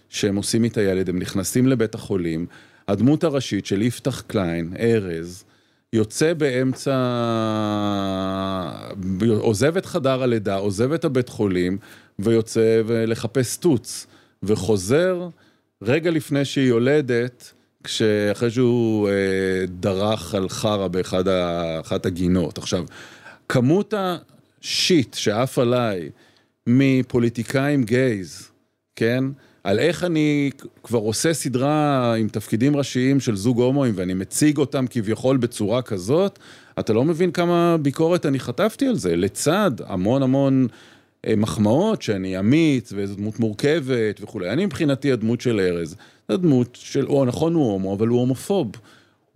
שהם 0.08 0.36
עושים 0.36 0.64
איתה 0.64 0.82
ילד, 0.82 1.08
הם 1.08 1.18
נכנסים 1.18 1.66
לבית 1.66 1.94
החולים, 1.94 2.46
הדמות 2.88 3.24
הראשית 3.24 3.66
של 3.66 3.82
יפתח 3.82 4.20
קליין, 4.20 4.72
ארז, 4.78 5.44
יוצא 5.92 6.34
באמצע, 6.34 6.94
עוזב 9.38 9.76
את 9.76 9.86
חדר 9.86 10.22
הלידה, 10.22 10.54
עוזב 10.56 10.92
את 10.92 11.04
הבית 11.04 11.28
חולים 11.28 11.78
ויוצא 12.18 12.82
לחפש 13.06 13.56
טוץ, 13.56 14.06
וחוזר 14.42 15.28
רגע 15.82 16.10
לפני 16.10 16.44
שהיא 16.44 16.68
יולדת, 16.68 17.52
כשאחרי 17.84 18.50
שהוא 18.50 19.08
אה, 19.08 19.14
דרך 19.68 20.34
על 20.34 20.48
חרא 20.48 20.88
באחת 20.88 22.06
הגינות. 22.06 22.58
עכשיו, 22.58 22.84
כמות 23.48 23.94
השיט 23.96 25.14
שעף 25.14 25.58
עליי 25.58 26.10
מפוליטיקאים 26.68 27.84
גייז, 27.84 28.50
כן? 28.96 29.24
על 29.64 29.78
איך 29.78 30.04
אני 30.04 30.50
כבר 30.82 30.98
עושה 30.98 31.34
סדרה 31.34 32.14
עם 32.14 32.28
תפקידים 32.28 32.76
ראשיים 32.76 33.20
של 33.20 33.36
זוג 33.36 33.60
הומואים 33.60 33.94
ואני 33.96 34.14
מציג 34.14 34.58
אותם 34.58 34.84
כביכול 34.90 35.36
בצורה 35.36 35.82
כזאת, 35.82 36.38
אתה 36.78 36.92
לא 36.92 37.04
מבין 37.04 37.30
כמה 37.30 37.76
ביקורת 37.82 38.26
אני 38.26 38.40
חטפתי 38.40 38.86
על 38.86 38.96
זה, 38.96 39.16
לצד 39.16 39.70
המון 39.86 40.22
המון 40.22 40.66
אה, 41.26 41.36
מחמאות 41.36 42.02
שאני 42.02 42.38
אמיץ 42.38 42.92
ואיזו 42.92 43.14
דמות 43.14 43.40
מורכבת 43.40 44.20
וכולי. 44.22 44.50
אני 44.50 44.66
מבחינתי 44.66 45.12
הדמות 45.12 45.40
של 45.40 45.60
ארז. 45.60 45.96
זו 46.28 46.36
דמות 46.36 46.78
של, 46.80 47.06
או 47.06 47.24
נכון 47.24 47.54
הוא 47.54 47.72
הומו, 47.72 47.94
אבל 47.94 48.08
הוא 48.08 48.20
הומופוב. 48.20 48.72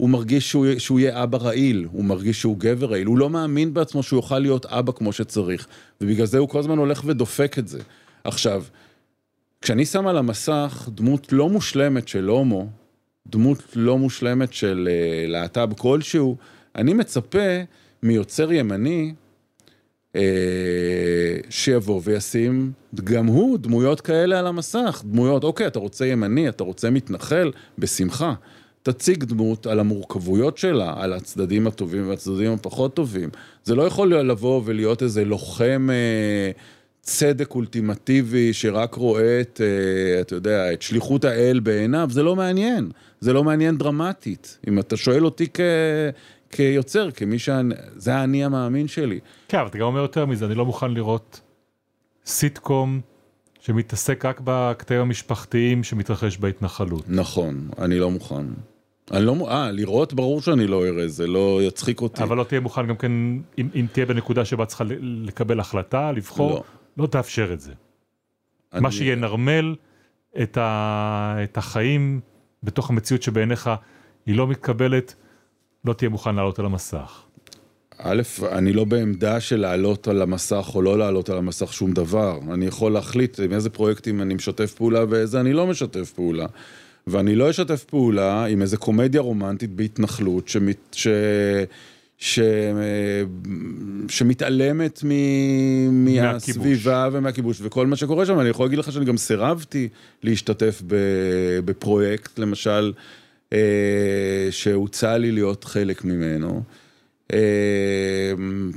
הוא 0.02 0.10
מרגיש 0.10 0.50
שהוא, 0.50 0.66
שהוא 0.78 1.00
יהיה 1.00 1.22
אבא 1.22 1.38
רעיל, 1.38 1.86
הוא 1.92 2.04
מרגיש 2.04 2.40
שהוא 2.40 2.56
גבר 2.58 2.86
רעיל, 2.86 3.06
הוא 3.06 3.18
לא 3.18 3.30
מאמין 3.30 3.74
בעצמו 3.74 4.02
שהוא 4.02 4.18
יוכל 4.18 4.38
להיות 4.38 4.66
אבא 4.66 4.92
כמו 4.92 5.12
שצריך, 5.12 5.66
ובגלל 6.00 6.26
זה 6.26 6.38
הוא 6.38 6.48
כל 6.48 6.58
הזמן 6.58 6.78
הולך 6.78 7.02
ודופק 7.06 7.58
את 7.58 7.68
זה. 7.68 7.78
עכשיו, 8.24 8.64
כשאני 9.60 9.86
שם 9.86 10.06
על 10.06 10.18
המסך 10.18 10.88
דמות 10.94 11.32
לא 11.32 11.48
מושלמת 11.48 12.08
של 12.08 12.28
הומו, 12.28 12.68
דמות 13.26 13.62
לא 13.76 13.98
מושלמת 13.98 14.52
של 14.52 14.88
uh, 14.88 15.30
להט"ב 15.30 15.72
כלשהו, 15.76 16.36
אני 16.76 16.94
מצפה 16.94 17.60
מיוצר 18.02 18.52
ימני 18.52 19.14
אה, 20.16 20.20
שיבוא 21.50 22.00
וישים 22.04 22.72
גם 23.04 23.26
הוא 23.26 23.58
דמויות 23.58 24.00
כאלה 24.00 24.38
על 24.38 24.46
המסך, 24.46 25.02
דמויות, 25.06 25.44
אוקיי, 25.44 25.66
אתה 25.66 25.78
רוצה 25.78 26.06
ימני, 26.06 26.48
אתה 26.48 26.64
רוצה 26.64 26.90
מתנחל, 26.90 27.52
בשמחה. 27.78 28.34
תציג 28.82 29.24
דמות 29.24 29.66
על 29.66 29.80
המורכבויות 29.80 30.58
שלה, 30.58 30.94
על 30.96 31.12
הצדדים 31.12 31.66
הטובים 31.66 32.08
והצדדים 32.08 32.52
הפחות 32.52 32.94
טובים. 32.94 33.28
זה 33.64 33.74
לא 33.74 33.82
יכול 33.82 34.14
לבוא 34.14 34.62
ולהיות 34.64 35.02
איזה 35.02 35.24
לוחם 35.24 35.88
אה, 35.92 36.50
צדק 37.02 37.54
אולטימטיבי 37.54 38.52
שרק 38.52 38.94
רואה 38.94 39.40
את, 39.40 39.60
אה, 39.64 40.20
אתה 40.20 40.34
יודע, 40.34 40.72
את 40.72 40.82
שליחות 40.82 41.24
האל 41.24 41.60
בעיניו, 41.60 42.08
זה 42.10 42.22
לא 42.22 42.36
מעניין. 42.36 42.90
זה 43.20 43.32
לא 43.32 43.44
מעניין 43.44 43.78
דרמטית. 43.78 44.58
אם 44.68 44.78
אתה 44.78 44.96
שואל 44.96 45.24
אותי 45.24 45.46
כ... 45.54 45.60
כיוצר, 46.50 47.10
כמי 47.10 47.38
שאני, 47.38 47.74
זה 47.96 48.14
האני 48.14 48.44
המאמין 48.44 48.88
שלי. 48.88 49.20
כן, 49.48 49.58
אבל 49.58 49.68
אתה 49.68 49.78
גם 49.78 49.84
אומר 49.84 50.00
יותר 50.00 50.26
מזה, 50.26 50.46
אני 50.46 50.54
לא 50.54 50.66
מוכן 50.66 50.90
לראות 50.90 51.40
סיטקום 52.26 53.00
שמתעסק 53.60 54.24
רק 54.24 54.40
בקטעים 54.44 55.00
המשפחתיים 55.00 55.84
שמתרחש 55.84 56.38
בהתנחלות. 56.38 57.04
נכון, 57.08 57.68
אני 57.78 57.98
לא 57.98 58.10
מוכן. 58.10 58.46
אני 59.10 59.24
לא, 59.26 59.34
אה, 59.50 59.70
לראות 59.70 60.14
ברור 60.14 60.40
שאני 60.42 60.66
לא 60.66 60.86
אראה, 60.86 61.08
זה 61.08 61.26
לא 61.26 61.60
יצחיק 61.62 62.00
אותי. 62.00 62.22
אבל 62.22 62.36
לא 62.36 62.44
תהיה 62.44 62.60
מוכן 62.60 62.86
גם 62.86 62.96
כן, 62.96 63.12
אם, 63.58 63.68
אם 63.74 63.86
תהיה 63.92 64.06
בנקודה 64.06 64.44
שבה 64.44 64.66
צריכה 64.66 64.84
לקבל 65.00 65.60
החלטה, 65.60 66.12
לבחור, 66.12 66.50
לא. 66.50 66.62
לא 66.96 67.06
תאפשר 67.06 67.52
את 67.52 67.60
זה. 67.60 67.72
אני- 68.72 68.80
מה 68.82 68.90
שינרמל 68.92 69.74
את, 70.42 70.56
ה, 70.56 71.36
את 71.44 71.56
החיים 71.56 72.20
בתוך 72.62 72.90
המציאות 72.90 73.22
שבעיניך 73.22 73.70
היא 74.26 74.36
לא 74.36 74.46
מתקבלת, 74.48 75.14
לא 75.84 75.92
תהיה 75.92 76.08
מוכן 76.08 76.34
לעלות 76.34 76.58
על 76.58 76.64
המסך. 76.66 77.22
א', 77.98 78.22
אני 78.52 78.72
לא 78.72 78.84
בעמדה 78.84 79.40
של 79.40 79.56
לעלות 79.60 80.08
על 80.08 80.22
המסך 80.22 80.70
או 80.74 80.82
לא 80.82 80.98
לעלות 80.98 81.28
על 81.28 81.38
המסך 81.38 81.72
שום 81.72 81.92
דבר. 81.92 82.38
אני 82.54 82.66
יכול 82.66 82.92
להחליט 82.92 83.40
עם 83.40 83.52
איזה 83.52 83.70
פרויקטים 83.70 84.22
אני 84.22 84.34
משתף 84.34 84.74
פעולה 84.74 85.04
ואיזה 85.08 85.40
אני 85.40 85.52
לא 85.52 85.66
משתף 85.66 86.12
פעולה. 86.12 86.46
ואני 87.06 87.34
לא 87.34 87.50
אשתף 87.50 87.84
פעולה 87.84 88.44
עם 88.44 88.62
איזה 88.62 88.76
קומדיה 88.76 89.20
רומנטית 89.20 89.70
בהתנחלות 89.70 90.48
שמת, 90.48 90.76
ש, 90.92 91.06
ש, 92.18 92.40
שמתעלמת 94.08 95.04
מ, 95.04 96.04
מהסביבה 96.04 97.08
ומהכיבוש 97.12 97.58
וכל 97.62 97.86
מה 97.86 97.96
שקורה 97.96 98.26
שם. 98.26 98.40
אני 98.40 98.48
יכול 98.48 98.66
להגיד 98.66 98.78
לך 98.78 98.92
שאני 98.92 99.04
גם 99.04 99.16
סירבתי 99.16 99.88
להשתתף 100.22 100.82
ב, 100.86 100.96
בפרויקט, 101.64 102.38
למשל, 102.38 102.92
אה, 103.52 104.48
שהוצע 104.50 105.18
לי 105.18 105.32
להיות 105.32 105.64
חלק 105.64 106.04
ממנו. 106.04 106.62
אה, 107.32 108.32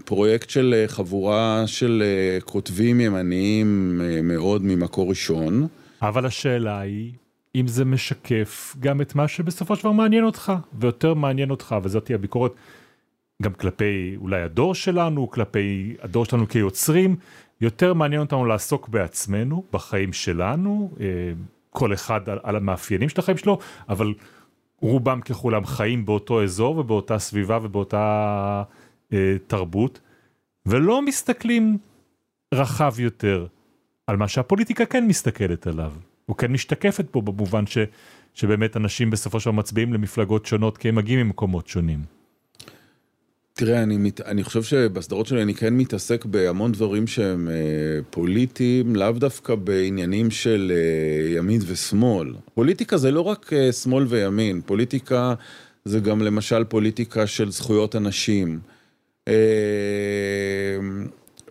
פרויקט 0.06 0.50
של 0.50 0.74
אה, 0.78 0.88
חבורה 0.88 1.64
של 1.66 2.04
אה, 2.06 2.42
כותבים 2.42 3.02
ימניים 3.02 4.02
מאוד 4.24 4.64
ממקור 4.64 5.10
ראשון. 5.10 5.68
אבל 6.02 6.26
השאלה 6.26 6.80
היא, 6.80 7.12
אם 7.56 7.68
זה 7.68 7.86
משקף 7.86 8.76
גם 8.80 9.02
את 9.02 9.16
מה 9.16 9.28
שבסופו 9.28 9.76
של 9.76 9.82
דבר 9.82 9.92
מעניין 9.92 10.24
אותך, 10.24 10.54
ויותר 10.80 11.14
מעניין 11.14 11.52
אותך, 11.52 11.76
וזאת 11.84 12.06
תהיה 12.06 12.16
הביקורת 12.16 12.52
גם 13.42 13.54
כלפי 13.54 14.16
אולי 14.18 14.42
הדור 14.42 14.76
שלנו, 14.76 15.30
כלפי 15.30 15.96
הדור 16.02 16.26
שלנו 16.26 16.48
כיוצרים, 16.48 17.16
יותר 17.62 17.94
מעניין 17.94 18.22
אותנו 18.22 18.46
לעסוק 18.46 18.90
בעצמנו, 18.90 19.64
בחיים 19.74 20.14
שלנו, 20.14 20.92
אה, 21.00 21.06
כל 21.70 21.94
אחד 21.94 22.30
על, 22.30 22.40
על 22.44 22.56
המאפיינים 22.56 23.10
של 23.10 23.20
החיים 23.20 23.38
שלו, 23.38 23.60
אבל 23.90 24.14
רובם 24.82 25.22
ככולם 25.22 25.66
חיים 25.66 26.06
באותו 26.06 26.44
אזור 26.44 26.78
ובאותה 26.78 27.20
סביבה 27.20 27.60
ובאותה 27.64 28.64
אה, 29.14 29.36
תרבות, 29.48 30.00
ולא 30.66 31.02
מסתכלים 31.02 31.78
רחב 32.54 33.00
יותר 33.00 33.48
על 34.08 34.18
מה 34.18 34.28
שהפוליטיקה 34.28 34.86
כן 34.86 35.08
מסתכלת 35.08 35.68
עליו, 35.68 35.92
או 36.30 36.38
כן 36.38 36.52
משתקפת 36.52 37.06
פה 37.12 37.22
במובן 37.22 37.68
ש, 37.68 37.78
שבאמת 38.34 38.78
אנשים 38.78 39.10
בסופו 39.10 39.40
של 39.40 39.50
דבר 39.50 39.60
מצביעים 39.60 39.94
למפלגות 39.94 40.46
שונות 40.46 40.78
כי 40.78 40.90
הם 40.90 40.96
מגיעים 40.96 41.28
ממקומות 41.28 41.68
שונים. 41.68 42.00
תראה, 43.58 43.84
אני, 43.84 43.98
מת, 43.98 44.22
אני 44.22 44.44
חושב 44.44 44.64
שבסדרות 44.64 45.28
שלי 45.28 45.42
אני 45.42 45.54
כן 45.54 45.74
מתעסק 45.74 46.26
בהמון 46.26 46.72
דברים 46.72 47.08
שהם 47.08 47.48
אה, 47.48 47.54
פוליטיים, 48.10 48.96
לאו 48.96 49.12
דווקא 49.12 49.56
בעניינים 49.56 50.32
של 50.32 50.72
אה, 50.76 51.38
ימין 51.38 51.62
ושמאל. 51.66 52.34
פוליטיקה 52.54 52.98
זה 52.98 53.12
לא 53.12 53.22
רק 53.22 53.54
אה, 53.54 53.72
שמאל 53.72 54.06
וימין, 54.08 54.62
פוליטיקה 54.66 55.34
זה 55.86 56.00
גם 56.00 56.22
למשל 56.22 56.64
פוליטיקה 56.64 57.28
של 57.28 57.52
זכויות 57.52 57.96
אנשים. 57.96 58.60
אה, 59.28 59.34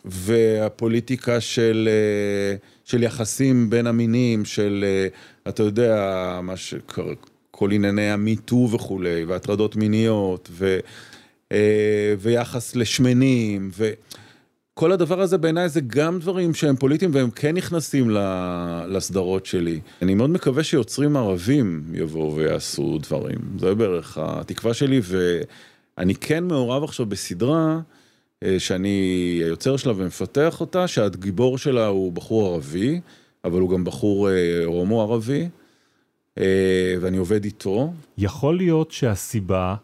והפוליטיקה 0.04 1.40
של, 1.40 1.88
אה, 1.90 2.56
של 2.84 3.02
יחסים 3.02 3.70
בין 3.70 3.86
המינים, 3.86 4.44
של, 4.44 4.84
אה, 4.86 5.08
אתה 5.48 5.62
יודע, 5.62 6.40
מה 6.42 6.56
שקר... 6.56 7.12
כל 7.56 7.72
ענייני 7.72 8.10
המיטו 8.10 8.68
וכולי, 8.72 9.24
והטרדות 9.24 9.76
מיניות, 9.76 10.48
ו... 10.52 10.78
אה, 11.52 12.14
ויחס 12.18 12.76
לשמנים, 12.76 13.70
וכל 13.76 14.92
הדבר 14.92 15.20
הזה 15.20 15.38
בעיניי 15.38 15.68
זה 15.68 15.80
גם 15.86 16.18
דברים 16.18 16.54
שהם 16.54 16.76
פוליטיים 16.76 17.10
והם 17.14 17.30
כן 17.30 17.56
נכנסים 17.56 18.10
לסדרות 18.88 19.46
שלי. 19.46 19.80
אני 20.02 20.14
מאוד 20.14 20.30
מקווה 20.30 20.62
שיוצרים 20.64 21.16
ערבים 21.16 21.82
יבואו 21.92 22.36
ויעשו 22.36 22.98
דברים, 23.02 23.38
זה 23.58 23.74
בערך 23.74 24.18
התקווה 24.18 24.74
שלי, 24.74 25.00
ואני 25.04 26.14
כן 26.14 26.44
מעורב 26.44 26.84
עכשיו 26.84 27.06
בסדרה 27.06 27.80
שאני 28.58 29.40
היוצר 29.44 29.76
שלה 29.76 29.92
ומפתח 29.96 30.60
אותה, 30.60 30.88
שהגיבור 30.88 31.58
שלה 31.58 31.86
הוא 31.86 32.12
בחור 32.12 32.54
ערבי, 32.54 33.00
אבל 33.44 33.60
הוא 33.60 33.70
גם 33.70 33.84
בחור 33.84 34.30
אה, 34.30 34.64
הומו 34.64 35.02
ערבי, 35.02 35.48
אה, 36.38 36.94
ואני 37.00 37.16
עובד 37.16 37.44
איתו. 37.44 37.92
יכול 38.18 38.56
להיות 38.56 38.90
שהסיבה 38.90 39.74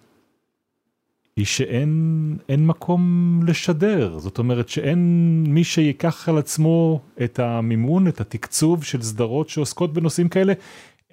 היא 1.36 1.46
שאין 1.46 2.36
אין 2.48 2.66
מקום 2.66 3.40
לשדר, 3.46 4.18
זאת 4.18 4.38
אומרת 4.38 4.68
שאין 4.68 5.44
מי 5.48 5.64
שיקח 5.64 6.28
על 6.28 6.38
עצמו 6.38 7.00
את 7.24 7.38
המימון, 7.38 8.08
את 8.08 8.20
התקצוב 8.20 8.84
של 8.84 9.02
סדרות 9.02 9.48
שעוסקות 9.48 9.92
בנושאים 9.92 10.28
כאלה, 10.28 10.52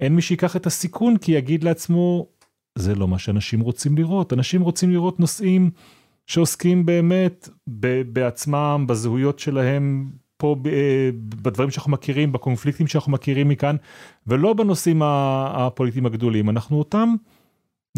אין 0.00 0.14
מי 0.14 0.22
שיקח 0.22 0.56
את 0.56 0.66
הסיכון 0.66 1.16
כי 1.16 1.32
יגיד 1.32 1.64
לעצמו, 1.64 2.26
זה 2.74 2.94
לא 2.94 3.08
מה 3.08 3.18
שאנשים 3.18 3.60
רוצים 3.60 3.96
לראות, 3.98 4.32
אנשים 4.32 4.60
רוצים 4.60 4.90
לראות 4.90 5.20
נושאים 5.20 5.70
שעוסקים 6.28 6.86
באמת 6.86 7.48
ב- 7.80 8.02
בעצמם, 8.12 8.84
בזהויות 8.88 9.38
שלהם, 9.38 10.10
פה 10.36 10.56
ב- 10.62 10.66
אה, 10.66 11.10
בדברים 11.14 11.70
שאנחנו 11.70 11.92
מכירים, 11.92 12.32
בקונפליקטים 12.32 12.86
שאנחנו 12.86 13.12
מכירים 13.12 13.48
מכאן, 13.48 13.76
ולא 14.26 14.52
בנושאים 14.52 15.02
הפוליטיים 15.04 16.06
הגדולים, 16.06 16.50
אנחנו 16.50 16.78
אותם 16.78 17.14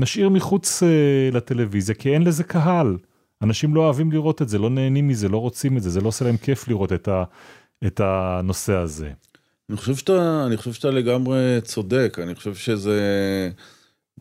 נשאיר 0.00 0.28
מחוץ 0.28 0.82
uh, 0.82 1.34
לטלוויזיה 1.34 1.94
כי 1.94 2.14
אין 2.14 2.22
לזה 2.22 2.44
קהל. 2.44 2.96
אנשים 3.42 3.74
לא 3.74 3.80
אוהבים 3.80 4.12
לראות 4.12 4.42
את 4.42 4.48
זה, 4.48 4.58
לא 4.58 4.70
נהנים 4.70 5.08
מזה, 5.08 5.28
לא 5.28 5.36
רוצים 5.36 5.76
את 5.76 5.82
זה, 5.82 5.90
זה 5.90 6.00
לא 6.00 6.08
עושה 6.08 6.24
להם 6.24 6.36
כיף 6.36 6.68
לראות 6.68 6.92
את, 6.92 7.08
ה, 7.08 7.24
את 7.86 8.00
הנושא 8.04 8.72
הזה. 8.72 9.12
אני 9.70 9.76
חושב 9.76 9.94
שאתה, 9.94 10.46
אני 10.46 10.56
חושב 10.56 10.72
שאתה 10.72 10.90
לגמרי 10.90 11.58
צודק, 11.62 12.18
אני 12.22 12.34
חושב 12.34 12.54
שזה... 12.54 13.00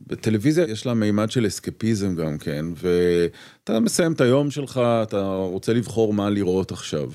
בטלוויזיה 0.08 0.66
יש 0.68 0.86
לה 0.86 0.94
מימד 0.94 1.32
של 1.32 1.48
אסקפיזם 1.48 2.16
גם 2.16 2.38
כן, 2.38 2.66
ואתה 2.76 3.80
מסיים 3.80 4.14
את 4.14 4.22
היום 4.22 4.52
שלך, 4.52 4.82
אתה 5.04 5.22
רוצה 5.36 5.74
לבחור 5.74 6.14
מה 6.14 6.30
לראות 6.30 6.72
עכשיו. 6.72 7.12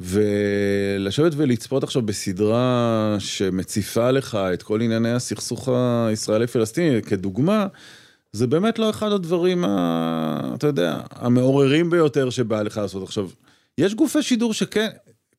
ולשבת 0.00 1.32
ולצפות 1.36 1.82
עכשיו 1.82 2.02
בסדרה 2.02 3.16
שמציפה 3.18 4.10
לך 4.10 4.34
את 4.34 4.62
כל 4.62 4.80
ענייני 4.80 5.12
הסכסוך 5.12 5.68
הישראלי-פלסטיני, 6.08 7.02
כדוגמה, 7.02 7.66
זה 8.32 8.46
באמת 8.46 8.78
לא 8.78 8.90
אחד 8.90 9.12
הדברים, 9.12 9.64
ה, 9.64 10.52
אתה 10.54 10.66
יודע, 10.66 11.00
המעוררים 11.10 11.90
ביותר 11.90 12.30
שבא 12.30 12.62
לך 12.62 12.76
לעשות 12.76 13.02
עכשיו. 13.02 13.28
יש 13.78 13.94
גופי 13.94 14.22
שידור 14.22 14.54
שכן 14.54 14.88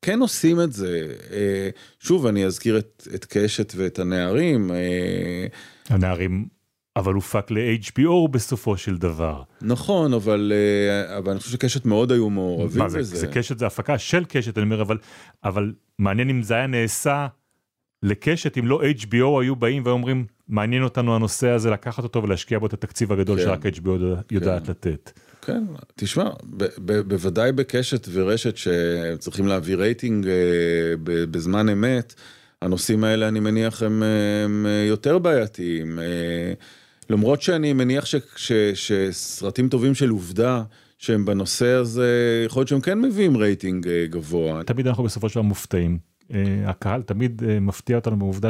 כן 0.01 0.19
עושים 0.19 0.61
את 0.61 0.73
זה. 0.73 1.07
אה, 1.31 1.69
שוב, 1.99 2.25
אני 2.25 2.45
אזכיר 2.45 2.77
את, 2.77 3.07
את 3.15 3.25
קשת 3.25 3.73
ואת 3.75 3.99
הנערים. 3.99 4.71
אה, 4.71 5.47
הנערים, 5.89 6.45
אבל 6.97 7.13
הופק 7.13 7.51
ל-HBO 7.51 8.27
בסופו 8.31 8.77
של 8.77 8.97
דבר. 8.97 9.43
נכון, 9.61 10.13
אבל, 10.13 10.53
אה, 10.55 11.17
אבל 11.17 11.31
אני 11.31 11.39
חושב 11.39 11.51
שקשת 11.51 11.85
מאוד 11.85 12.11
היו 12.11 12.29
מעורבים 12.29 12.83
מה 12.83 12.89
זה, 12.89 12.99
בזה. 12.99 13.17
זה 13.17 13.27
קשת, 13.27 13.59
זה 13.59 13.67
הפקה 13.67 13.97
של 13.97 14.25
קשת, 14.27 14.57
אני 14.57 14.65
אומר, 14.65 14.81
אבל, 14.81 14.97
אבל 15.43 15.73
מעניין 15.99 16.29
אם 16.29 16.43
זה 16.43 16.53
היה 16.53 16.67
נעשה 16.67 17.27
לקשת, 18.03 18.57
אם 18.57 18.67
לא 18.67 18.81
HBO 18.83 19.41
היו 19.41 19.55
באים 19.55 19.83
ואומרים, 19.85 20.25
מעניין 20.47 20.83
אותנו 20.83 21.15
הנושא 21.15 21.49
הזה, 21.49 21.69
לקחת 21.69 22.03
אותו 22.03 22.23
ולהשקיע 22.23 22.59
בו 22.59 22.65
את 22.65 22.73
התקציב 22.73 23.11
הגדול 23.11 23.37
כן. 23.37 23.43
שרק 23.43 23.65
HBO 23.65 23.89
יודעת 24.31 24.69
לתת. 24.69 25.19
כן, 25.41 25.63
תשמע, 25.95 26.29
ב- 26.43 26.65
ב- 26.85 26.99
בוודאי 27.01 27.51
בקשת 27.51 28.07
ורשת 28.11 28.57
שצריכים 28.57 29.47
להביא 29.47 29.75
רייטינג 29.75 30.27
אה, 30.27 30.33
ב- 31.03 31.23
בזמן 31.23 31.69
אמת, 31.69 32.13
הנושאים 32.61 33.03
האלה 33.03 33.27
אני 33.27 33.39
מניח 33.39 33.83
הם, 33.83 34.03
הם 34.45 34.65
יותר 34.87 35.17
בעייתיים. 35.19 35.99
אה, 37.11 37.15
למרות 37.15 37.41
שאני 37.41 37.73
מניח 37.73 38.05
ש, 38.05 38.15
ש, 38.35 38.51
שסרטים 38.73 39.69
טובים 39.69 39.95
של 39.95 40.09
עובדה 40.09 40.63
שהם 40.97 41.25
בנושא 41.25 41.67
הזה, 41.67 42.07
יכול 42.45 42.59
להיות 42.59 42.67
שהם 42.69 42.81
כן 42.81 43.01
מביאים 43.01 43.37
רייטינג 43.37 43.87
אה, 43.87 44.05
גבוה. 44.09 44.63
תמיד 44.63 44.87
אנחנו 44.87 45.03
בסופו 45.03 45.29
של 45.29 45.35
דבר 45.35 45.41
מופתעים. 45.41 45.97
Uh, 46.31 46.33
הקהל 46.65 47.01
תמיד 47.01 47.41
uh, 47.41 47.59
מפתיע 47.61 47.95
אותנו 47.95 48.19
בעובדה 48.19 48.49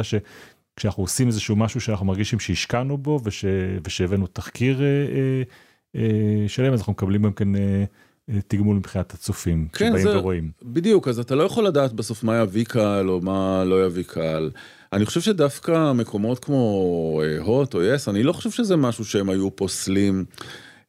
כשאנחנו 0.76 1.02
עושים 1.02 1.26
איזשהו 1.26 1.56
משהו 1.56 1.80
שאנחנו 1.80 2.06
מרגישים 2.06 2.40
שהשקענו 2.40 2.98
בו 2.98 3.20
וש, 3.24 3.44
ושהבאנו 3.86 4.26
תחקיר 4.26 4.80
אה, 4.82 4.86
אה, 4.86 5.42
אה, 5.96 6.48
שלם 6.48 6.72
אז 6.72 6.78
אנחנו 6.80 6.92
מקבלים 6.92 7.22
גם 7.22 7.32
כן 7.32 7.56
אה, 7.56 7.84
אה, 8.30 8.38
תגמול 8.48 8.76
מבחינת 8.76 9.14
הצופים 9.14 9.68
כן, 9.72 9.88
שבאים 9.90 10.02
זה- 10.02 10.18
ורואים. 10.18 10.50
בדיוק, 10.62 11.08
אז 11.08 11.18
אתה 11.18 11.34
לא 11.34 11.42
יכול 11.42 11.66
לדעת 11.66 11.92
בסוף 11.92 12.24
מה 12.24 12.36
יביא 12.42 12.64
קהל 12.64 13.10
או 13.10 13.20
מה 13.20 13.64
לא 13.64 13.86
יביא 13.86 14.04
קהל. 14.06 14.50
אני 14.92 15.06
חושב 15.06 15.20
שדווקא 15.20 15.92
מקומות 15.92 16.44
כמו 16.44 17.22
אה, 17.24 17.38
הוט 17.38 17.74
או 17.74 17.82
יס, 17.82 18.08
אני 18.08 18.22
לא 18.22 18.32
חושב 18.32 18.50
שזה 18.50 18.76
משהו 18.76 19.04
שהם 19.04 19.30
היו 19.30 19.56
פוסלים. 19.56 20.24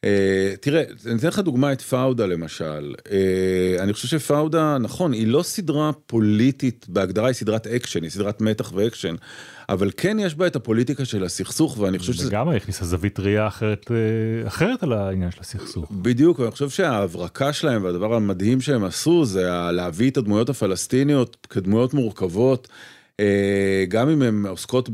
אה, 0.04 0.54
תראה, 0.62 0.84
אני 1.06 1.16
אתן 1.16 1.28
לך 1.28 1.40
דוגמא 1.40 1.74
את 1.74 1.82
פאודה 1.82 2.26
למשל. 2.26 2.94
אה, 3.12 3.84
אני 3.84 3.94
חושב 3.94 4.08
שפאודה, 4.08 4.78
נכון, 4.78 5.14
היא 5.14 5.28
לא 5.28 5.44
סדרה 5.44 5.92
פוליטית 6.06 6.86
בהגדרה, 6.90 7.28
היא 7.28 7.34
סדרת 7.34 7.68
אקשן, 7.68 8.04
היא 8.04 8.12
סדרת 8.12 8.42
מתח 8.42 8.72
ואקשן, 8.76 9.16
אבל 9.70 9.92
כן 9.98 10.20
יש 10.20 10.36
בה 10.36 10.48
את 10.48 10.56
הפוליטיקה 10.56 11.06
של 11.06 11.24
הסכסוך, 11.24 11.80
ואני 11.80 12.00
חושב 12.00 12.14
שזה... 12.14 12.28
וגם 12.28 12.50
הכניסה 12.50 12.86
זווית 12.86 13.20
ראייה 13.20 13.48
אחרת 13.48 13.92
אחרת 14.48 14.84
על 14.84 14.94
העניין 14.94 15.32
של 15.32 15.40
הסכסוך. 15.42 15.92
בדיוק, 15.92 16.40
ואני 16.40 16.52
חושב 16.52 16.70
שההברקה 16.70 17.54
שלהם 17.54 17.84
והדבר 17.84 18.14
המדהים 18.14 18.62
שהם 18.62 18.84
עשו 18.84 19.26
זה 19.26 19.50
להביא 19.72 20.12
את 20.12 20.18
הדמויות 20.18 20.50
הפלסטיניות 20.50 21.48
כדמויות 21.50 21.94
מורכבות, 21.94 22.68
גם 23.88 24.10
אם 24.10 24.22
הן 24.22 24.46
עוסקות 24.46 24.90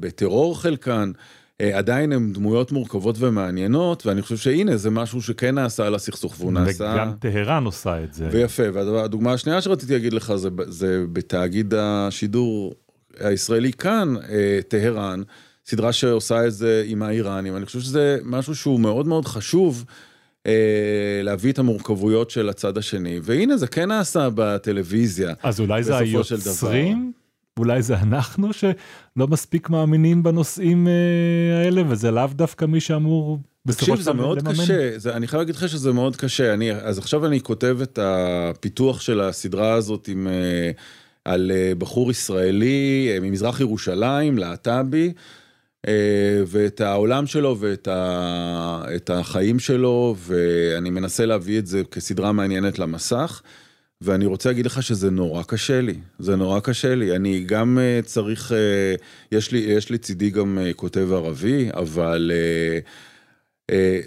בטרור 0.00 0.60
חלקן, 0.60 1.12
אה, 1.60 1.78
עדיין 1.78 2.12
הן 2.12 2.32
דמויות 2.32 2.72
מורכבות 2.72 3.16
ומעניינות, 3.18 4.06
ואני 4.06 4.22
חושב 4.22 4.36
שהנה 4.36 4.76
זה 4.76 4.90
משהו 4.90 5.22
שכן 5.22 5.54
נעשה 5.54 5.86
על 5.86 5.94
הסכסוך 5.94 6.34
והוא 6.38 6.52
נעשה... 6.52 6.92
וגם 6.94 7.12
טהרן 7.20 7.64
עושה 7.64 8.04
את 8.04 8.14
זה. 8.14 8.28
ויפה, 8.32 8.62
והדוגמה 8.72 9.32
השנייה 9.32 9.62
שרציתי 9.62 9.92
להגיד 9.92 10.12
לך 10.12 10.34
זה, 10.34 10.48
זה 10.66 11.04
בתאגיד 11.12 11.74
השידור 11.74 12.74
הישראלי 13.20 13.72
כאן, 13.72 14.14
אה, 14.28 14.60
טהרן, 14.68 15.22
סדרה 15.66 15.92
שעושה 15.92 16.46
את 16.46 16.52
זה 16.52 16.84
עם 16.86 17.02
האיראנים, 17.02 17.56
אני 17.56 17.66
חושב 17.66 17.80
שזה 17.80 18.18
משהו 18.24 18.54
שהוא 18.54 18.80
מאוד 18.80 19.06
מאוד 19.06 19.24
חשוב. 19.24 19.84
אה, 20.46 21.20
להביא 21.22 21.52
את 21.52 21.58
המורכבויות 21.58 22.30
של 22.30 22.48
הצד 22.48 22.78
השני, 22.78 23.20
והנה 23.22 23.56
זה 23.56 23.66
כן 23.66 23.88
נעשה 23.88 24.28
בטלוויזיה. 24.34 25.34
אז 25.42 25.60
אולי 25.60 25.82
זה. 25.82 25.96
היוצרים? 25.96 27.12
אולי 27.58 27.82
זה 27.82 27.96
אנחנו 27.96 28.52
שלא 28.52 29.26
מספיק 29.28 29.70
מאמינים 29.70 30.22
בנושאים 30.22 30.88
אה, 30.88 31.64
האלה 31.64 31.82
וזה 31.88 32.10
לאו 32.10 32.26
דווקא 32.26 32.64
מי 32.64 32.80
שאמור 32.80 33.38
בסופו 33.66 33.84
תקשיב, 33.84 33.96
של 33.96 34.02
זה 34.02 34.12
דבר 34.12 34.20
מאוד 34.20 34.38
לממן? 34.38 34.52
קשה, 34.64 34.98
זה, 34.98 35.16
אני 35.16 35.26
חייב 35.26 35.40
להגיד 35.40 35.54
לך 35.54 35.68
שזה 35.68 35.92
מאוד 35.92 36.16
קשה. 36.16 36.54
אני, 36.54 36.72
אז 36.72 36.98
עכשיו 36.98 37.26
אני 37.26 37.40
כותב 37.40 37.78
את 37.82 37.98
הפיתוח 38.02 39.00
של 39.00 39.20
הסדרה 39.20 39.72
הזאת 39.72 40.08
עם, 40.08 40.28
אה, 40.28 40.70
על 41.24 41.50
אה, 41.54 41.72
בחור 41.78 42.10
ישראלי 42.10 43.18
ממזרח 43.22 43.60
ירושלים, 43.60 44.38
להט"בי, 44.38 45.12
ואת 46.46 46.80
העולם 46.80 47.26
שלו 47.26 47.56
ואת 47.60 47.88
ה, 47.88 48.82
את 48.96 49.10
החיים 49.10 49.58
שלו, 49.58 50.14
ואני 50.18 50.90
מנסה 50.90 51.26
להביא 51.26 51.58
את 51.58 51.66
זה 51.66 51.82
כסדרה 51.90 52.32
מעניינת 52.32 52.78
למסך. 52.78 53.42
ואני 54.00 54.26
רוצה 54.26 54.48
להגיד 54.48 54.66
לך 54.66 54.82
שזה 54.82 55.10
נורא 55.10 55.42
קשה 55.42 55.80
לי, 55.80 55.94
זה 56.18 56.36
נורא 56.36 56.60
קשה 56.60 56.94
לי. 56.94 57.16
אני 57.16 57.44
גם 57.44 57.78
אה, 57.78 58.00
צריך, 58.04 58.52
אה, 58.52 58.94
יש 59.32 59.52
לי, 59.52 59.58
יש 59.58 59.90
לי 59.90 59.98
צידי 59.98 60.30
גם 60.30 60.58
אה, 60.58 60.72
כותב 60.72 61.12
ערבי, 61.12 61.68
אבל 61.72 62.32
אה, 62.34 62.78
אה, 63.70 64.00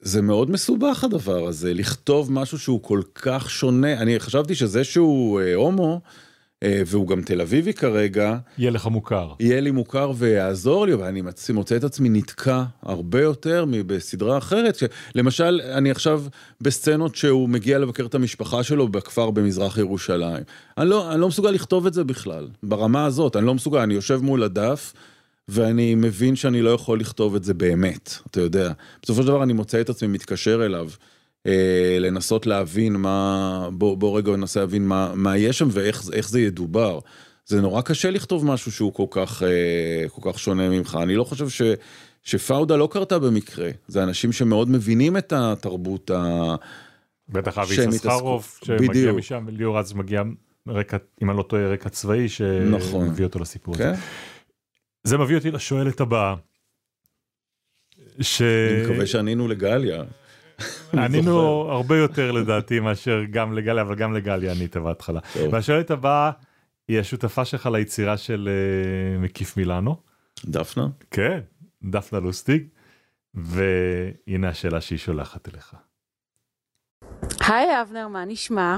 זה 0.00 0.22
מאוד 0.22 0.50
מסובך 0.50 1.04
הדבר 1.04 1.46
הזה, 1.46 1.74
לכתוב 1.74 2.32
משהו 2.32 2.58
שהוא 2.58 2.82
כל 2.82 3.00
כך 3.14 3.50
שונה. 3.50 3.92
אני 3.92 4.20
חשבתי 4.20 4.54
שזה 4.54 4.84
שהוא 4.84 5.40
אה, 5.40 5.54
הומו, 5.54 6.00
והוא 6.64 7.06
גם 7.08 7.22
תל 7.22 7.40
אביבי 7.40 7.72
כרגע, 7.72 8.36
יהיה 8.58 8.70
לך 8.70 8.86
מוכר. 8.86 9.32
יהיה 9.40 9.60
לי 9.60 9.70
מוכר 9.70 10.12
ויעזור 10.16 10.86
לי, 10.86 10.94
אבל 10.94 11.04
אני 11.04 11.22
מצ- 11.22 11.50
מוצא 11.50 11.76
את 11.76 11.84
עצמי 11.84 12.08
נתקע 12.08 12.64
הרבה 12.82 13.22
יותר 13.22 13.64
מבסדרה 13.68 14.38
אחרת. 14.38 14.76
ש... 14.76 14.84
למשל, 15.14 15.60
אני 15.72 15.90
עכשיו 15.90 16.22
בסצנות 16.60 17.16
שהוא 17.16 17.48
מגיע 17.48 17.78
לבקר 17.78 18.06
את 18.06 18.14
המשפחה 18.14 18.62
שלו 18.62 18.88
בכפר 18.88 19.30
במזרח 19.30 19.78
ירושלים. 19.78 20.42
אני 20.78 20.88
לא, 20.88 21.12
אני 21.12 21.20
לא 21.20 21.28
מסוגל 21.28 21.50
לכתוב 21.50 21.86
את 21.86 21.94
זה 21.94 22.04
בכלל, 22.04 22.48
ברמה 22.62 23.04
הזאת, 23.04 23.36
אני 23.36 23.46
לא 23.46 23.54
מסוגל, 23.54 23.78
אני 23.78 23.94
יושב 23.94 24.20
מול 24.22 24.42
הדף. 24.42 24.92
ואני 25.50 25.94
מבין 25.94 26.36
שאני 26.36 26.62
לא 26.62 26.70
יכול 26.70 27.00
לכתוב 27.00 27.34
את 27.34 27.44
זה 27.44 27.54
באמת, 27.54 28.14
אתה 28.30 28.40
יודע. 28.40 28.72
בסופו 29.02 29.22
של 29.22 29.28
דבר 29.28 29.42
אני 29.42 29.52
מוצא 29.52 29.80
את 29.80 29.90
עצמי 29.90 30.08
מתקשר 30.08 30.66
אליו, 30.66 30.88
אה, 30.90 30.94
לנסות 32.00 32.46
להבין 32.46 32.96
מה, 32.96 33.68
בוא, 33.72 33.96
בוא 33.96 34.18
רגע 34.18 34.36
ננסה 34.36 34.60
להבין 34.60 34.86
מה, 34.86 35.12
מה 35.14 35.36
יש 35.36 35.58
שם 35.58 35.68
ואיך 35.70 36.02
איך 36.12 36.28
זה 36.28 36.40
ידובר. 36.40 36.98
זה 37.46 37.60
נורא 37.60 37.82
קשה 37.82 38.10
לכתוב 38.10 38.46
משהו 38.46 38.72
שהוא 38.72 38.92
כל 38.94 39.06
כך, 39.10 39.42
אה, 39.42 40.08
כל 40.08 40.32
כך 40.32 40.38
שונה 40.38 40.68
ממך. 40.68 40.98
אני 41.02 41.16
לא 41.16 41.24
חושב 41.24 41.48
ש, 41.48 41.62
שפאודה 42.22 42.76
לא 42.76 42.88
קרתה 42.92 43.18
במקרה. 43.18 43.70
זה 43.88 44.02
אנשים 44.02 44.32
שמאוד 44.32 44.70
מבינים 44.70 45.16
את 45.16 45.32
התרבות 45.36 46.10
ה... 46.10 46.54
בטח 47.28 47.58
אבי 47.58 47.74
התעסקו- 47.74 48.64
שמגיע. 48.64 49.12
משם 49.12 49.44
וליאור 49.46 49.78
רז 49.78 49.92
מגיע 49.92 50.22
רקע 50.68 50.96
אם 51.22 51.30
אני 51.30 51.38
לא 51.38 51.42
טועה 51.42 51.68
רקע 51.68 51.88
צבאי 51.88 52.26
נכון. 52.70 53.06
שמביא 53.06 53.24
אותו 53.24 53.38
לסיפור 53.38 53.74
הזה. 53.74 53.82
כן? 53.84 53.94
זה 55.04 55.18
מביא 55.18 55.36
אותי 55.36 55.50
לשואלת 55.50 56.00
הבאה. 56.00 56.34
ש... 58.20 58.42
אני 58.42 58.82
מקווה 58.84 59.06
שענינו 59.06 59.48
לגליה. 59.48 60.02
אני 60.94 61.04
ענינו. 61.04 61.40
הרבה 61.70 61.96
יותר 61.96 62.32
לדעתי 62.32 62.80
מאשר 62.80 63.20
גם 63.30 63.52
לגליה 63.52 63.82
אבל 63.82 63.94
גם 63.94 64.14
לגליה 64.14 64.52
ענית 64.52 64.76
בהתחלה. 64.76 65.20
והשואלת 65.50 65.90
הבאה 65.90 66.30
היא 66.88 67.00
השותפה 67.00 67.44
שלך 67.44 67.66
ליצירה 67.66 68.16
של 68.16 68.48
אה, 68.48 69.18
מקיף 69.18 69.56
מילאנו. 69.56 69.96
דפנה? 70.44 70.88
כן, 71.10 71.40
דפנה 71.82 72.20
לוסטיג. 72.20 72.62
והנה 73.34 74.48
השאלה 74.48 74.80
שהיא 74.80 74.98
שולחת 74.98 75.48
אליך. 75.48 75.74
היי 77.48 77.82
אבנר, 77.82 78.08
מה 78.08 78.24
נשמע? 78.24 78.76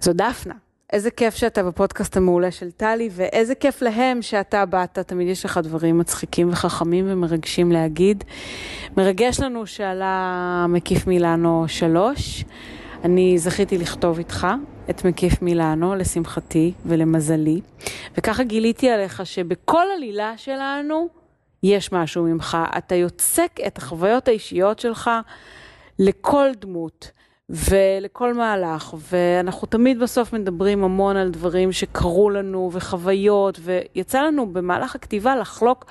זו 0.00 0.12
דפנה. 0.12 0.54
איזה 0.94 1.10
כיף 1.10 1.34
שאתה 1.34 1.62
בפודקאסט 1.62 2.16
המעולה 2.16 2.50
של 2.50 2.70
טלי, 2.70 3.08
ואיזה 3.12 3.54
כיף 3.54 3.82
להם 3.82 4.22
שאתה 4.22 4.66
באת, 4.66 4.98
תמיד 4.98 5.28
יש 5.28 5.44
לך 5.44 5.60
דברים 5.62 5.98
מצחיקים 5.98 6.48
וחכמים 6.48 7.04
ומרגשים 7.08 7.72
להגיד. 7.72 8.24
מרגש 8.96 9.40
לנו 9.40 9.66
שעלה 9.66 10.66
מקיף 10.68 11.06
מילאנו 11.06 11.64
3. 11.68 12.44
אני 13.04 13.38
זכיתי 13.38 13.78
לכתוב 13.78 14.18
איתך 14.18 14.46
את 14.90 15.04
מקיף 15.04 15.42
מילאנו, 15.42 15.94
לשמחתי 15.94 16.72
ולמזלי, 16.86 17.60
וככה 18.18 18.44
גיליתי 18.44 18.90
עליך 18.90 19.26
שבכל 19.26 19.86
עלילה 19.96 20.32
שלנו 20.36 21.08
יש 21.62 21.92
משהו 21.92 22.24
ממך. 22.24 22.58
אתה 22.78 22.94
יוצק 22.94 23.50
את 23.66 23.78
החוויות 23.78 24.28
האישיות 24.28 24.78
שלך 24.78 25.10
לכל 25.98 26.48
דמות 26.60 27.10
ולכל 27.50 28.34
מהלך, 28.34 28.94
ואנחנו 29.12 29.66
תמיד 29.66 30.00
בסוף 30.00 30.32
מדברים 30.32 30.84
המון 30.84 31.16
על 31.16 31.30
דברים 31.30 31.72
שקרו 31.72 32.30
לנו 32.30 32.70
וחוויות, 32.72 33.60
ויצא 33.62 34.22
לנו 34.22 34.52
במהלך 34.52 34.94
הכתיבה 34.94 35.36
לחלוק 35.36 35.84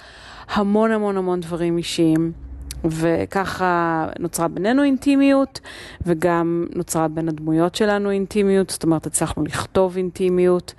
המון 0.49 0.91
המון 0.91 1.17
המון 1.17 1.39
דברים 1.39 1.77
אישיים. 1.77 2.31
וככה 2.85 4.07
נוצרה 4.19 4.47
בינינו 4.47 4.83
אינטימיות, 4.83 5.59
וגם 6.05 6.65
נוצרה 6.75 7.07
בין 7.07 7.29
הדמויות 7.29 7.75
שלנו 7.75 8.11
אינטימיות, 8.11 8.69
זאת 8.69 8.83
אומרת, 8.83 9.05
הצלחנו 9.05 9.43
לכתוב 9.43 9.97
אינטימיות. 9.97 10.73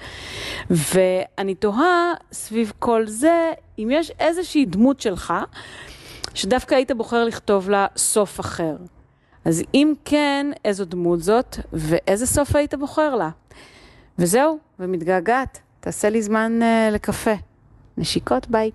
ואני 0.71 1.55
תוהה 1.55 2.13
סביב 2.33 2.73
כל 2.79 3.07
זה, 3.07 3.53
אם 3.79 3.89
יש 3.93 4.13
איזושהי 4.21 4.65
דמות 4.65 5.01
שלך, 5.01 5.35
שדווקא 6.35 6.75
היית 6.75 6.91
בוחר 6.93 7.25
לכתוב 7.25 7.71
לה 7.71 7.87
סוף 7.97 8.41
אחר. 8.41 8.77
אז 9.45 9.63
אם 9.75 9.93
כן, 10.05 10.47
איזו 10.65 10.85
דמות 10.85 11.23
זאת, 11.23 11.57
ואיזה 11.73 12.27
סוף 12.27 12.57
היית 12.57 12.75
בוחר 12.75 13.15
לה? 13.15 13.31
וזהו, 14.19 14.59
ומתגעגעת. 14.79 15.59
תעשה 15.81 16.11
לי 16.11 16.23
זמן 16.23 16.61
uh, 16.63 16.95
לקפה. 16.95 17.35
נשיקות, 17.99 18.49
ביי. 18.49 18.71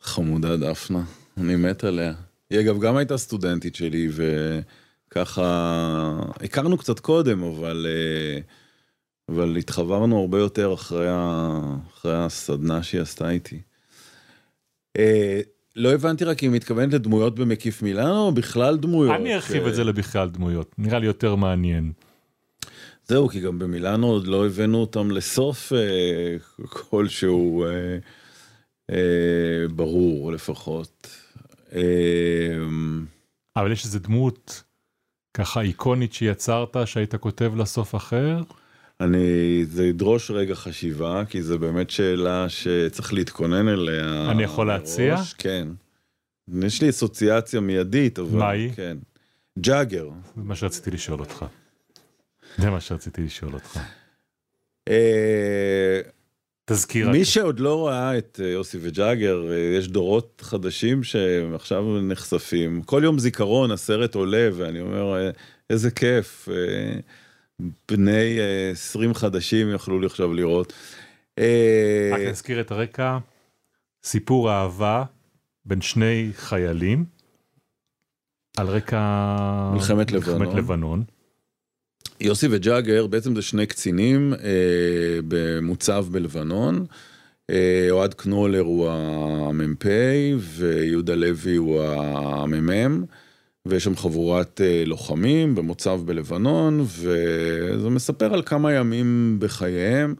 חמודה 0.00 0.56
דפנה, 0.56 1.02
אני 1.36 1.56
מת 1.56 1.84
עליה. 1.84 2.12
היא 2.50 2.60
אגב 2.60 2.80
גם 2.80 2.96
הייתה 2.96 3.18
סטודנטית 3.18 3.74
שלי 3.74 4.08
וככה 5.08 6.20
הכרנו 6.40 6.78
קצת 6.78 7.00
קודם 7.00 7.42
אבל 7.42 7.86
אה, 7.88 8.40
אבל 9.28 9.56
התחברנו 9.56 10.20
הרבה 10.20 10.38
יותר 10.38 10.74
אחרי, 10.74 11.08
ה... 11.08 11.60
אחרי 11.94 12.24
הסדנה 12.24 12.82
שהיא 12.82 13.00
עשתה 13.00 13.30
איתי. 13.30 13.60
אה, 14.96 15.40
לא 15.76 15.92
הבנתי 15.92 16.24
רק 16.24 16.44
אם 16.44 16.52
מתכוונת 16.52 16.92
לדמויות 16.92 17.34
במקיף 17.34 17.82
מילאנו 17.82 18.20
או 18.20 18.32
בכלל 18.32 18.76
דמויות. 18.76 19.16
אני 19.20 19.34
ארחיב 19.34 19.66
את 19.66 19.74
זה 19.74 19.84
לבכלל 19.84 20.28
דמויות 20.28 20.74
נראה 20.78 20.98
לי 20.98 21.06
יותר 21.06 21.34
מעניין. 21.34 21.92
זהו 23.04 23.28
כי 23.28 23.40
גם 23.40 23.58
במילאנו 23.58 24.06
עוד 24.06 24.26
לא 24.26 24.46
הבאנו 24.46 24.78
אותם 24.78 25.10
לסוף 25.10 25.72
אה, 25.72 26.36
כלשהו 26.68 27.64
אה, 27.64 27.98
אה, 28.90 29.68
ברור 29.74 30.32
לפחות. 30.32 31.08
אה, 31.74 31.80
אבל 33.56 33.72
יש 33.72 33.84
איזה 33.84 33.98
דמות 33.98 34.62
ככה 35.34 35.60
איקונית 35.60 36.12
שיצרת 36.12 36.76
שהיית 36.84 37.14
כותב 37.14 37.52
לה 37.56 37.64
סוף 37.64 37.94
אחר. 37.94 38.40
אני, 39.00 39.64
זה 39.66 39.86
ידרוש 39.86 40.30
רגע 40.30 40.54
חשיבה, 40.54 41.22
כי 41.28 41.42
זו 41.42 41.58
באמת 41.58 41.90
שאלה 41.90 42.48
שצריך 42.48 43.12
להתכונן 43.12 43.68
אליה. 43.68 44.30
אני 44.30 44.42
יכול 44.42 44.66
להציע? 44.66 45.14
מראש, 45.14 45.32
כן. 45.32 45.68
יש 46.62 46.82
לי 46.82 46.90
אסוציאציה 46.90 47.60
מיידית, 47.60 48.18
אבל... 48.18 48.38
מה 48.38 48.50
היא? 48.50 48.70
כן. 48.76 48.96
ג'אגר. 49.58 50.08
זה 50.36 50.42
מה 50.42 50.54
שרציתי 50.54 50.90
לשאול 50.90 51.20
אותך. 51.20 51.44
זה 52.58 52.70
מה 52.70 52.80
שרציתי 52.80 53.22
לשאול 53.22 53.54
אותך. 53.54 53.78
אה, 54.88 56.00
תזכיר. 56.64 57.10
מי. 57.10 57.24
שעוד 57.24 57.60
לא 57.60 57.88
ראה 57.88 58.18
את 58.18 58.40
אה, 58.44 58.48
יוסי 58.48 58.78
וג'אגר, 58.80 59.52
אה, 59.52 59.56
יש 59.78 59.88
דורות 59.88 60.42
חדשים 60.44 61.02
שעכשיו 61.02 62.00
נחשפים. 62.00 62.82
כל 62.82 63.00
יום 63.04 63.18
זיכרון 63.18 63.70
הסרט 63.70 64.14
עולה, 64.14 64.48
ואני 64.52 64.80
אומר, 64.80 65.30
איזה 65.70 65.90
כיף. 65.90 66.48
אה, 67.60 67.66
בני 67.88 68.38
אה, 68.38 68.70
20 68.70 69.14
חדשים 69.14 69.74
יכלו 69.74 70.00
לי 70.00 70.06
עכשיו 70.06 70.32
לראות. 70.32 70.72
אה, 71.38 72.10
רק 72.12 72.20
נזכיר 72.20 72.60
את 72.60 72.70
הרקע. 72.70 73.18
סיפור 74.04 74.50
אהבה 74.52 75.04
בין 75.64 75.80
שני 75.80 76.30
חיילים. 76.34 77.04
על 78.56 78.66
רקע... 78.66 79.00
מלחמת 79.74 80.12
לבנון. 80.12 80.38
מלחמת 80.38 80.58
לבנון. 80.58 81.04
יוסי 82.20 82.46
וג'אגר 82.50 83.06
בעצם 83.06 83.34
זה 83.34 83.42
שני 83.42 83.66
קצינים 83.66 84.34
אה, 84.34 85.18
במוצב 85.28 86.06
בלבנון. 86.10 86.86
אה, 87.50 87.86
אוהד 87.90 88.14
קנולר 88.14 88.60
הוא 88.60 88.88
המ"פ 88.90 89.84
ויהודה 90.40 91.14
לוי 91.14 91.56
הוא 91.56 91.82
המ"מ. 91.82 93.04
ויש 93.68 93.84
שם 93.84 93.96
חבורת 93.96 94.60
אה, 94.64 94.82
לוחמים 94.86 95.54
במוצב 95.54 96.00
בלבנון, 96.04 96.80
וזה 96.80 97.90
מספר 97.90 98.34
על 98.34 98.42
כמה 98.42 98.72
ימים 98.72 99.36
בחייהם. 99.40 100.14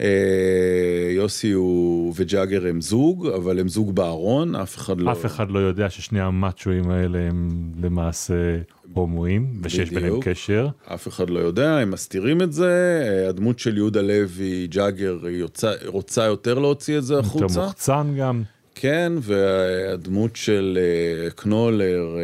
אה, 0.00 1.10
יוסי 1.10 1.50
הוא 1.50 2.12
וג'אגר 2.16 2.66
הם 2.66 2.80
זוג, 2.80 3.26
אבל 3.26 3.58
הם 3.58 3.68
זוג 3.68 3.94
בארון, 3.94 4.56
אף 4.56 4.76
אחד 4.76 5.00
לא... 5.00 5.12
אף 5.12 5.26
אחד 5.26 5.50
לא 5.50 5.58
יודע 5.58 5.90
ששני 5.90 6.20
המאצ'ואים 6.20 6.90
האלה 6.90 7.18
הם 7.18 7.48
למעשה 7.82 8.58
הומואים, 8.92 9.60
ושיש 9.62 9.90
ביניהם. 9.90 10.20
קשר. 10.20 10.68
אף 10.84 11.08
אחד 11.08 11.30
לא 11.30 11.38
יודע, 11.38 11.76
הם 11.76 11.90
מסתירים 11.90 12.42
את 12.42 12.52
זה, 12.52 13.02
אה, 13.06 13.28
הדמות 13.28 13.58
של 13.58 13.76
יהודה 13.76 14.02
לוי, 14.02 14.66
ג'אגר, 14.66 15.18
היא 15.26 15.36
יוצא, 15.36 15.72
רוצה 15.86 16.24
יותר 16.24 16.58
להוציא 16.58 16.98
את 16.98 17.04
זה 17.04 17.14
יותר 17.14 17.26
החוצה. 17.26 17.60
מוחצן 17.60 18.14
גם. 18.18 18.42
כן, 18.74 19.12
והדמות 19.20 20.36
של 20.36 20.78
אה, 20.80 21.30
קנולר, 21.30 22.16
אה, 22.18 22.22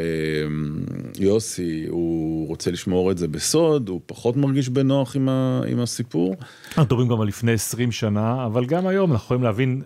יוסי, 1.18 1.86
הוא 1.88 2.49
רוצה 2.49 2.70
לשמור 2.70 3.11
את 3.11 3.18
זה 3.18 3.28
בסוד, 3.28 3.88
הוא 3.88 4.01
פחות 4.07 4.36
מרגיש 4.36 4.68
בנוח 4.68 5.16
עם, 5.16 5.28
ה, 5.28 5.61
עם 5.68 5.80
הסיפור. 5.80 6.36
אנחנו 6.68 6.82
מדברים 6.82 7.09
גם 7.09 7.20
על 7.20 7.28
לפני 7.28 7.53
20 7.53 7.92
שנה, 7.92 8.46
אבל 8.46 8.66
גם 8.66 8.86
היום 8.86 9.12
אנחנו 9.12 9.24
יכולים 9.24 9.42
להבין, 9.42 9.82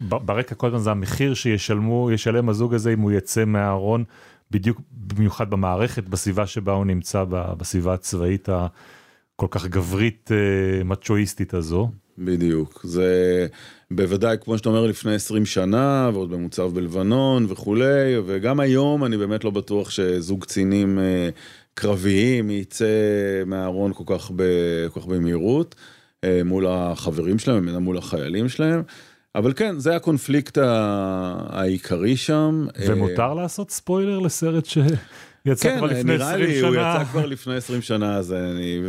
ברקע 0.00 0.54
כל 0.54 0.66
הזמן 0.66 0.78
זה 0.78 0.90
המחיר 0.90 1.34
שישלמו, 1.34 2.10
ישלם 2.12 2.48
הזוג 2.48 2.74
הזה 2.74 2.92
אם 2.92 3.00
הוא 3.00 3.12
יצא 3.12 3.44
מהארון, 3.44 4.04
בדיוק 4.50 4.80
במיוחד 4.92 5.50
במערכת, 5.50 6.08
בסביבה 6.08 6.46
שבה 6.46 6.72
הוא 6.72 6.84
נמצא, 6.84 7.24
בסביבה 7.30 7.94
הצבאית 7.94 8.48
הכל 8.48 9.46
כך 9.50 9.66
גברית, 9.66 10.30
אה, 10.32 10.84
מצ'ואיסטית 10.84 11.54
הזו. 11.54 11.90
בדיוק, 12.20 12.80
זה 12.84 13.46
בוודאי 13.90 14.36
כמו 14.40 14.58
שאתה 14.58 14.68
אומר 14.68 14.86
לפני 14.86 15.14
20 15.14 15.46
שנה 15.46 16.10
ועוד 16.14 16.30
במוצב 16.30 16.70
בלבנון 16.74 17.46
וכולי 17.48 18.18
וגם 18.26 18.60
היום 18.60 19.04
אני 19.04 19.16
באמת 19.16 19.44
לא 19.44 19.50
בטוח 19.50 19.90
שזוג 19.90 20.42
קצינים 20.42 20.98
אה, 20.98 21.28
קרביים 21.74 22.50
יצא 22.50 22.84
מהארון 23.46 23.92
כל 23.94 24.04
כך, 24.06 24.30
ב, 24.36 24.42
כל 24.92 25.00
כך 25.00 25.06
במהירות 25.06 25.74
אה, 26.24 26.40
מול 26.44 26.66
החברים 26.66 27.38
שלהם, 27.38 27.68
מול 27.68 27.98
החיילים 27.98 28.48
שלהם. 28.48 28.82
אבל 29.34 29.52
כן, 29.52 29.78
זה 29.78 29.96
הקונפליקט 29.96 30.58
העיקרי 31.48 32.16
שם. 32.16 32.66
אה, 32.78 32.84
ומותר 32.88 33.34
לעשות 33.34 33.70
ספוילר 33.70 34.18
לסרט 34.18 34.66
שיצא 34.66 34.94
כן, 35.60 35.78
כבר 35.78 35.86
לפני 35.86 36.02
נראה 36.02 36.34
20 36.34 36.46
לי, 36.46 36.60
הוא 36.60 36.70
שנה. 36.70 36.94
יצא 36.96 37.04
כבר 37.04 37.26
לפני 37.26 37.54
20 37.54 37.82
שנה, 37.82 38.16
אז 38.16 38.32
אני, 38.32 38.80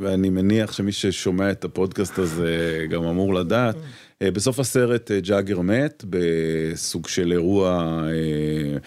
ואני 0.00 0.30
מניח 0.30 0.72
שמי 0.72 0.92
ששומע 0.92 1.50
את 1.50 1.64
הפודקאסט 1.64 2.18
הזה 2.18 2.86
גם 2.90 3.04
אמור 3.04 3.34
לדעת. 3.34 3.76
אה, 4.22 4.30
בסוף 4.30 4.58
הסרט 4.58 5.10
אה, 5.10 5.20
ג'אגר 5.20 5.60
מת 5.60 6.04
בסוג 6.10 7.08
של 7.08 7.32
אירוע, 7.32 8.00
אה, 8.06 8.78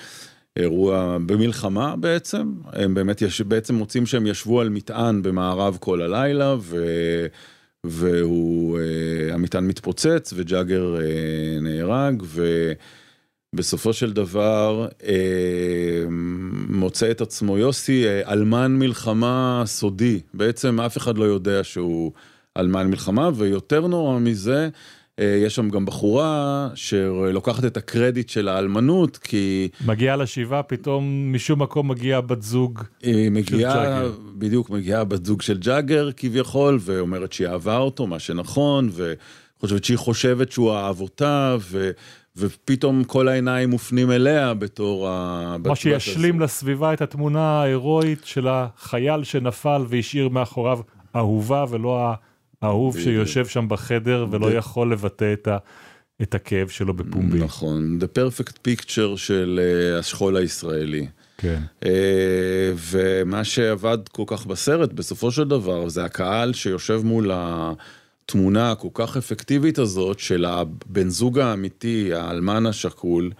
אירוע 0.57 1.17
במלחמה 1.25 1.95
בעצם. 1.95 2.53
הם 2.73 2.93
באמת 2.93 3.21
יש, 3.21 3.41
בעצם 3.41 3.75
מוצאים 3.75 4.05
שהם 4.05 4.27
ישבו 4.27 4.61
על 4.61 4.69
מטען 4.69 5.21
במערב 5.21 5.77
כל 5.79 6.01
הלילה, 6.01 6.55
ו... 6.59 6.85
והוא, 7.83 8.79
אה, 8.79 9.33
המטען 9.33 9.67
מתפוצץ 9.67 10.33
וג'אגר 10.35 10.95
אה, 10.95 11.59
נהרג, 11.61 12.23
ובסופו 13.53 13.93
של 13.93 14.13
דבר 14.13 14.87
אה, 15.07 15.13
מוצא 16.69 17.11
את 17.11 17.21
עצמו 17.21 17.57
יוסי 17.57 18.05
אה, 18.07 18.31
אלמן 18.31 18.71
מלחמה 18.79 19.63
סודי, 19.65 20.19
בעצם 20.33 20.79
אף 20.79 20.97
אחד 20.97 21.17
לא 21.17 21.23
יודע 21.23 21.63
שהוא 21.63 22.11
אלמן 22.57 22.87
מלחמה, 22.87 23.29
ויותר 23.35 23.87
נורא 23.87 24.19
מזה, 24.19 24.69
אה, 25.19 25.41
יש 25.45 25.55
שם 25.55 25.69
גם 25.69 25.85
בחורה 25.85 26.69
שלוקחת 26.75 27.65
את 27.65 27.77
הקרדיט 27.77 28.29
של 28.29 28.47
האלמנות, 28.47 29.17
כי 29.17 29.69
מגיעה 29.85 30.15
לשבעה, 30.15 30.63
פתאום 30.63 31.33
משום 31.33 31.61
מקום 31.61 31.87
מגיעה 31.87 32.21
בת 32.21 32.41
זוג. 32.41 32.79
היא 33.03 33.31
מגיעה, 33.31 33.73
ג'אגר. 33.73 34.11
בדיוק, 34.37 34.69
מגיעה 34.69 35.03
בת 35.03 35.25
זוג 35.25 35.41
של 35.41 35.57
ג'אגר 35.57 36.09
כביכול, 36.17 36.79
ואומרת 36.81 37.33
שהיא 37.33 37.47
אהבה 37.47 37.77
אותו, 37.77 38.07
מה 38.07 38.19
שנכון, 38.19 38.89
וחושבת 38.93 39.83
שהיא 39.83 39.97
חושבת 39.97 40.51
שהוא 40.51 40.73
אהב 40.73 41.01
אותה, 41.01 41.57
ו, 41.59 41.91
ופתאום 42.37 43.03
כל 43.03 43.27
העיניים 43.27 43.69
מופנים 43.69 44.11
אליה 44.11 44.53
בתור 44.53 45.09
ה... 45.09 45.55
מה 45.65 45.75
שישלים 45.75 46.39
לסביבה 46.39 46.93
את 46.93 47.01
התמונה 47.01 47.61
ההירואית 47.61 48.21
של 48.25 48.47
החייל 48.47 49.23
שנפל 49.23 49.85
והשאיר 49.89 50.29
מאחוריו 50.29 50.79
אהובה 51.15 51.65
ולא 51.69 52.13
האהוב. 52.61 52.99
שיושב 52.99 53.45
שם 53.45 53.65
בחדר 53.69 54.25
ולא. 54.31 54.51
יכול 54.51 54.91
לבטא 54.91 55.33
את, 55.33 55.47
ה, 55.47 55.57
את 56.21 56.35
הכאב 56.35 56.67
שלו 56.67 56.93
בפומבי. 56.93 57.39
נכון, 57.39 57.99
the 58.01 58.17
perfect 58.17 58.57
picture 58.67 59.17
של 59.17 59.59
אה, 59.63 59.99
השכול 59.99 60.37
הישראלי. 60.37 61.07
כן. 61.37 61.61
אה, 61.85 62.73
ומה 62.75 63.43
שעבד 63.43 63.97
כל 64.11 64.23
כך 64.27 64.45
בסרט 64.45 64.93
בסופו 64.93 65.31
של 65.31 65.43
דבר 65.43 65.89
זה 65.89 66.05
הקהל 66.05 66.53
שיושב 66.53 67.01
מול 67.03 67.31
התמונה 68.25 68.71
הכל 68.71 68.87
כך 68.93 69.17
אפקטיבית 69.17 69.79
הזאת 69.79 70.19
של 70.19 70.45
הבן 70.45 71.09
זוג 71.09 71.39
האמיתי, 71.39 72.13
האלמן 72.13 72.65
השכול, 72.65 73.31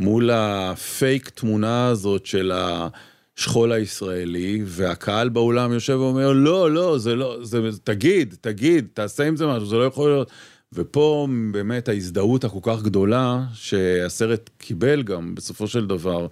מול 0.00 0.30
הפייק 0.30 1.28
תמונה 1.28 1.88
הזאת 1.88 2.26
של 2.26 2.52
השכול 2.54 3.72
הישראלי, 3.72 4.62
והקהל 4.64 5.28
באולם 5.28 5.72
יושב 5.72 5.96
ואומר 6.00 6.32
לא, 6.32 6.70
לא, 6.70 6.98
זה 6.98 7.14
לא, 7.16 7.44
זה, 7.44 7.60
תגיד, 7.84 8.34
תגיד, 8.40 8.86
תעשה 8.94 9.28
עם 9.28 9.36
זה 9.36 9.46
משהו, 9.46 9.66
זה 9.66 9.76
לא 9.76 9.84
יכול 9.84 10.10
להיות. 10.10 10.30
ופה 10.72 11.28
באמת 11.52 11.88
ההזדהות 11.88 12.44
הכל 12.44 12.58
כך 12.62 12.82
גדולה 12.82 13.44
שהסרט 13.52 14.50
קיבל 14.58 15.02
גם 15.02 15.34
בסופו 15.34 15.66
של 15.68 15.86
דבר. 15.86 16.26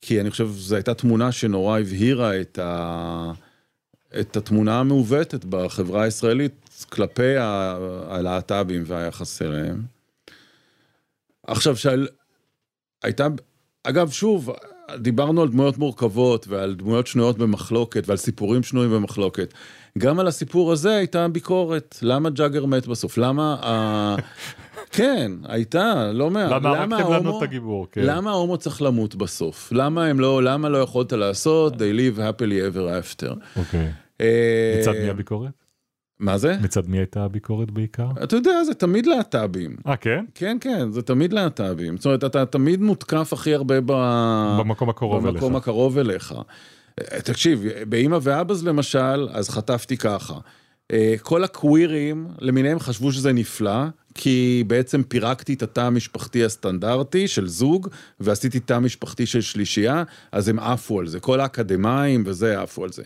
כי 0.00 0.20
אני 0.20 0.30
חושב 0.30 0.48
שזו 0.56 0.74
הייתה 0.74 0.94
תמונה 0.94 1.32
שנורא 1.32 1.78
הבהירה 1.78 2.40
את, 2.40 2.58
ה... 2.58 3.32
את 4.20 4.36
התמונה 4.36 4.80
המעוותת 4.80 5.44
בחברה 5.44 6.02
הישראלית 6.02 6.65
כלפי 6.84 7.34
הלהט"בים 8.08 8.82
והיחס 8.86 9.42
אליהם. 9.42 9.82
עכשיו, 11.46 11.76
שעל... 11.76 12.08
הייתה, 13.04 13.26
אגב, 13.84 14.10
שוב, 14.10 14.50
דיברנו 14.98 15.42
על 15.42 15.48
דמויות 15.48 15.78
מורכבות 15.78 16.48
ועל 16.48 16.74
דמויות 16.74 17.06
שנויות 17.06 17.38
במחלוקת 17.38 18.08
ועל 18.08 18.16
סיפורים 18.16 18.62
שנויים 18.62 18.90
במחלוקת. 18.92 19.54
גם 19.98 20.18
על 20.20 20.26
הסיפור 20.26 20.72
הזה 20.72 20.96
הייתה 20.96 21.28
ביקורת, 21.28 21.98
למה 22.02 22.30
ג'אגר 22.30 22.66
מת 22.66 22.86
בסוף? 22.86 23.18
למה 23.18 23.56
ה... 23.62 24.16
כן, 24.96 25.32
הייתה, 25.44 26.12
לא 26.12 26.30
מעט. 26.30 26.50
למה 26.50 26.70
הרגתם 26.70 27.12
לנו 27.12 27.30
ההומו- 27.30 27.38
את 27.38 27.42
הגיבור? 27.42 27.86
כן. 27.92 28.00
למה 28.04 28.30
ההומו 28.30 28.56
צריך 28.58 28.82
למות 28.82 29.14
בסוף? 29.14 29.72
למה 29.72 30.06
הם 30.06 30.20
לא, 30.20 30.42
למה 30.42 30.68
לא 30.68 30.78
יכולת 30.78 31.12
לעשות 31.12 31.74
they 31.74 31.76
live 31.76 32.18
happily 32.18 32.74
ever 32.74 32.78
after? 33.04 33.34
אוקיי. 33.56 33.92
אה, 34.20 34.76
מצד 34.80 34.92
מי 34.92 35.08
הביקורת? 35.10 35.65
מה 36.20 36.38
זה? 36.38 36.56
מצד 36.62 36.88
מי 36.88 36.98
הייתה 36.98 37.24
הביקורת 37.24 37.70
בעיקר? 37.70 38.08
אתה 38.22 38.36
יודע, 38.36 38.64
זה 38.64 38.74
תמיד 38.74 39.06
להט"בים. 39.06 39.76
אה, 39.86 39.96
כן? 39.96 40.24
כן, 40.34 40.56
כן, 40.60 40.92
זה 40.92 41.02
תמיד 41.02 41.32
להט"בים. 41.32 41.96
זאת 41.96 42.06
אומרת, 42.06 42.24
אתה 42.24 42.46
תמיד 42.46 42.80
מותקף 42.80 43.32
הכי 43.32 43.54
הרבה 43.54 43.80
ב... 43.80 43.92
במקום 44.58 44.88
הקרוב 44.88 45.26
אליך. 45.26 45.34
במקום 45.34 45.56
הקרוב 45.56 45.98
אליך. 45.98 46.34
אה, 47.00 47.20
תקשיב, 47.20 47.64
באמא 47.88 48.18
ואבאז 48.22 48.66
למשל, 48.66 49.28
אז 49.32 49.50
חטפתי 49.50 49.96
ככה. 49.96 50.34
אה, 50.92 51.14
כל 51.22 51.44
הקווירים 51.44 52.28
למיניהם 52.38 52.78
חשבו 52.78 53.12
שזה 53.12 53.32
נפלא, 53.32 53.84
כי 54.14 54.64
בעצם 54.66 55.02
פירקתי 55.02 55.54
את 55.54 55.62
התא 55.62 55.80
המשפחתי 55.80 56.44
הסטנדרטי 56.44 57.28
של 57.28 57.48
זוג, 57.48 57.88
ועשיתי 58.20 58.60
תא 58.60 58.78
משפחתי 58.78 59.26
של 59.26 59.40
שלישייה, 59.40 60.02
אז 60.32 60.48
הם 60.48 60.58
עפו 60.58 61.00
על 61.00 61.06
זה. 61.06 61.20
כל 61.20 61.40
האקדמאים 61.40 62.22
וזה 62.26 62.62
עפו 62.62 62.84
על 62.84 62.92
זה. 62.92 63.02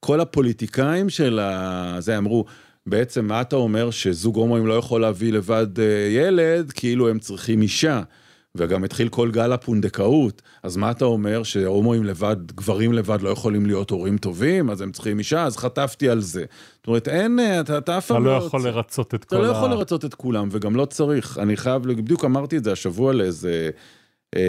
כל 0.00 0.20
הפוליטיקאים 0.20 1.10
של 1.10 1.38
ה... 1.38 1.96
זה 1.98 2.18
אמרו, 2.18 2.44
בעצם 2.86 3.24
מה 3.24 3.40
אתה 3.40 3.56
אומר 3.56 3.90
שזוג 3.90 4.36
הומואים 4.36 4.66
לא 4.66 4.74
יכול 4.74 5.00
להביא 5.00 5.32
לבד 5.32 5.80
אה, 5.80 5.84
ילד, 6.10 6.72
כאילו 6.72 7.08
הם 7.08 7.18
צריכים 7.18 7.62
אישה. 7.62 8.02
וגם 8.54 8.84
התחיל 8.84 9.08
כל 9.08 9.30
גל 9.30 9.52
הפונדקאות, 9.52 10.42
אז 10.62 10.76
מה 10.76 10.90
אתה 10.90 11.04
אומר 11.04 11.42
שהומואים 11.42 12.04
לבד, 12.04 12.52
גברים 12.52 12.92
לבד 12.92 13.22
לא 13.22 13.28
יכולים 13.28 13.66
להיות 13.66 13.90
הורים 13.90 14.18
טובים, 14.18 14.70
אז 14.70 14.80
הם 14.80 14.92
צריכים 14.92 15.18
אישה, 15.18 15.44
אז 15.44 15.56
חטפתי 15.56 16.08
על 16.08 16.20
זה. 16.20 16.44
זאת 16.76 16.86
אומרת, 16.86 17.08
אין, 17.08 17.40
אתה, 17.60 17.78
אתה 17.78 17.98
אף 17.98 18.04
אתה 18.04 18.14
פעם 18.14 18.24
לא 18.24 18.30
יכול 18.30 18.62
לרצות 18.62 19.14
את 19.14 19.24
כל 19.24 19.36
אתה 19.36 19.44
ה... 19.44 19.48
לא 19.48 19.52
יכול 19.52 19.70
לרצות 19.70 20.04
את 20.04 20.14
כולם, 20.14 20.48
וגם 20.50 20.76
לא 20.76 20.84
צריך. 20.84 21.38
אני 21.38 21.56
חייב, 21.56 21.82
בדיוק 21.82 22.24
אמרתי 22.24 22.56
את 22.56 22.64
זה 22.64 22.72
השבוע 22.72 23.12
לאיזה... 23.12 23.70
אה, 24.36 24.40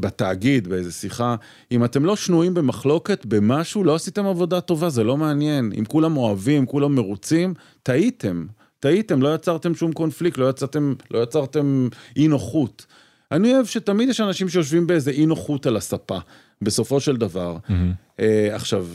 בתאגיד, 0.00 0.68
באיזה 0.68 0.92
שיחה, 0.92 1.36
אם 1.72 1.84
אתם 1.84 2.04
לא 2.04 2.16
שנויים 2.16 2.54
במחלוקת 2.54 3.26
במשהו, 3.26 3.84
לא 3.84 3.94
עשיתם 3.94 4.26
עבודה 4.26 4.60
טובה, 4.60 4.88
זה 4.88 5.04
לא 5.04 5.16
מעניין. 5.16 5.72
אם 5.78 5.84
כולם 5.84 6.16
אוהבים, 6.16 6.66
כולם 6.66 6.94
מרוצים, 6.94 7.54
טעיתם. 7.82 8.46
טעיתם, 8.80 9.22
לא 9.22 9.34
יצרתם 9.34 9.74
שום 9.74 9.92
קונפליקט, 9.92 10.38
לא 10.38 10.50
יצרתם, 10.50 10.94
לא 11.10 11.22
יצרתם 11.22 11.88
אי 12.16 12.28
נוחות. 12.28 12.86
אני 13.32 13.54
אוהב 13.54 13.66
שתמיד 13.66 14.08
יש 14.08 14.20
אנשים 14.20 14.48
שיושבים 14.48 14.86
באיזה 14.86 15.10
אי 15.10 15.26
נוחות 15.26 15.66
על 15.66 15.76
הספה, 15.76 16.18
בסופו 16.62 17.00
של 17.00 17.16
דבר. 17.16 17.56
מהמם. 17.68 17.92
אה, 18.20 18.54
עכשיו, 18.54 18.86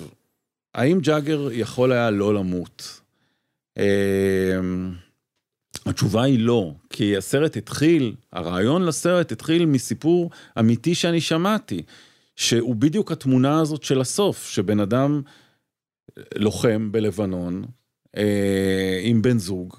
האם 0.75 0.99
ג'אגר 0.99 1.47
יכול 1.51 1.91
היה 1.91 2.11
לא 2.11 2.33
למות? 2.33 3.01
אה, 3.77 3.83
התשובה 5.85 6.23
היא 6.23 6.39
לא, 6.39 6.73
כי 6.89 7.17
הסרט 7.17 7.57
התחיל, 7.57 8.15
הרעיון 8.33 8.85
לסרט 8.85 9.31
התחיל 9.31 9.65
מסיפור 9.65 10.31
אמיתי 10.59 10.95
שאני 10.95 11.21
שמעתי, 11.21 11.81
שהוא 12.35 12.75
בדיוק 12.75 13.11
התמונה 13.11 13.59
הזאת 13.59 13.83
של 13.83 14.01
הסוף, 14.01 14.49
שבן 14.49 14.79
אדם 14.79 15.21
לוחם 16.35 16.91
בלבנון 16.91 17.63
אה, 18.17 18.99
עם 19.03 19.21
בן 19.21 19.37
זוג, 19.37 19.75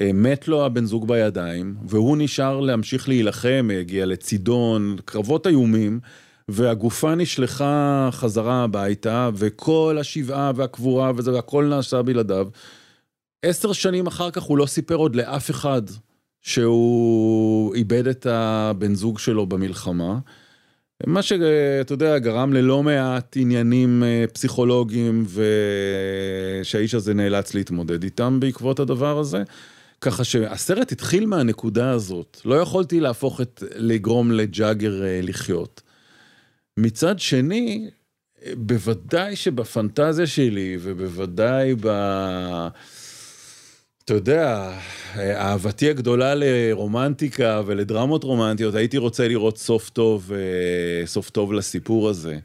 אה, 0.00 0.10
מת 0.14 0.48
לו 0.48 0.64
הבן 0.64 0.84
זוג 0.84 1.08
בידיים, 1.08 1.76
והוא 1.88 2.16
נשאר 2.16 2.60
להמשיך 2.60 3.08
להילחם, 3.08 3.70
הגיע 3.80 4.06
לצידון, 4.06 4.96
קרבות 5.04 5.46
איומים, 5.46 6.00
והגופה 6.48 7.14
נשלחה 7.14 8.08
חזרה 8.12 8.64
הביתה, 8.64 9.30
וכל 9.34 9.96
השבעה 10.00 10.52
והקבורה 10.54 11.12
וזה, 11.16 11.32
והכל 11.32 11.64
נעשה 11.64 12.02
בלעדיו. 12.02 12.48
עשר 13.42 13.72
שנים 13.72 14.06
אחר 14.06 14.30
כך 14.30 14.42
הוא 14.42 14.58
לא 14.58 14.66
סיפר 14.66 14.94
עוד 14.94 15.16
לאף 15.16 15.50
אחד 15.50 15.82
שהוא 16.40 17.74
איבד 17.74 18.06
את 18.06 18.26
הבן 18.26 18.94
זוג 18.94 19.18
שלו 19.18 19.46
במלחמה. 19.46 20.18
מה 21.06 21.22
שאתה 21.22 21.92
יודע 21.92 22.18
גרם 22.18 22.52
ללא 22.52 22.82
מעט 22.82 23.36
עניינים 23.40 24.02
אה, 24.02 24.24
פסיכולוגיים 24.32 25.26
ושהאיש 26.62 26.94
הזה 26.94 27.14
נאלץ 27.14 27.54
להתמודד 27.54 28.02
איתם 28.02 28.40
בעקבות 28.40 28.80
הדבר 28.80 29.18
הזה. 29.18 29.42
ככה 30.00 30.24
שהסרט 30.24 30.92
התחיל 30.92 31.26
מהנקודה 31.26 31.90
הזאת, 31.90 32.40
לא 32.44 32.54
יכולתי 32.54 33.00
להפוך 33.00 33.40
את, 33.40 33.62
לגרום 33.76 34.32
לג'אגר 34.32 35.04
אה, 35.04 35.20
לחיות. 35.22 35.82
מצד 36.76 37.18
שני, 37.18 37.90
אה, 38.46 38.52
בוודאי 38.56 39.36
שבפנטזיה 39.36 40.26
שלי 40.26 40.78
ובוודאי 40.80 41.74
ב... 41.80 41.88
אתה 44.08 44.16
יודע, 44.16 44.72
אהבתי 45.16 45.90
הגדולה 45.90 46.34
לרומנטיקה 46.34 47.62
ולדרמות 47.66 48.24
רומנטיות, 48.24 48.74
הייתי 48.74 48.98
רוצה 48.98 49.28
לראות 49.28 49.58
סוף 49.58 49.90
טוב, 49.90 50.32
אה, 50.32 51.06
סוף 51.06 51.30
טוב 51.30 51.52
לסיפור 51.52 52.08
הזה. 52.08 52.38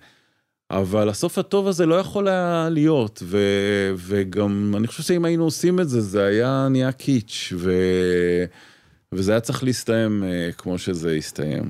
אבל 0.72 1.09
הסוף 1.09 1.38
הטוב 1.38 1.68
הזה 1.68 1.86
לא 1.86 1.95
יכול 1.95 2.28
היה 2.28 2.68
להיות, 2.72 3.24
ו, 3.26 3.38
וגם 3.95 4.74
אני 4.78 4.88
חושב 4.88 5.03
שאם 5.03 5.26
היינו 5.26 5.43
עושים 5.43 5.80
את 5.80 5.89
זה, 5.89 6.01
זה 6.01 6.26
היה 6.26 6.68
נהיה 6.72 6.91
קיץ', 6.91 7.53
ו, 7.55 7.74
וזה 9.11 9.32
היה 9.32 9.41
צריך 9.41 9.64
להסתיים 9.64 10.24
אה, 10.24 10.49
כמו 10.57 10.78
שזה 10.78 11.11
הסתיים. 11.11 11.64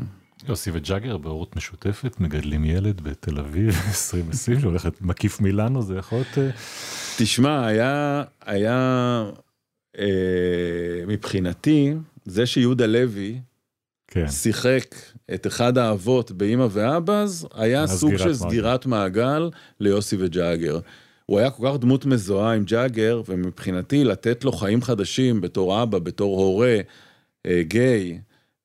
יוסי 0.50 0.72
וג'אגר 0.74 1.18
בהורות 1.18 1.56
משותפת 1.56 2.20
מגדלים 2.20 2.66
ילד 2.66 3.02
בתל 3.02 3.40
אביב 3.40 3.70
2020 3.88 4.60
שהולכת 4.60 5.02
מקיף 5.02 5.42
מילאנו 5.42 5.82
זה 5.82 5.96
יכול 5.96 6.18
להיות 6.18 6.38
אה, 6.38 6.50
תשמע, 7.18 7.66
היה, 7.66 8.24
היה 8.46 9.24
מבחינתי, 11.08 11.94
זה 12.26 12.46
שיהודה 12.46 12.86
לוי 12.86 13.40
כן 14.08 14.30
שיחק 14.30 14.96
את 15.34 15.48
אחד 15.48 15.78
האבות 15.78 16.32
באימא 16.32 16.68
ואבאז, 16.72 17.48
היה 17.54 17.88
סוג 17.88 18.18
של 18.18 18.24
מעגל. 18.24 18.34
סגירת 18.34 18.86
מעגל 18.86 19.50
ליוסי 19.80 20.16
וג'אגר. 20.20 20.80
הוא 21.26 21.40
היה 21.40 21.50
כל 21.50 21.68
כך 21.68 21.78
דמות 21.78 22.06
מזוהה 22.06 22.54
עם 22.54 22.64
ג'אגר, 22.64 23.22
ומבחינתי 23.28 24.04
לתת 24.04 24.44
לו 24.44 24.52
חיים 24.52 24.82
חדשים 24.82 25.42
בתור 25.42 25.84
אבא, 25.84 26.00
בתור 26.00 26.40
הורה, 26.40 26.78
אה, 27.46 27.62
גיי, 27.64 28.20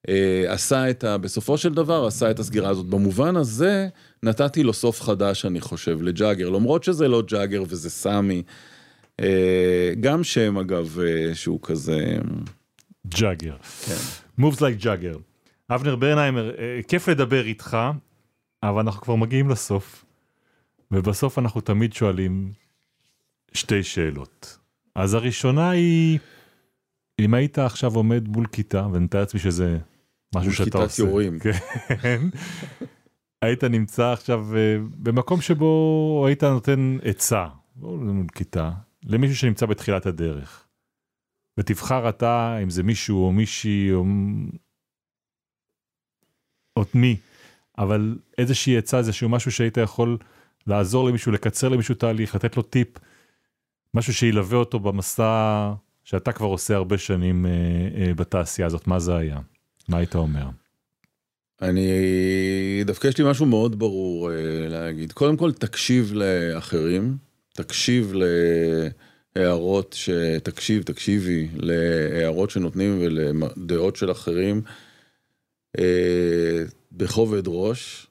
אה, 0.09 0.45
עשה 0.49 0.91
את 0.91 1.05
ה... 1.05 1.19
בסופו 1.19 1.59
של 1.59 1.75
דבר 1.75 2.07
עשה 2.07 2.31
את 2.31 2.39
הסגירה 2.39 2.71
הזאת. 2.71 2.87
במובן 2.87 3.37
הזה, 3.37 3.89
נתתי 4.23 4.63
לו 4.63 4.73
סוף 4.73 5.03
חדש, 5.03 5.47
אני 5.47 5.61
חושב, 5.61 6.03
לג'אגר, 6.03 6.49
למרות 6.49 6.85
שזה 6.85 7.09
לא 7.09 7.23
ג'אגר 7.23 7.63
וזה 7.69 7.91
סמי. 7.91 8.43
אה, 9.21 9.93
גם 10.01 10.25
שם 10.25 10.59
אגב, 10.59 10.99
אה, 11.01 11.35
שהוא 11.35 11.61
כזה... 11.63 12.19
ג'אגר. 13.07 13.57
moves 14.41 14.59
like 14.59 14.83
Jagger. 14.83 15.17
אבנר 15.71 15.97
ברנהיימר 15.97 16.55
אה, 16.59 16.81
כיף 16.89 17.09
לדבר 17.09 17.45
איתך 17.45 17.77
אבל 18.63 18.81
אנחנו 18.81 19.03
כבר 19.03 19.15
מגיעים 19.15 19.51
לסוף 19.51 20.05
ובסוף 20.91 21.39
אנחנו 21.39 21.61
תמיד 21.61 21.93
שואלים 21.93 22.53
שתי 23.53 23.83
שאלות. 23.83 24.59
אז 24.95 25.15
הראשונה 25.15 25.71
היא 25.71 26.19
אם 27.21 27.35
היית 27.35 27.59
עכשיו 27.59 27.95
עומד 27.95 28.29
מול 28.29 28.47
כיתה 28.47 28.87
ואני 28.93 29.05
מתאר 29.05 29.21
לעצמי 29.21 29.41
שזה 29.41 29.79
משהו 30.35 30.47
מול 30.47 30.53
שאתה 30.53 30.65
כיתת 30.65 30.77
עושה. 30.77 31.03
יורים. 31.03 31.39
כן. 32.03 32.21
היית 33.43 33.65
נמצא 33.65 34.13
עכשיו 34.13 34.47
במקום 34.79 35.41
שבו 35.41 36.25
היית 36.27 36.45
נותן 36.45 36.99
עצה, 37.03 37.47
לא 37.83 37.97
מול 37.97 38.27
כיתה, 38.35 38.71
למישהו 39.05 39.37
שנמצא 39.37 39.67
בתחילת 39.67 40.07
הדרך. 40.07 40.65
ותבחר 41.59 42.09
אתה 42.09 42.59
אם 42.63 42.71
זה 42.71 42.83
מישהו 42.83 43.25
או 43.25 43.33
מישהי 43.33 43.93
או, 43.93 44.05
או 46.77 46.85
מי, 46.95 47.17
אבל 47.79 48.19
איזושהי 48.39 48.79
עצה, 48.79 48.99
איזשהו 48.99 49.29
משהו 49.29 49.53
שהיית 49.53 49.77
יכול 49.77 50.19
לעזור 50.67 51.09
למישהו, 51.09 51.33
לקצר 51.33 51.69
למישהו 51.69 51.95
תהליך, 51.95 52.35
לתת 52.35 52.57
לו 52.57 52.63
טיפ, 52.63 52.89
משהו 53.95 54.15
שילווה 54.15 54.59
אותו 54.59 54.79
במסע 54.79 55.73
שאתה 56.05 56.33
כבר 56.33 56.47
עושה 56.47 56.75
הרבה 56.77 56.99
שנים 56.99 57.47
אה, 57.47 57.51
אה, 58.01 58.15
בתעשייה 58.15 58.67
הזאת, 58.67 58.87
מה 58.87 58.99
זה 58.99 59.17
היה? 59.17 59.39
מה 59.89 59.99
היית 59.99 60.15
אומר? 60.15 60.49
אני 61.63 62.83
דווקא 62.85 63.09
יש 63.09 63.19
לי 63.19 63.31
משהו 63.31 63.47
מאוד 63.47 63.79
ברור 63.79 64.33
אה, 64.33 64.69
להגיד. 64.69 65.13
קודם 65.13 65.37
כל 65.37 65.53
תקשיב 65.53 66.13
לאחרים, 66.13 67.17
תקשיב 67.59 68.13
להערות, 69.37 69.93
ש... 69.99 70.11
תקשיב, 70.43 70.83
תקשיבי 70.83 71.49
להערות 71.55 72.51
שנותנים 72.51 72.99
ולדעות 73.01 73.97
של 73.97 74.11
אחרים 74.11 74.63
אה, 75.79 76.65
בכובד 76.93 77.43
ראש. 77.47 78.07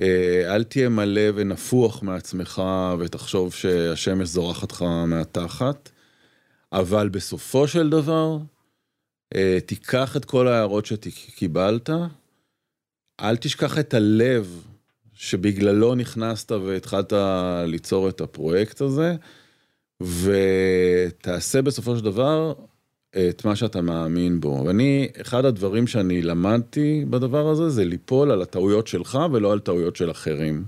אה, 0.00 0.54
אל 0.54 0.64
תהיה 0.64 0.88
מלא 0.88 1.30
ונפוח 1.34 2.02
מעצמך 2.02 2.62
ותחשוב 2.98 3.54
שהשמש 3.54 4.28
זורחת 4.28 4.72
לך 4.72 4.82
מהתחת, 5.06 5.90
אבל 6.72 7.08
בסופו 7.08 7.68
של 7.68 7.90
דבר, 7.90 8.38
אה, 9.34 9.58
תיקח 9.66 10.16
את 10.16 10.24
כל 10.24 10.48
ההערות 10.48 10.86
שקיבלת, 10.86 11.90
אל 13.20 13.36
תשכח 13.36 13.78
את 13.78 13.94
הלב 13.94 14.69
שבגללו 15.20 15.94
נכנסת 15.94 16.52
והתחלת 16.52 17.12
ליצור 17.66 18.08
את 18.08 18.20
הפרויקט 18.20 18.80
הזה, 18.80 19.14
ותעשה 20.02 21.62
בסופו 21.62 21.96
של 21.96 22.04
דבר 22.04 22.52
את 23.10 23.44
מה 23.44 23.56
שאתה 23.56 23.80
מאמין 23.80 24.40
בו. 24.40 24.64
ואני, 24.66 25.08
אחד 25.20 25.44
הדברים 25.44 25.86
שאני 25.86 26.22
למדתי 26.22 27.04
בדבר 27.10 27.48
הזה, 27.48 27.68
זה 27.68 27.84
ליפול 27.84 28.30
על 28.30 28.42
הטעויות 28.42 28.86
שלך 28.86 29.18
ולא 29.32 29.52
על 29.52 29.58
טעויות 29.60 29.96
של 29.96 30.10
אחרים. 30.10 30.64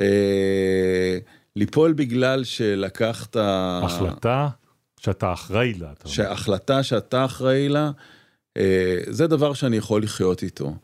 אה, 0.00 1.18
ליפול 1.56 1.92
בגלל 1.92 2.44
שלקחת... 2.44 3.36
החלטה 3.36 4.48
שאתה 5.00 5.32
אחראי 5.32 5.74
לה. 5.74 5.92
שהחלטה 6.04 6.82
שאתה 6.82 7.24
אחראי 7.24 7.68
לה, 7.68 7.90
אה, 8.56 8.98
זה 9.06 9.26
דבר 9.26 9.54
שאני 9.54 9.76
יכול 9.76 10.02
לחיות 10.02 10.42
איתו. 10.42 10.74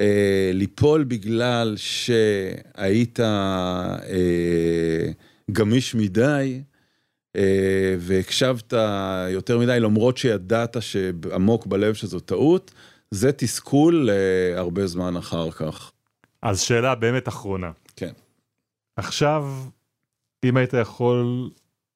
אה, 0.00 0.50
ליפול 0.54 1.04
בגלל 1.04 1.74
שהיית 1.76 3.20
אה, 3.20 5.10
גמיש 5.50 5.94
מדי, 5.94 6.62
אה, 7.36 7.94
והקשבת 7.98 8.72
יותר 9.30 9.58
מדי, 9.58 9.80
למרות 9.80 10.16
שידעת 10.16 10.76
שעמוק 10.80 11.66
בלב 11.66 11.94
שזו 11.94 12.20
טעות, 12.20 12.70
זה 13.10 13.32
תסכול 13.32 14.10
אה, 14.10 14.58
הרבה 14.58 14.86
זמן 14.86 15.16
אחר 15.16 15.50
כך. 15.50 15.92
אז 16.42 16.60
שאלה 16.60 16.94
באמת 16.94 17.28
אחרונה. 17.28 17.70
כן. 17.96 18.12
עכשיו, 18.96 19.44
אם 20.44 20.56
היית 20.56 20.72
יכול 20.72 21.50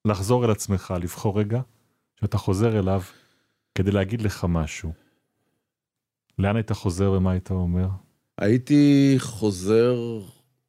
לחזור 0.05 0.45
אל 0.45 0.51
עצמך, 0.51 0.93
לבחור 1.01 1.39
רגע, 1.39 1.61
שאתה 2.19 2.37
חוזר 2.37 2.79
אליו 2.79 3.01
כדי 3.75 3.91
להגיד 3.91 4.21
לך 4.21 4.45
משהו, 4.49 4.93
לאן 6.39 6.55
היית 6.55 6.71
חוזר 6.71 7.11
ומה 7.11 7.31
היית 7.31 7.51
אומר? 7.51 7.87
הייתי 8.37 9.15
חוזר 9.17 9.95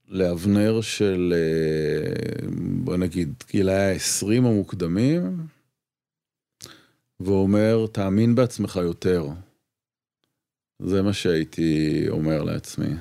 לאבנר 0.09 0.81
של, 0.81 1.35
אה, 1.37 2.49
בוא 2.85 2.97
נגיד, 2.97 3.35
גילאי 3.51 3.93
ה-20 3.93 4.37
המוקדמים, 4.37 5.47
ואומר, 7.21 7.87
תאמין 7.93 8.35
בעצמך 8.35 8.77
יותר. 8.77 9.27
זה 10.79 11.03
מה 11.03 11.12
שהייתי 11.12 12.05
אומר 12.09 12.43
לעצמי. 12.43 12.95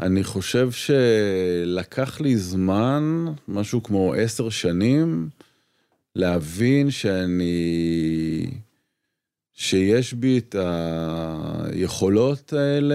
אני 0.00 0.24
חושב 0.24 0.70
שלקח 0.70 2.20
לי 2.20 2.36
זמן, 2.36 3.24
משהו 3.48 3.82
כמו 3.82 4.14
עשר 4.14 4.48
שנים, 4.48 5.28
להבין 6.16 6.90
שאני... 6.90 8.44
שיש 9.60 10.14
בי 10.14 10.38
את 10.38 10.56
היכולות 10.58 12.52
האלה 12.52 12.94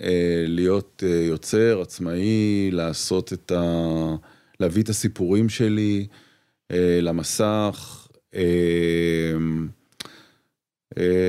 אה, 0.00 0.44
להיות 0.46 1.02
אה, 1.06 1.24
יוצר, 1.24 1.80
עצמאי, 1.82 2.70
לעשות 2.72 3.32
את 3.32 3.52
ה... 3.52 4.14
להביא 4.60 4.82
את 4.82 4.88
הסיפורים 4.88 5.48
שלי 5.48 6.06
אה, 6.70 6.98
למסך. 7.02 8.02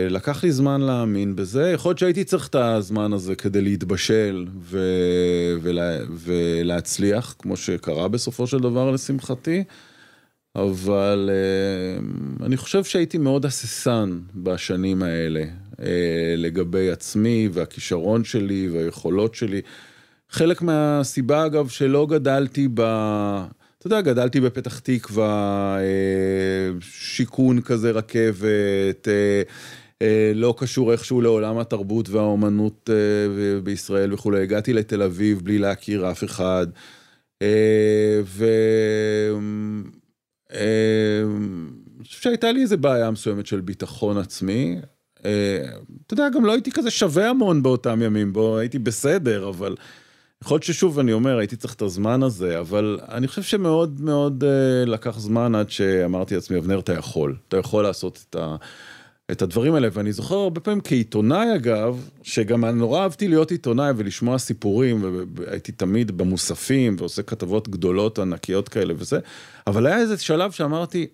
לקח 0.10 0.44
לי 0.44 0.52
זמן 0.52 0.82
להאמין 0.82 1.36
בזה, 1.36 1.72
יכול 1.74 1.90
להיות 1.90 2.00
שהייתי 2.00 2.24
צריך 2.24 2.48
את 2.48 2.56
הזמן 2.56 3.14
הזה 3.14 3.36
כדי 3.36 3.62
להתבשל 3.62 4.48
ו... 4.60 4.80
ולה... 5.62 5.98
ולהצליח, 6.10 7.36
כמו 7.40 7.58
שקרה 7.58 8.08
בסופו 8.08 8.48
של 8.48 8.60
דבר 8.60 8.92
לשמחתי. 8.92 9.64
אבל 10.56 11.30
uh, 11.30 12.44
אני 12.46 12.58
חושב 12.58 12.84
שהייתי 12.84 13.18
מאוד 13.18 13.46
הססן 13.46 14.20
בשנים 14.36 15.04
האלה 15.04 15.44
uh, 15.72 15.80
לגבי 16.38 16.92
עצמי 16.92 17.50
והכישרון 17.54 18.24
שלי 18.24 18.70
והיכולות 18.74 19.36
שלי. 19.36 19.62
חלק 20.30 20.62
מהסיבה 20.62 21.46
אגב 21.46 21.68
שלא 21.68 22.08
גדלתי 22.10 22.68
ב... 22.74 22.82
אתה 23.78 23.88
יודע, 23.88 24.02
גדלתי 24.02 24.40
בפתח 24.40 24.80
תקווה, 24.80 25.78
uh, 25.78 26.84
שיכון 26.84 27.62
כזה 27.62 27.92
רכבת, 27.92 29.08
לא 30.36 30.56
קשור 30.58 30.92
איכשהו 30.92 31.22
לעולם 31.22 31.58
התרבות 31.58 32.10
והאומנות 32.10 32.90
בישראל 33.64 34.14
וכולי. 34.14 34.42
הגעתי 34.44 34.74
לתל 34.74 35.02
אביב 35.02 35.42
בלי 35.44 35.58
להכיר 35.58 36.12
אף 36.12 36.24
אחד. 36.24 36.68
ו... 38.24 38.46
אמ, 40.54 41.70
אני 41.98 42.06
חושב 42.06 42.22
שהייתה 42.22 42.52
לי 42.52 42.62
איזה 42.62 42.78
בעיה 42.78 43.12
מסוימת 43.12 43.46
של 43.46 43.62
ביטחון 43.62 44.18
עצמי. 44.18 44.80
אה, 45.26 45.70
אתה 46.06 46.14
יודע, 46.14 46.30
גם 46.30 46.46
לא 46.46 46.52
הייתי 46.52 46.72
כזה 46.72 46.92
שווה 46.92 47.30
המון 47.30 47.64
באותם 47.64 48.02
ימים, 48.02 48.34
בו 48.34 48.58
הייתי 48.58 48.80
בסדר, 48.80 49.50
אבל 49.50 49.76
יכול 50.44 50.56
להיות 50.56 50.64
ששוב, 50.64 51.00
אני 51.00 51.14
אומר, 51.14 51.38
הייתי 51.38 51.56
צריך 51.56 51.74
את 51.74 51.82
הזמן 51.82 52.24
הזה, 52.24 52.60
אבל 52.60 53.00
אני 53.10 53.28
חושב 53.28 53.44
שמאוד 53.44 54.02
מאוד 54.02 54.44
אה, 54.44 54.86
לקח 54.86 55.20
זמן 55.20 55.56
עד 55.56 55.70
שאמרתי 55.70 56.36
לעצמי, 56.36 56.58
אבנר, 56.58 56.80
אתה 56.80 56.94
יכול, 56.94 57.36
אתה 57.48 57.58
יכול 57.58 57.84
לעשות 57.84 58.26
את 58.30 58.36
ה... 58.36 58.56
את 59.32 59.42
הדברים 59.42 59.74
האלה, 59.74 59.88
ואני 59.94 60.12
זוכר 60.12 60.36
הרבה 60.36 60.60
פעמים 60.60 60.82
כעיתונאי 60.84 61.56
אגב, 61.56 62.10
שגם 62.24 62.66
אני 62.66 62.74
נורא 62.74 63.02
אהבתי 63.04 63.28
להיות 63.28 63.52
עיתונאי 63.52 63.92
ולשמוע 63.98 64.38
סיפורים, 64.38 65.26
והייתי 65.36 65.72
תמיד 65.72 66.18
במוספים 66.18 66.96
ועושה 67.00 67.22
כתבות 67.22 67.70
גדולות 67.70 68.20
ענקיות 68.20 68.70
כאלה 68.70 68.94
וזה, 68.98 69.20
אבל 69.68 69.86
היה 69.88 69.98
איזה 69.98 70.18
שלב 70.18 70.52
שאמרתי, 70.52 71.08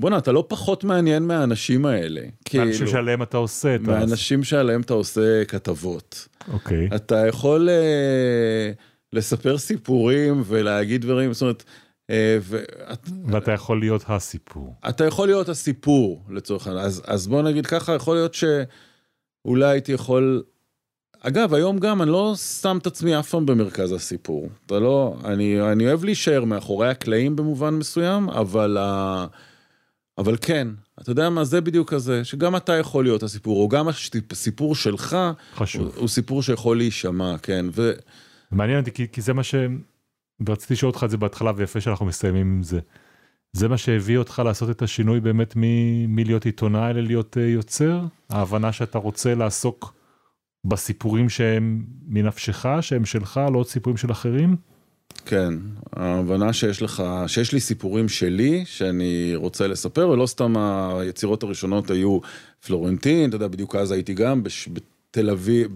בואנה, 0.00 0.18
אתה 0.18 0.32
לא 0.32 0.44
פחות 0.48 0.84
מעניין 0.84 1.22
מהאנשים 1.22 1.86
האלה. 1.86 2.20
מהאנשים 2.20 2.72
כאילו, 2.78 2.90
שעליהם 2.90 3.22
אתה 3.22 3.36
עושה 3.36 3.74
את. 3.74 3.80
מהאנשים 3.80 4.44
שעליהם 4.44 4.80
אתה 4.80 4.94
עושה 4.94 5.44
כתבות. 5.44 6.28
אוקיי. 6.52 6.88
אתה 6.94 7.26
יכול 7.26 7.68
uh, 7.68 8.76
לספר 9.12 9.58
סיפורים 9.58 10.42
ולהגיד 10.46 11.00
דברים, 11.00 11.32
זאת 11.32 11.42
אומרת, 11.42 11.64
אה, 11.66 11.85
ואת, 12.42 13.08
ואתה 13.26 13.52
יכול 13.52 13.80
להיות 13.80 14.04
הסיפור. 14.08 14.74
אתה 14.88 15.04
יכול 15.04 15.28
להיות 15.28 15.48
הסיפור 15.48 16.22
לצורך 16.30 16.66
העניין, 16.66 16.84
אז, 16.84 17.02
אז 17.06 17.26
בוא 17.26 17.42
נגיד 17.42 17.66
ככה, 17.66 17.94
יכול 17.94 18.16
להיות 18.16 18.34
שאולי 18.34 19.66
הייתי 19.66 19.92
יכול... 19.92 20.42
אגב, 21.20 21.54
היום 21.54 21.78
גם 21.78 22.02
אני 22.02 22.10
לא 22.10 22.34
שם 22.36 22.78
את 22.82 22.86
עצמי 22.86 23.18
אף 23.18 23.30
פעם 23.30 23.46
במרכז 23.46 23.92
הסיפור. 23.92 24.48
אתה 24.66 24.78
לא, 24.78 25.16
אני, 25.24 25.72
אני 25.72 25.86
אוהב 25.86 26.04
להישאר 26.04 26.44
מאחורי 26.44 26.88
הקלעים 26.88 27.36
במובן 27.36 27.74
מסוים, 27.74 28.28
אבל, 28.28 28.76
ה, 28.76 29.26
אבל 30.18 30.36
כן, 30.40 30.68
אתה 31.02 31.10
יודע 31.10 31.30
מה, 31.30 31.44
זה 31.44 31.60
בדיוק 31.60 31.90
כזה, 31.90 32.24
שגם 32.24 32.56
אתה 32.56 32.72
יכול 32.72 33.04
להיות 33.04 33.22
הסיפור, 33.22 33.62
או 33.62 33.68
גם 33.68 33.86
הסיפור 34.30 34.74
שלך, 34.74 35.16
חשוב. 35.54 35.82
הוא, 35.82 35.92
הוא 35.96 36.08
סיפור 36.08 36.42
שיכול 36.42 36.76
להישמע, 36.76 37.38
כן. 37.38 37.66
ו... 37.72 37.92
מעניין 38.50 38.80
אותי, 38.80 38.92
כי, 38.92 39.06
כי 39.12 39.20
זה 39.20 39.32
מה 39.32 39.42
ש... 39.42 39.54
ורציתי 40.46 40.74
לשאול 40.74 40.90
אותך 40.90 41.04
את 41.04 41.10
זה 41.10 41.16
בהתחלה 41.16 41.52
ויפה 41.56 41.80
שאנחנו 41.80 42.06
מסיימים 42.06 42.46
עם 42.46 42.62
זה. 42.62 42.80
זה 43.52 43.68
מה 43.68 43.78
שהביא 43.78 44.18
אותך 44.18 44.42
לעשות 44.44 44.70
את 44.70 44.82
השינוי 44.82 45.20
באמת 45.20 45.56
מ- 45.56 46.16
מלהיות 46.16 46.44
עיתונאי 46.44 46.94
ללהיות 46.94 47.36
uh, 47.36 47.40
יוצר? 47.40 48.00
ההבנה 48.30 48.72
שאתה 48.72 48.98
רוצה 48.98 49.34
לעסוק 49.34 49.94
בסיפורים 50.64 51.28
שהם 51.28 51.84
מנפשך, 52.06 52.66
שהם 52.80 53.04
שלך, 53.04 53.40
לא 53.52 53.58
עוד 53.58 53.66
סיפורים 53.66 53.96
של 53.96 54.12
אחרים? 54.12 54.56
כן, 55.26 55.54
ההבנה 55.96 56.52
שיש 56.52 56.82
לך, 56.82 57.02
שיש 57.26 57.52
לי 57.52 57.60
סיפורים 57.60 58.08
שלי 58.08 58.64
שאני 58.66 59.32
רוצה 59.34 59.66
לספר, 59.66 60.08
ולא 60.08 60.26
סתם 60.26 60.56
היצירות 60.56 61.42
הראשונות 61.42 61.90
היו 61.90 62.18
פלורנטין, 62.66 63.28
אתה 63.28 63.36
יודע, 63.36 63.48
בדיוק 63.48 63.76
אז 63.76 63.92
הייתי 63.92 64.14
גם 64.14 64.42
בש, 64.42 64.68
בתל 64.68 65.30
אביב, 65.30 65.68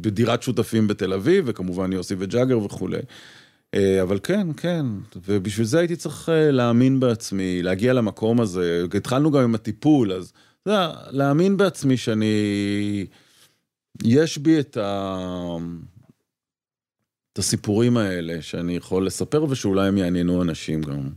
בדירת 0.00 0.42
שותפים 0.42 0.88
בתל 0.88 1.12
אביב, 1.12 1.44
וכמובן 1.46 1.92
יוסי 1.92 2.14
וג'אגר 2.18 2.58
וכולי. 2.58 2.98
אה, 3.74 4.02
אבל 4.02 4.18
כן, 4.22 4.46
כן, 4.56 4.86
ובשביל 5.16 5.66
זה 5.66 5.78
הייתי 5.78 5.96
צריך 5.96 6.28
אה, 6.28 6.50
להאמין 6.50 7.00
בעצמי, 7.00 7.62
להגיע 7.62 7.92
למקום 7.92 8.40
הזה. 8.40 8.84
התחלנו 8.96 9.30
גם 9.30 9.42
עם 9.42 9.54
הטיפול, 9.54 10.12
אז 10.12 10.32
אתה 10.62 10.70
יודע, 10.70 10.92
להאמין 11.10 11.56
בעצמי 11.56 11.96
שאני... 11.96 13.06
יש 14.04 14.38
בי 14.38 14.60
את, 14.60 14.76
ה... 14.76 15.16
את 17.32 17.38
הסיפורים 17.38 17.96
האלה 17.96 18.42
שאני 18.42 18.76
יכול 18.76 19.06
לספר 19.06 19.44
ושאולי 19.44 19.88
הם 19.88 19.98
יעניינו 19.98 20.42
אנשים 20.42 20.82
גם. 20.82 21.10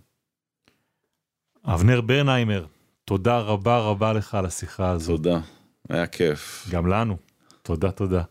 אבנר 1.66 2.02
ברנהיימר, 2.02 2.66
תודה 3.06 3.40
רבה 3.40 3.80
רבה 3.80 4.14
לך 4.14 4.36
על 4.36 4.46
השיחה 4.46 4.90
הזאת. 4.90 5.18
תודה, 5.18 5.40
היה 5.90 6.08
כיף. 6.08 6.68
גם 6.72 6.88
לנו. 6.88 7.18
תודה, 7.62 7.92
תודה. 7.92 8.24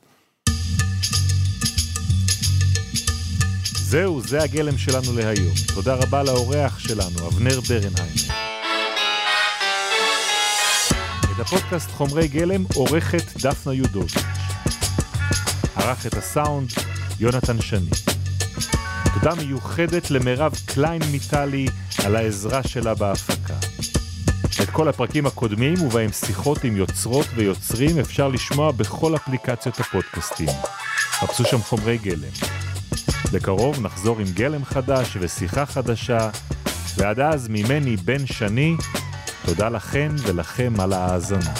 זהו, 3.90 4.20
זה 4.20 4.42
הגלם 4.42 4.78
שלנו 4.78 5.16
להיום. 5.16 5.54
תודה 5.74 5.94
רבה 5.94 6.22
לאורח 6.22 6.78
שלנו, 6.78 7.28
אבנר 7.28 7.60
ברנהיים. 7.60 8.16
את 11.22 11.40
הפודקאסט 11.40 11.90
חומרי 11.90 12.28
גלם 12.28 12.64
עורכת 12.74 13.42
דפנה 13.42 13.74
יודוביץ'. 13.74 14.24
ערך 15.76 16.06
את 16.06 16.14
הסאונד 16.14 16.70
יונתן 17.20 17.60
שני. 17.60 17.90
תודה 19.14 19.34
מיוחדת 19.34 20.10
למירב 20.10 20.52
קליין 20.66 21.02
מיטלי 21.10 21.66
על 22.04 22.16
העזרה 22.16 22.62
שלה 22.62 22.94
בהפקה. 22.94 23.56
את 24.62 24.70
כל 24.70 24.88
הפרקים 24.88 25.26
הקודמים 25.26 25.82
ובהם 25.82 26.12
שיחות 26.12 26.64
עם 26.64 26.76
יוצרות 26.76 27.26
ויוצרים 27.34 27.98
אפשר 27.98 28.28
לשמוע 28.28 28.72
בכל 28.72 29.16
אפליקציות 29.16 29.80
הפודקאסטים. 29.80 30.48
חפשו 31.10 31.44
שם 31.44 31.62
חומרי 31.62 31.98
גלם. 31.98 32.59
בקרוב 33.32 33.80
נחזור 33.80 34.18
עם 34.18 34.26
גלם 34.34 34.64
חדש 34.64 35.16
ושיחה 35.20 35.66
חדשה, 35.66 36.30
ועד 36.96 37.20
אז 37.20 37.48
ממני 37.48 37.96
בן 37.96 38.26
שני, 38.26 38.76
תודה 39.44 39.68
לכן 39.68 40.08
ולכם 40.22 40.72
על 40.78 40.92
ההאזנה. 40.92 41.54